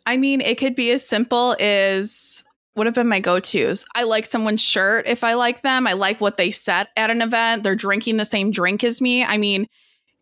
I 0.06 0.17
mean, 0.17 0.41
it 0.41 0.58
could 0.58 0.76
be 0.76 0.91
as 0.91 1.06
simple 1.08 1.56
as 1.60 2.43
what 2.74 2.88
have 2.88 2.96
been 2.96 3.08
my 3.08 3.20
go-tos. 3.20 3.86
I 3.96 4.04
like 4.04 4.26
someone's 4.26 4.62
shirt 4.62 5.08
if 5.08 5.24
I 5.24 5.34
like 5.34 5.63
them. 5.63 5.88
I 5.88 5.93
like 5.93 6.22
what 6.22 6.38
they 6.38 6.52
said 6.52 6.88
at 6.96 7.10
an 7.10 7.22
event. 7.22 7.63
They're 7.63 7.76
drinking 7.76 8.17
the 8.17 8.26
same 8.26 8.52
drink 8.52 8.84
as 8.84 9.02
me. 9.02 9.24
I 9.24 9.38
mean, 9.38 9.67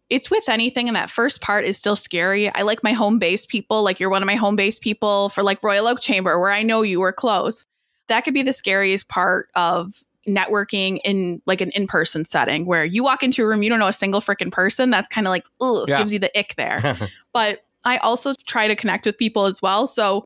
it's 0.10 0.32
with 0.32 0.48
anything 0.48 0.88
and 0.88 0.96
that 0.96 1.10
first 1.10 1.42
part 1.42 1.66
is 1.66 1.78
still 1.78 1.96
scary. 1.96 2.54
I 2.54 2.62
like 2.62 2.84
my 2.84 2.94
home 2.94 3.20
base 3.20 3.46
people, 3.46 3.84
like 3.84 4.00
you're 4.00 4.10
one 4.10 4.22
of 4.22 4.28
my 4.28 4.36
home 4.36 4.56
base 4.56 4.80
people 4.80 5.30
for 5.30 5.44
like 5.44 5.64
Royal 5.64 5.88
Oak 5.88 6.00
Chamber 6.00 6.40
where 6.40 6.52
I 6.52 6.64
know 6.64 6.82
you 6.82 7.00
were 7.00 7.12
close. 7.12 7.66
That 8.08 8.22
could 8.22 8.34
be 8.34 8.44
the 8.44 8.54
scariest 8.54 9.08
part 9.10 9.50
of 9.56 9.94
networking 10.28 11.00
in 11.06 11.42
like 11.46 11.62
an 11.62 11.70
in-person 11.72 12.26
setting 12.26 12.66
where 12.66 12.84
you 12.84 13.04
walk 13.04 13.22
into 13.24 13.44
a 13.44 13.48
room 13.48 13.62
you 13.64 13.70
don't 13.70 13.80
know 13.80 13.88
a 13.88 13.94
single 13.94 14.22
freaking 14.22 14.52
person 14.52 14.90
that's 14.90 15.08
kind 15.10 15.28
of 15.28 15.32
like 15.32 15.46
ugh, 15.62 15.86
Yeah. 15.88 15.98
gives 15.98 16.12
you 16.12 16.20
the 16.20 16.36
ick 16.38 16.56
there 16.56 16.98
but 17.34 17.62
I 17.84 17.98
also 17.98 18.34
try 18.46 18.68
to 18.68 18.76
connect 18.76 19.06
with 19.06 19.16
people 19.16 19.46
as 19.46 19.62
well. 19.62 19.86
So 19.86 20.26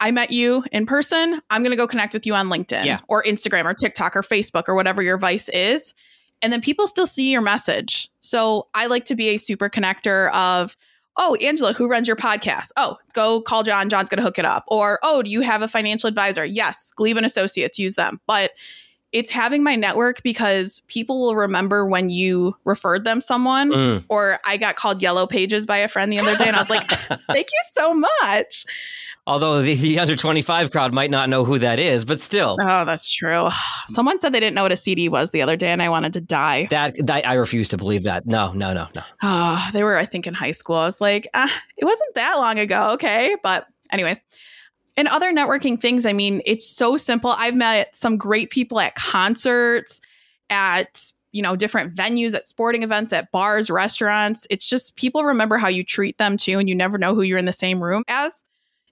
I 0.00 0.10
met 0.10 0.32
you 0.32 0.64
in 0.72 0.86
person. 0.86 1.40
I'm 1.48 1.62
going 1.62 1.70
to 1.70 1.76
go 1.76 1.86
connect 1.86 2.14
with 2.14 2.26
you 2.26 2.34
on 2.34 2.48
LinkedIn 2.48 2.84
Yeah. 2.84 2.98
or 3.06 3.22
Instagram 3.22 3.64
or 3.64 3.74
TikTok 3.74 4.16
or 4.16 4.22
Facebook 4.22 4.64
or 4.66 4.74
whatever 4.74 5.00
your 5.00 5.16
vice 5.16 5.48
is. 5.50 5.94
And 6.42 6.52
then 6.52 6.60
people 6.60 6.88
still 6.88 7.06
see 7.06 7.30
your 7.30 7.42
message. 7.42 8.10
So 8.18 8.66
I 8.74 8.86
like 8.86 9.04
to 9.04 9.14
be 9.14 9.28
a 9.28 9.36
super 9.36 9.68
connector 9.70 10.32
of, 10.32 10.76
oh, 11.16 11.36
Angela, 11.36 11.72
who 11.74 11.86
runs 11.86 12.08
your 12.08 12.16
podcast? 12.16 12.70
Oh, 12.76 12.96
go 13.12 13.40
call 13.40 13.62
John. 13.62 13.88
John's 13.88 14.08
going 14.08 14.18
to 14.18 14.24
hook 14.24 14.40
it 14.40 14.44
up. 14.44 14.64
Or, 14.66 14.98
oh, 15.04 15.22
do 15.22 15.30
you 15.30 15.42
have 15.42 15.62
a 15.62 15.68
financial 15.68 16.08
advisor? 16.08 16.44
Yes, 16.44 16.90
Glebe 16.96 17.18
and 17.18 17.26
Associates 17.26 17.78
use 17.78 17.94
them. 17.94 18.20
But 18.26 18.50
it's 19.12 19.30
having 19.30 19.62
my 19.64 19.74
network 19.74 20.22
because 20.22 20.82
people 20.86 21.20
will 21.20 21.34
remember 21.34 21.84
when 21.86 22.10
you 22.10 22.54
referred 22.64 23.04
them 23.04 23.20
someone 23.20 23.70
Mm. 23.70 24.04
or 24.08 24.38
I 24.46 24.56
got 24.56 24.76
called 24.76 25.02
yellow 25.02 25.26
pages 25.26 25.66
by 25.66 25.78
a 25.78 25.88
friend 25.88 26.12
the 26.12 26.18
other 26.20 26.36
day 26.36 26.44
and 26.46 26.56
I 26.56 26.60
was 26.60 26.70
like, 26.70 26.86
thank 27.26 27.48
you 27.50 27.62
so 27.76 27.92
much. 27.94 28.64
Although 29.26 29.62
the, 29.62 29.74
the 29.74 29.98
under 29.98 30.16
25 30.16 30.70
crowd 30.70 30.92
might 30.94 31.10
not 31.10 31.28
know 31.28 31.44
who 31.44 31.58
that 31.58 31.78
is, 31.78 32.04
but 32.04 32.20
still, 32.20 32.56
Oh, 32.60 32.84
that's 32.84 33.12
true. 33.12 33.48
Someone 33.88 34.18
said 34.18 34.32
they 34.32 34.40
didn't 34.40 34.54
know 34.54 34.62
what 34.62 34.72
a 34.72 34.76
CD 34.76 35.08
was 35.08 35.30
the 35.30 35.42
other 35.42 35.56
day 35.56 35.68
and 35.70 35.82
I 35.82 35.88
wanted 35.88 36.12
to 36.14 36.20
die. 36.20 36.66
that, 36.70 36.94
that 37.06 37.26
I 37.26 37.34
refuse 37.34 37.68
to 37.70 37.76
believe 37.76 38.04
that. 38.04 38.26
No, 38.26 38.52
no, 38.52 38.72
no, 38.72 38.86
no. 38.94 39.02
Oh, 39.22 39.68
they 39.72 39.82
were, 39.82 39.98
I 39.98 40.04
think, 40.06 40.26
in 40.28 40.34
high 40.34 40.50
school. 40.52 40.76
I 40.76 40.84
was 40.86 41.00
like, 41.00 41.26
ah, 41.34 41.52
it 41.76 41.84
wasn't 41.84 42.14
that 42.14 42.34
long 42.36 42.58
ago. 42.60 42.90
Okay. 42.92 43.36
But, 43.42 43.66
anyways. 43.90 44.22
And 45.00 45.08
other 45.08 45.32
networking 45.32 45.80
things, 45.80 46.04
I 46.04 46.12
mean, 46.12 46.42
it's 46.44 46.66
so 46.68 46.98
simple. 46.98 47.30
I've 47.30 47.54
met 47.54 47.96
some 47.96 48.18
great 48.18 48.50
people 48.50 48.78
at 48.80 48.96
concerts, 48.96 49.98
at 50.50 51.02
you 51.32 51.40
know, 51.40 51.56
different 51.56 51.94
venues, 51.94 52.34
at 52.34 52.46
sporting 52.46 52.82
events, 52.82 53.10
at 53.10 53.32
bars, 53.32 53.70
restaurants. 53.70 54.46
It's 54.50 54.68
just 54.68 54.96
people 54.96 55.24
remember 55.24 55.56
how 55.56 55.68
you 55.68 55.84
treat 55.84 56.18
them 56.18 56.36
too, 56.36 56.58
and 56.58 56.68
you 56.68 56.74
never 56.74 56.98
know 56.98 57.14
who 57.14 57.22
you're 57.22 57.38
in 57.38 57.46
the 57.46 57.52
same 57.52 57.82
room 57.82 58.04
as. 58.08 58.44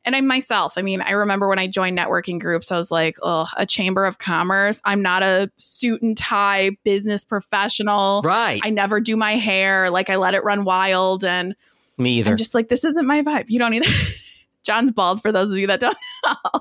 And 0.06 0.16
I 0.16 0.22
myself, 0.22 0.78
I 0.78 0.82
mean, 0.82 1.02
I 1.02 1.10
remember 1.10 1.46
when 1.46 1.58
I 1.58 1.66
joined 1.66 1.98
networking 1.98 2.40
groups, 2.40 2.72
I 2.72 2.78
was 2.78 2.90
like, 2.90 3.16
oh, 3.22 3.46
a 3.58 3.66
chamber 3.66 4.06
of 4.06 4.16
commerce. 4.16 4.80
I'm 4.86 5.02
not 5.02 5.22
a 5.22 5.50
suit 5.58 6.00
and 6.00 6.16
tie 6.16 6.70
business 6.84 7.22
professional. 7.22 8.22
Right. 8.24 8.62
I 8.64 8.70
never 8.70 8.98
do 8.98 9.14
my 9.14 9.36
hair. 9.36 9.90
Like 9.90 10.08
I 10.08 10.16
let 10.16 10.32
it 10.32 10.42
run 10.42 10.64
wild. 10.64 11.22
And 11.22 11.54
Me 11.98 12.12
either. 12.12 12.30
I'm 12.30 12.38
just 12.38 12.54
like, 12.54 12.70
this 12.70 12.86
isn't 12.86 13.06
my 13.06 13.20
vibe. 13.20 13.44
You 13.48 13.58
don't 13.58 13.74
either. 13.74 13.90
John's 14.68 14.92
bald 14.92 15.22
for 15.22 15.32
those 15.32 15.50
of 15.50 15.58
you 15.58 15.66
that 15.66 15.80
don't 15.80 15.96
know. 16.26 16.60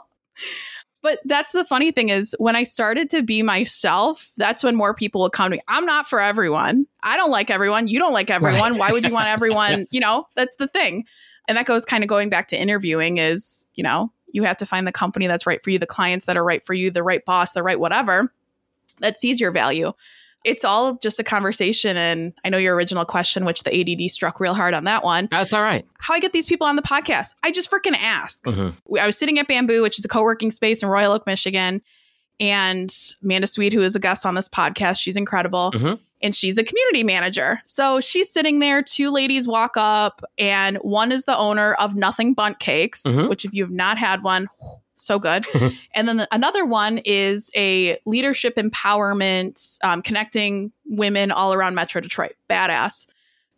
But 1.03 1.19
that's 1.25 1.51
the 1.51 1.63
funny 1.63 1.91
thing 1.91 2.09
is 2.09 2.35
when 2.39 2.55
I 2.55 2.63
started 2.63 3.09
to 3.11 3.21
be 3.21 3.43
myself, 3.43 4.31
that's 4.37 4.63
when 4.63 4.75
more 4.75 4.93
people 4.93 5.21
would 5.21 5.33
come 5.33 5.51
to 5.51 5.57
me. 5.57 5.61
I'm 5.67 5.85
not 5.85 6.07
for 6.07 6.19
everyone. 6.19 6.87
I 7.03 7.17
don't 7.17 7.29
like 7.29 7.51
everyone. 7.51 7.87
You 7.87 7.99
don't 7.99 8.13
like 8.13 8.31
everyone. 8.31 8.71
Right. 8.71 8.79
Why 8.79 8.91
would 8.91 9.05
you 9.05 9.13
want 9.13 9.27
everyone? 9.27 9.87
You 9.91 9.99
know, 9.99 10.25
that's 10.35 10.55
the 10.55 10.67
thing. 10.67 11.05
And 11.47 11.57
that 11.57 11.65
goes 11.65 11.85
kind 11.85 12.03
of 12.03 12.07
going 12.07 12.29
back 12.29 12.47
to 12.47 12.59
interviewing 12.59 13.17
is, 13.17 13.67
you 13.75 13.83
know, 13.83 14.11
you 14.31 14.43
have 14.43 14.57
to 14.57 14.65
find 14.65 14.87
the 14.87 14.91
company 14.91 15.27
that's 15.27 15.45
right 15.45 15.63
for 15.63 15.69
you, 15.69 15.79
the 15.79 15.85
clients 15.85 16.25
that 16.25 16.35
are 16.35 16.43
right 16.43 16.65
for 16.65 16.73
you, 16.73 16.89
the 16.89 17.03
right 17.03 17.23
boss, 17.23 17.51
the 17.51 17.63
right 17.63 17.79
whatever 17.79 18.33
that 18.99 19.19
sees 19.19 19.39
your 19.39 19.51
value. 19.51 19.93
It's 20.47 20.63
all 20.63 20.95
just 21.01 21.19
a 21.19 21.23
conversation. 21.23 21.97
And 21.97 22.33
I 22.45 22.49
know 22.49 22.57
your 22.57 22.73
original 22.75 23.03
question, 23.05 23.43
which 23.45 23.63
the 23.63 23.71
ADD 23.79 24.09
struck 24.09 24.39
real 24.39 24.53
hard 24.53 24.73
on 24.73 24.85
that 24.85 25.03
one. 25.03 25.27
That's 25.29 25.51
all 25.53 25.61
right. 25.61 25.85
How 25.99 26.13
I 26.13 26.19
get 26.19 26.31
these 26.33 26.45
people 26.47 26.65
on 26.65 26.75
the 26.77 26.81
podcast? 26.81 27.33
I 27.43 27.51
just 27.51 27.69
freaking 27.69 27.97
ask. 27.97 28.43
Mhm. 28.45 28.73
I 28.99 29.05
was 29.05 29.17
sitting 29.17 29.37
at 29.39 29.47
Bamboo, 29.47 29.81
which 29.81 29.99
is 29.99 30.05
a 30.05 30.07
co 30.07 30.23
working 30.23 30.49
space 30.51 30.81
in 30.81 30.89
Royal 30.89 31.11
Oak, 31.11 31.25
Michigan. 31.27 31.81
And 32.39 32.95
Amanda 33.23 33.47
Sweet, 33.47 33.73
who 33.73 33.81
is 33.81 33.95
a 33.95 33.99
guest 33.99 34.25
on 34.25 34.35
this 34.35 34.47
podcast, 34.47 34.99
she's 35.01 35.17
incredible. 35.17 35.71
Mhm. 35.75 35.99
And 36.21 36.33
she's 36.35 36.55
the 36.55 36.63
community 36.63 37.03
manager. 37.03 37.61
So 37.65 37.99
she's 37.99 38.31
sitting 38.31 38.59
there. 38.59 38.81
Two 38.81 39.11
ladies 39.11 39.47
walk 39.47 39.73
up, 39.75 40.23
and 40.37 40.77
one 40.77 41.11
is 41.11 41.25
the 41.25 41.37
owner 41.37 41.73
of 41.75 41.95
Nothing 41.95 42.33
Bundt 42.33 42.59
Cakes, 42.59 43.03
Mhm. 43.03 43.29
which, 43.29 43.43
if 43.45 43.53
you 43.53 43.63
have 43.63 43.71
not 43.71 43.97
had 43.97 44.23
one, 44.23 44.47
so 44.97 45.19
good. 45.19 45.45
and 45.93 46.07
then 46.07 46.17
the, 46.17 46.27
another 46.31 46.65
one 46.65 46.99
is 46.99 47.51
a 47.55 47.97
leadership 48.05 48.55
empowerment, 48.55 49.77
um, 49.83 50.01
connecting 50.01 50.71
women 50.85 51.31
all 51.31 51.53
around 51.53 51.75
Metro 51.75 52.01
Detroit. 52.01 52.33
Badass. 52.49 53.07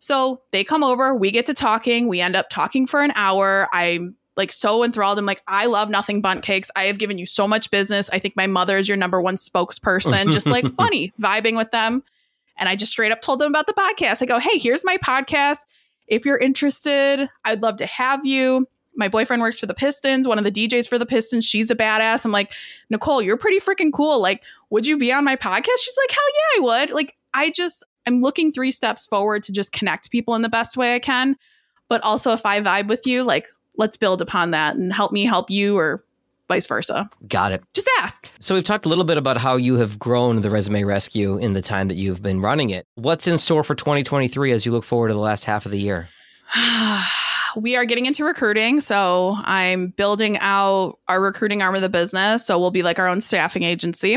So 0.00 0.40
they 0.50 0.64
come 0.64 0.82
over, 0.82 1.14
we 1.14 1.30
get 1.30 1.46
to 1.46 1.54
talking. 1.54 2.08
We 2.08 2.20
end 2.20 2.34
up 2.34 2.48
talking 2.50 2.86
for 2.86 3.02
an 3.02 3.12
hour. 3.14 3.68
I'm 3.72 4.16
like 4.36 4.50
so 4.50 4.82
enthralled. 4.82 5.18
I'm 5.18 5.26
like, 5.26 5.42
I 5.46 5.66
love 5.66 5.90
Nothing 5.90 6.22
Bundt 6.22 6.42
Cakes. 6.42 6.70
I 6.74 6.84
have 6.84 6.98
given 6.98 7.18
you 7.18 7.26
so 7.26 7.46
much 7.46 7.70
business. 7.70 8.08
I 8.10 8.18
think 8.18 8.36
my 8.36 8.46
mother 8.46 8.78
is 8.78 8.88
your 8.88 8.96
number 8.96 9.20
one 9.20 9.36
spokesperson. 9.36 10.32
just 10.32 10.46
like 10.46 10.64
funny, 10.76 11.12
vibing 11.20 11.56
with 11.56 11.70
them. 11.70 12.02
And 12.56 12.68
I 12.68 12.76
just 12.76 12.92
straight 12.92 13.12
up 13.12 13.20
told 13.22 13.40
them 13.40 13.50
about 13.50 13.66
the 13.66 13.74
podcast. 13.74 14.22
I 14.22 14.26
go, 14.26 14.38
hey, 14.38 14.58
here's 14.58 14.84
my 14.84 14.96
podcast. 14.98 15.60
If 16.06 16.24
you're 16.24 16.38
interested, 16.38 17.28
I'd 17.44 17.62
love 17.62 17.76
to 17.78 17.86
have 17.86 18.24
you. 18.24 18.66
My 19.00 19.08
boyfriend 19.08 19.42
works 19.42 19.58
for 19.58 19.66
the 19.66 19.74
Pistons, 19.74 20.28
one 20.28 20.38
of 20.38 20.44
the 20.44 20.52
DJs 20.52 20.88
for 20.88 20.98
the 20.98 21.06
Pistons. 21.06 21.44
She's 21.44 21.70
a 21.70 21.74
badass. 21.74 22.24
I'm 22.24 22.30
like, 22.30 22.52
Nicole, 22.90 23.20
you're 23.20 23.36
pretty 23.36 23.58
freaking 23.58 23.92
cool. 23.92 24.20
Like, 24.20 24.44
would 24.70 24.86
you 24.86 24.96
be 24.96 25.12
on 25.12 25.24
my 25.24 25.34
podcast? 25.34 25.78
She's 25.78 25.96
like, 25.96 26.10
hell 26.10 26.28
yeah, 26.34 26.58
I 26.58 26.60
would. 26.60 26.90
Like, 26.90 27.16
I 27.34 27.50
just, 27.50 27.82
I'm 28.06 28.20
looking 28.22 28.52
three 28.52 28.70
steps 28.70 29.06
forward 29.06 29.42
to 29.44 29.52
just 29.52 29.72
connect 29.72 30.10
people 30.10 30.34
in 30.36 30.42
the 30.42 30.48
best 30.48 30.76
way 30.76 30.94
I 30.94 30.98
can. 31.00 31.36
but 31.88 32.00
also 32.04 32.30
if 32.32 32.46
I 32.46 32.60
vibe 32.60 32.88
with 32.88 33.06
you, 33.06 33.24
like 33.24 33.48
let's 33.76 33.96
build 33.96 34.20
upon 34.22 34.52
that 34.52 34.76
and 34.76 34.92
help 34.92 35.10
me 35.12 35.24
help 35.24 35.50
you 35.50 35.76
or 35.76 36.04
vice 36.48 36.66
versa. 36.66 37.08
Got 37.28 37.52
it. 37.52 37.62
Just 37.72 37.88
ask. 38.00 38.28
So 38.40 38.54
we've 38.54 38.64
talked 38.64 38.84
a 38.84 38.88
little 38.88 39.04
bit 39.04 39.16
about 39.16 39.36
how 39.38 39.56
you 39.56 39.76
have 39.76 39.98
grown 39.98 40.40
the 40.40 40.50
Resume 40.50 40.84
Rescue 40.84 41.36
in 41.38 41.52
the 41.54 41.62
time 41.62 41.88
that 41.88 41.94
you've 41.94 42.22
been 42.22 42.40
running 42.40 42.70
it. 42.70 42.86
What's 42.96 43.26
in 43.26 43.38
store 43.38 43.62
for 43.62 43.74
2023 43.74 44.52
as 44.52 44.66
you 44.66 44.72
look 44.72 44.84
forward 44.84 45.08
to 45.08 45.14
the 45.14 45.20
last 45.20 45.44
half 45.44 45.64
of 45.64 45.72
the 45.72 45.78
year? 45.78 46.08
We 47.56 47.76
are 47.76 47.84
getting 47.84 48.06
into 48.06 48.24
recruiting. 48.24 48.80
So 48.80 49.36
I'm 49.42 49.88
building 49.88 50.38
out 50.38 50.98
our 51.08 51.20
recruiting 51.20 51.62
arm 51.62 51.74
of 51.74 51.82
the 51.82 51.88
business. 51.88 52.46
So 52.46 52.58
we'll 52.58 52.70
be 52.70 52.82
like 52.82 52.98
our 52.98 53.08
own 53.08 53.20
staffing 53.20 53.62
agency. 53.62 54.16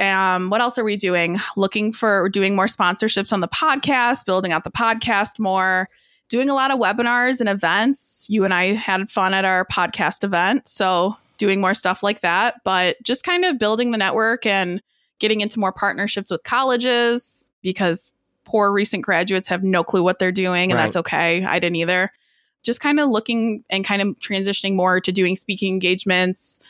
Um, 0.00 0.50
what 0.50 0.60
else 0.60 0.78
are 0.78 0.84
we 0.84 0.96
doing? 0.96 1.38
Looking 1.56 1.92
for 1.92 2.28
doing 2.28 2.56
more 2.56 2.66
sponsorships 2.66 3.32
on 3.32 3.40
the 3.40 3.48
podcast, 3.48 4.24
building 4.24 4.52
out 4.52 4.64
the 4.64 4.70
podcast 4.70 5.38
more, 5.38 5.88
doing 6.28 6.48
a 6.48 6.54
lot 6.54 6.70
of 6.70 6.78
webinars 6.78 7.40
and 7.40 7.48
events. 7.48 8.26
You 8.30 8.44
and 8.44 8.54
I 8.54 8.72
had 8.72 9.10
fun 9.10 9.34
at 9.34 9.44
our 9.44 9.66
podcast 9.66 10.24
event. 10.24 10.66
So 10.66 11.16
doing 11.38 11.60
more 11.60 11.74
stuff 11.74 12.02
like 12.02 12.20
that, 12.20 12.60
but 12.64 12.96
just 13.02 13.24
kind 13.24 13.44
of 13.44 13.58
building 13.58 13.90
the 13.90 13.98
network 13.98 14.46
and 14.46 14.80
getting 15.18 15.40
into 15.40 15.58
more 15.58 15.72
partnerships 15.72 16.30
with 16.30 16.42
colleges 16.42 17.50
because 17.62 18.12
poor 18.44 18.72
recent 18.72 19.04
graduates 19.04 19.48
have 19.48 19.62
no 19.62 19.82
clue 19.82 20.02
what 20.02 20.18
they're 20.18 20.32
doing, 20.32 20.70
and 20.70 20.78
right. 20.78 20.84
that's 20.84 20.96
okay. 20.96 21.44
I 21.44 21.58
didn't 21.58 21.76
either. 21.76 22.12
Just 22.62 22.80
kind 22.80 23.00
of 23.00 23.08
looking 23.08 23.64
and 23.70 23.84
kind 23.84 24.02
of 24.02 24.08
transitioning 24.18 24.74
more 24.74 25.00
to 25.00 25.12
doing 25.12 25.36
speaking 25.36 25.72
engagements, 25.72 26.60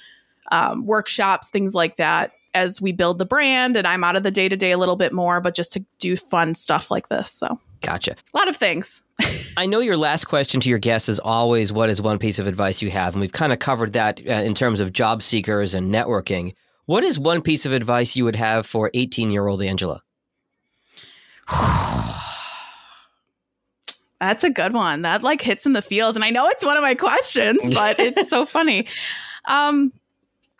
um, 0.50 0.86
workshops, 0.86 1.50
things 1.50 1.74
like 1.74 1.96
that 1.96 2.32
as 2.54 2.80
we 2.80 2.92
build 2.92 3.18
the 3.18 3.24
brand. 3.24 3.76
And 3.76 3.86
I'm 3.86 4.04
out 4.04 4.16
of 4.16 4.22
the 4.22 4.30
day 4.30 4.48
to 4.48 4.56
day 4.56 4.72
a 4.72 4.78
little 4.78 4.96
bit 4.96 5.12
more, 5.12 5.40
but 5.40 5.54
just 5.54 5.72
to 5.74 5.84
do 5.98 6.16
fun 6.16 6.54
stuff 6.54 6.90
like 6.90 7.08
this. 7.08 7.30
So, 7.30 7.58
gotcha. 7.80 8.12
A 8.12 8.36
lot 8.36 8.48
of 8.48 8.56
things. 8.56 9.02
I 9.56 9.66
know 9.66 9.80
your 9.80 9.96
last 9.96 10.26
question 10.26 10.60
to 10.60 10.68
your 10.68 10.78
guests 10.78 11.08
is 11.08 11.18
always 11.18 11.72
what 11.72 11.90
is 11.90 12.02
one 12.02 12.18
piece 12.18 12.38
of 12.38 12.46
advice 12.46 12.82
you 12.82 12.90
have? 12.90 13.14
And 13.14 13.20
we've 13.20 13.32
kind 13.32 13.52
of 13.52 13.58
covered 13.58 13.92
that 13.94 14.20
uh, 14.26 14.32
in 14.32 14.54
terms 14.54 14.80
of 14.80 14.92
job 14.92 15.22
seekers 15.22 15.74
and 15.74 15.92
networking. 15.92 16.54
What 16.86 17.04
is 17.04 17.18
one 17.18 17.42
piece 17.42 17.64
of 17.64 17.72
advice 17.72 18.16
you 18.16 18.24
would 18.24 18.36
have 18.36 18.66
for 18.66 18.90
18 18.92 19.30
year 19.30 19.46
old 19.46 19.62
Angela? 19.62 20.02
That's 24.22 24.44
a 24.44 24.50
good 24.50 24.72
one. 24.72 25.02
That 25.02 25.24
like 25.24 25.42
hits 25.42 25.66
in 25.66 25.72
the 25.72 25.82
feels. 25.82 26.14
And 26.14 26.24
I 26.24 26.30
know 26.30 26.46
it's 26.46 26.64
one 26.64 26.76
of 26.76 26.82
my 26.82 26.94
questions, 26.94 27.58
but 27.74 27.98
it's 27.98 28.30
so 28.30 28.46
funny. 28.46 28.86
Um, 29.46 29.90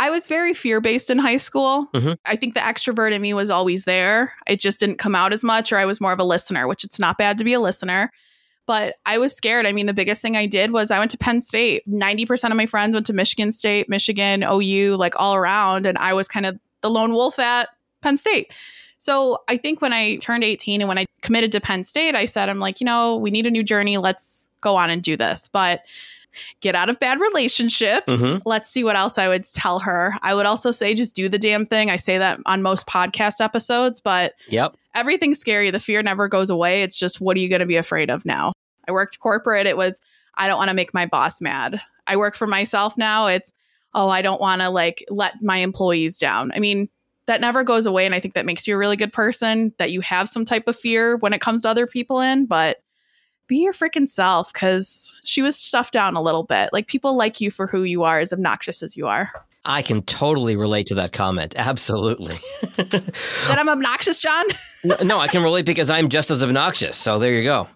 I 0.00 0.10
was 0.10 0.26
very 0.26 0.52
fear 0.52 0.80
based 0.80 1.10
in 1.10 1.18
high 1.18 1.36
school. 1.36 1.86
Mm-hmm. 1.94 2.14
I 2.24 2.34
think 2.34 2.54
the 2.54 2.60
extrovert 2.60 3.12
in 3.12 3.22
me 3.22 3.34
was 3.34 3.50
always 3.50 3.84
there. 3.84 4.34
It 4.48 4.58
just 4.58 4.80
didn't 4.80 4.96
come 4.96 5.14
out 5.14 5.32
as 5.32 5.44
much, 5.44 5.72
or 5.72 5.78
I 5.78 5.84
was 5.84 6.00
more 6.00 6.12
of 6.12 6.18
a 6.18 6.24
listener, 6.24 6.66
which 6.66 6.82
it's 6.82 6.98
not 6.98 7.18
bad 7.18 7.38
to 7.38 7.44
be 7.44 7.52
a 7.52 7.60
listener. 7.60 8.10
But 8.66 8.96
I 9.06 9.18
was 9.18 9.32
scared. 9.32 9.64
I 9.64 9.72
mean, 9.72 9.86
the 9.86 9.94
biggest 9.94 10.22
thing 10.22 10.36
I 10.36 10.46
did 10.46 10.72
was 10.72 10.90
I 10.90 10.98
went 10.98 11.12
to 11.12 11.18
Penn 11.18 11.40
State. 11.40 11.88
90% 11.88 12.50
of 12.50 12.56
my 12.56 12.66
friends 12.66 12.94
went 12.94 13.06
to 13.06 13.12
Michigan 13.12 13.52
State, 13.52 13.88
Michigan, 13.88 14.42
OU, 14.42 14.96
like 14.96 15.14
all 15.20 15.36
around. 15.36 15.86
And 15.86 15.96
I 15.98 16.14
was 16.14 16.26
kind 16.26 16.46
of 16.46 16.58
the 16.80 16.90
lone 16.90 17.12
wolf 17.12 17.38
at 17.38 17.68
Penn 18.00 18.16
State. 18.16 18.52
So 19.02 19.38
I 19.48 19.56
think 19.56 19.82
when 19.82 19.92
I 19.92 20.14
turned 20.18 20.44
18 20.44 20.80
and 20.80 20.86
when 20.86 20.96
I 20.96 21.06
committed 21.22 21.50
to 21.50 21.60
Penn 21.60 21.82
State, 21.82 22.14
I 22.14 22.24
said, 22.24 22.48
I'm 22.48 22.60
like, 22.60 22.80
you 22.80 22.84
know, 22.84 23.16
we 23.16 23.32
need 23.32 23.48
a 23.48 23.50
new 23.50 23.64
journey. 23.64 23.98
Let's 23.98 24.48
go 24.60 24.76
on 24.76 24.90
and 24.90 25.02
do 25.02 25.16
this. 25.16 25.48
But 25.52 25.80
get 26.60 26.76
out 26.76 26.88
of 26.88 27.00
bad 27.00 27.18
relationships. 27.18 28.14
Mm-hmm. 28.14 28.48
Let's 28.48 28.70
see 28.70 28.84
what 28.84 28.94
else 28.94 29.18
I 29.18 29.26
would 29.26 29.42
tell 29.42 29.80
her. 29.80 30.14
I 30.22 30.36
would 30.36 30.46
also 30.46 30.70
say 30.70 30.94
just 30.94 31.16
do 31.16 31.28
the 31.28 31.36
damn 31.36 31.66
thing. 31.66 31.90
I 31.90 31.96
say 31.96 32.16
that 32.16 32.38
on 32.46 32.62
most 32.62 32.86
podcast 32.86 33.40
episodes, 33.40 34.00
but 34.00 34.34
yep. 34.46 34.76
everything's 34.94 35.40
scary. 35.40 35.72
The 35.72 35.80
fear 35.80 36.00
never 36.04 36.28
goes 36.28 36.48
away. 36.48 36.84
It's 36.84 36.96
just 36.96 37.20
what 37.20 37.36
are 37.36 37.40
you 37.40 37.48
going 37.48 37.58
to 37.58 37.66
be 37.66 37.74
afraid 37.74 38.08
of 38.08 38.24
now? 38.24 38.52
I 38.86 38.92
worked 38.92 39.18
corporate. 39.18 39.66
It 39.66 39.76
was 39.76 40.00
I 40.36 40.46
don't 40.46 40.58
want 40.58 40.68
to 40.68 40.74
make 40.74 40.94
my 40.94 41.06
boss 41.06 41.40
mad. 41.40 41.80
I 42.06 42.16
work 42.16 42.36
for 42.36 42.46
myself 42.46 42.96
now. 42.96 43.26
It's 43.26 43.52
oh, 43.94 44.08
I 44.08 44.22
don't 44.22 44.40
want 44.40 44.62
to 44.62 44.70
like 44.70 45.04
let 45.10 45.42
my 45.42 45.56
employees 45.56 46.18
down. 46.18 46.52
I 46.54 46.60
mean, 46.60 46.88
that 47.32 47.40
never 47.40 47.64
goes 47.64 47.86
away. 47.86 48.04
And 48.04 48.14
I 48.14 48.20
think 48.20 48.34
that 48.34 48.44
makes 48.44 48.68
you 48.68 48.74
a 48.74 48.78
really 48.78 48.96
good 48.96 49.12
person 49.12 49.72
that 49.78 49.90
you 49.90 50.02
have 50.02 50.28
some 50.28 50.44
type 50.44 50.68
of 50.68 50.78
fear 50.78 51.16
when 51.16 51.32
it 51.32 51.40
comes 51.40 51.62
to 51.62 51.68
other 51.70 51.86
people 51.86 52.20
in, 52.20 52.44
but 52.44 52.82
be 53.46 53.62
your 53.62 53.72
freaking 53.72 54.06
self 54.06 54.52
because 54.52 55.14
she 55.24 55.40
was 55.40 55.56
stuffed 55.56 55.94
down 55.94 56.14
a 56.14 56.20
little 56.20 56.42
bit. 56.42 56.68
Like 56.74 56.88
people 56.88 57.16
like 57.16 57.40
you 57.40 57.50
for 57.50 57.66
who 57.66 57.84
you 57.84 58.02
are, 58.02 58.20
as 58.20 58.34
obnoxious 58.34 58.82
as 58.82 58.98
you 58.98 59.06
are. 59.06 59.32
I 59.64 59.80
can 59.80 60.02
totally 60.02 60.56
relate 60.56 60.86
to 60.88 60.94
that 60.96 61.12
comment. 61.12 61.54
Absolutely. 61.56 62.38
that 62.76 63.56
I'm 63.58 63.70
obnoxious, 63.70 64.18
John? 64.18 64.44
no, 64.84 64.96
no, 65.02 65.18
I 65.18 65.28
can 65.28 65.42
relate 65.42 65.64
because 65.64 65.88
I'm 65.88 66.10
just 66.10 66.30
as 66.30 66.42
obnoxious. 66.42 66.98
So 66.98 67.18
there 67.18 67.32
you 67.32 67.44
go. 67.44 67.66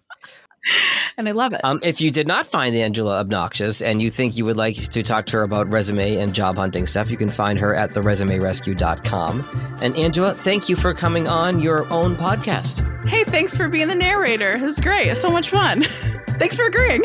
and 1.17 1.29
I 1.29 1.33
love 1.33 1.53
it. 1.53 1.61
Um, 1.65 1.81
if 1.83 2.01
you 2.01 2.11
did 2.11 2.27
not 2.27 2.47
find 2.47 2.75
Angela 2.75 3.19
obnoxious 3.19 3.83
and 3.83 4.03
you 4.03 4.11
think 4.11 4.37
you 4.37 4.45
would 4.45 4.57
like 4.57 4.77
to 4.77 5.03
talk 5.03 5.27
to 5.27 5.39
her 5.39 5.43
about 5.43 5.71
resume 5.71 6.17
and 6.17 6.35
job 6.35 6.57
hunting 6.57 6.87
stuff, 6.87 7.11
you 7.11 7.17
can 7.17 7.29
find 7.29 7.59
her 7.59 7.75
at 7.75 7.93
theresumerescue.com. 7.93 9.79
And 9.83 9.97
Angela, 9.97 10.35
thank 10.35 10.69
you 10.69 10.77
for 10.77 10.95
coming 10.95 11.29
on 11.29 11.61
your 11.61 11.91
own 11.93 12.17
podcast. 12.17 12.83
Hey, 13.07 13.25
thanks 13.25 13.57
for 13.57 13.69
being 13.69 13.89
the 13.89 13.95
narrator. 13.95 14.53
It 14.57 14.63
was 14.63 14.81
great. 14.81 15.09
It's 15.09 15.21
so 15.21 15.31
much 15.31 15.51
fun. 15.51 15.83
thanks 16.39 16.57
for 16.57 16.67
agreeing. 16.67 17.03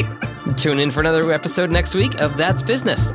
Tune 0.58 0.80
in 0.80 0.92
for 0.92 1.00
another 1.00 1.32
episode 1.32 1.72
next 1.72 1.96
week 1.96 2.20
of 2.20 2.38
That's 2.38 2.62
Business. 2.62 3.12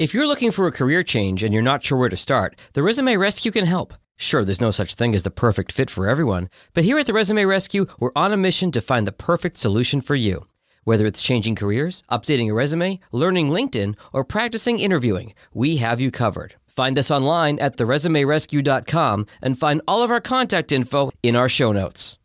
If 0.00 0.14
you're 0.14 0.26
looking 0.26 0.50
for 0.50 0.66
a 0.66 0.72
career 0.72 1.02
change 1.02 1.42
and 1.42 1.52
you're 1.52 1.62
not 1.62 1.84
sure 1.84 1.98
where 1.98 2.08
to 2.08 2.16
start, 2.16 2.56
the 2.72 2.82
Resume 2.82 3.16
Rescue 3.16 3.50
can 3.50 3.66
help. 3.66 3.92
Sure, 4.22 4.44
there's 4.44 4.60
no 4.60 4.70
such 4.70 4.96
thing 4.96 5.14
as 5.14 5.22
the 5.22 5.30
perfect 5.30 5.72
fit 5.72 5.88
for 5.88 6.06
everyone, 6.06 6.50
but 6.74 6.84
here 6.84 6.98
at 6.98 7.06
the 7.06 7.12
Resume 7.14 7.46
Rescue, 7.46 7.86
we're 7.98 8.12
on 8.14 8.32
a 8.32 8.36
mission 8.36 8.70
to 8.70 8.80
find 8.82 9.06
the 9.06 9.12
perfect 9.12 9.56
solution 9.56 10.02
for 10.02 10.14
you. 10.14 10.46
Whether 10.84 11.06
it's 11.06 11.22
changing 11.22 11.54
careers, 11.54 12.02
updating 12.10 12.50
a 12.50 12.52
resume, 12.52 13.00
learning 13.12 13.48
LinkedIn, 13.48 13.96
or 14.12 14.22
practicing 14.22 14.78
interviewing, 14.78 15.32
we 15.54 15.78
have 15.78 16.02
you 16.02 16.10
covered. 16.10 16.56
Find 16.66 16.98
us 16.98 17.10
online 17.10 17.58
at 17.60 17.78
theresumerescue.com 17.78 19.26
and 19.40 19.58
find 19.58 19.80
all 19.88 20.02
of 20.02 20.10
our 20.10 20.20
contact 20.20 20.70
info 20.70 21.10
in 21.22 21.34
our 21.34 21.48
show 21.48 21.72
notes. 21.72 22.19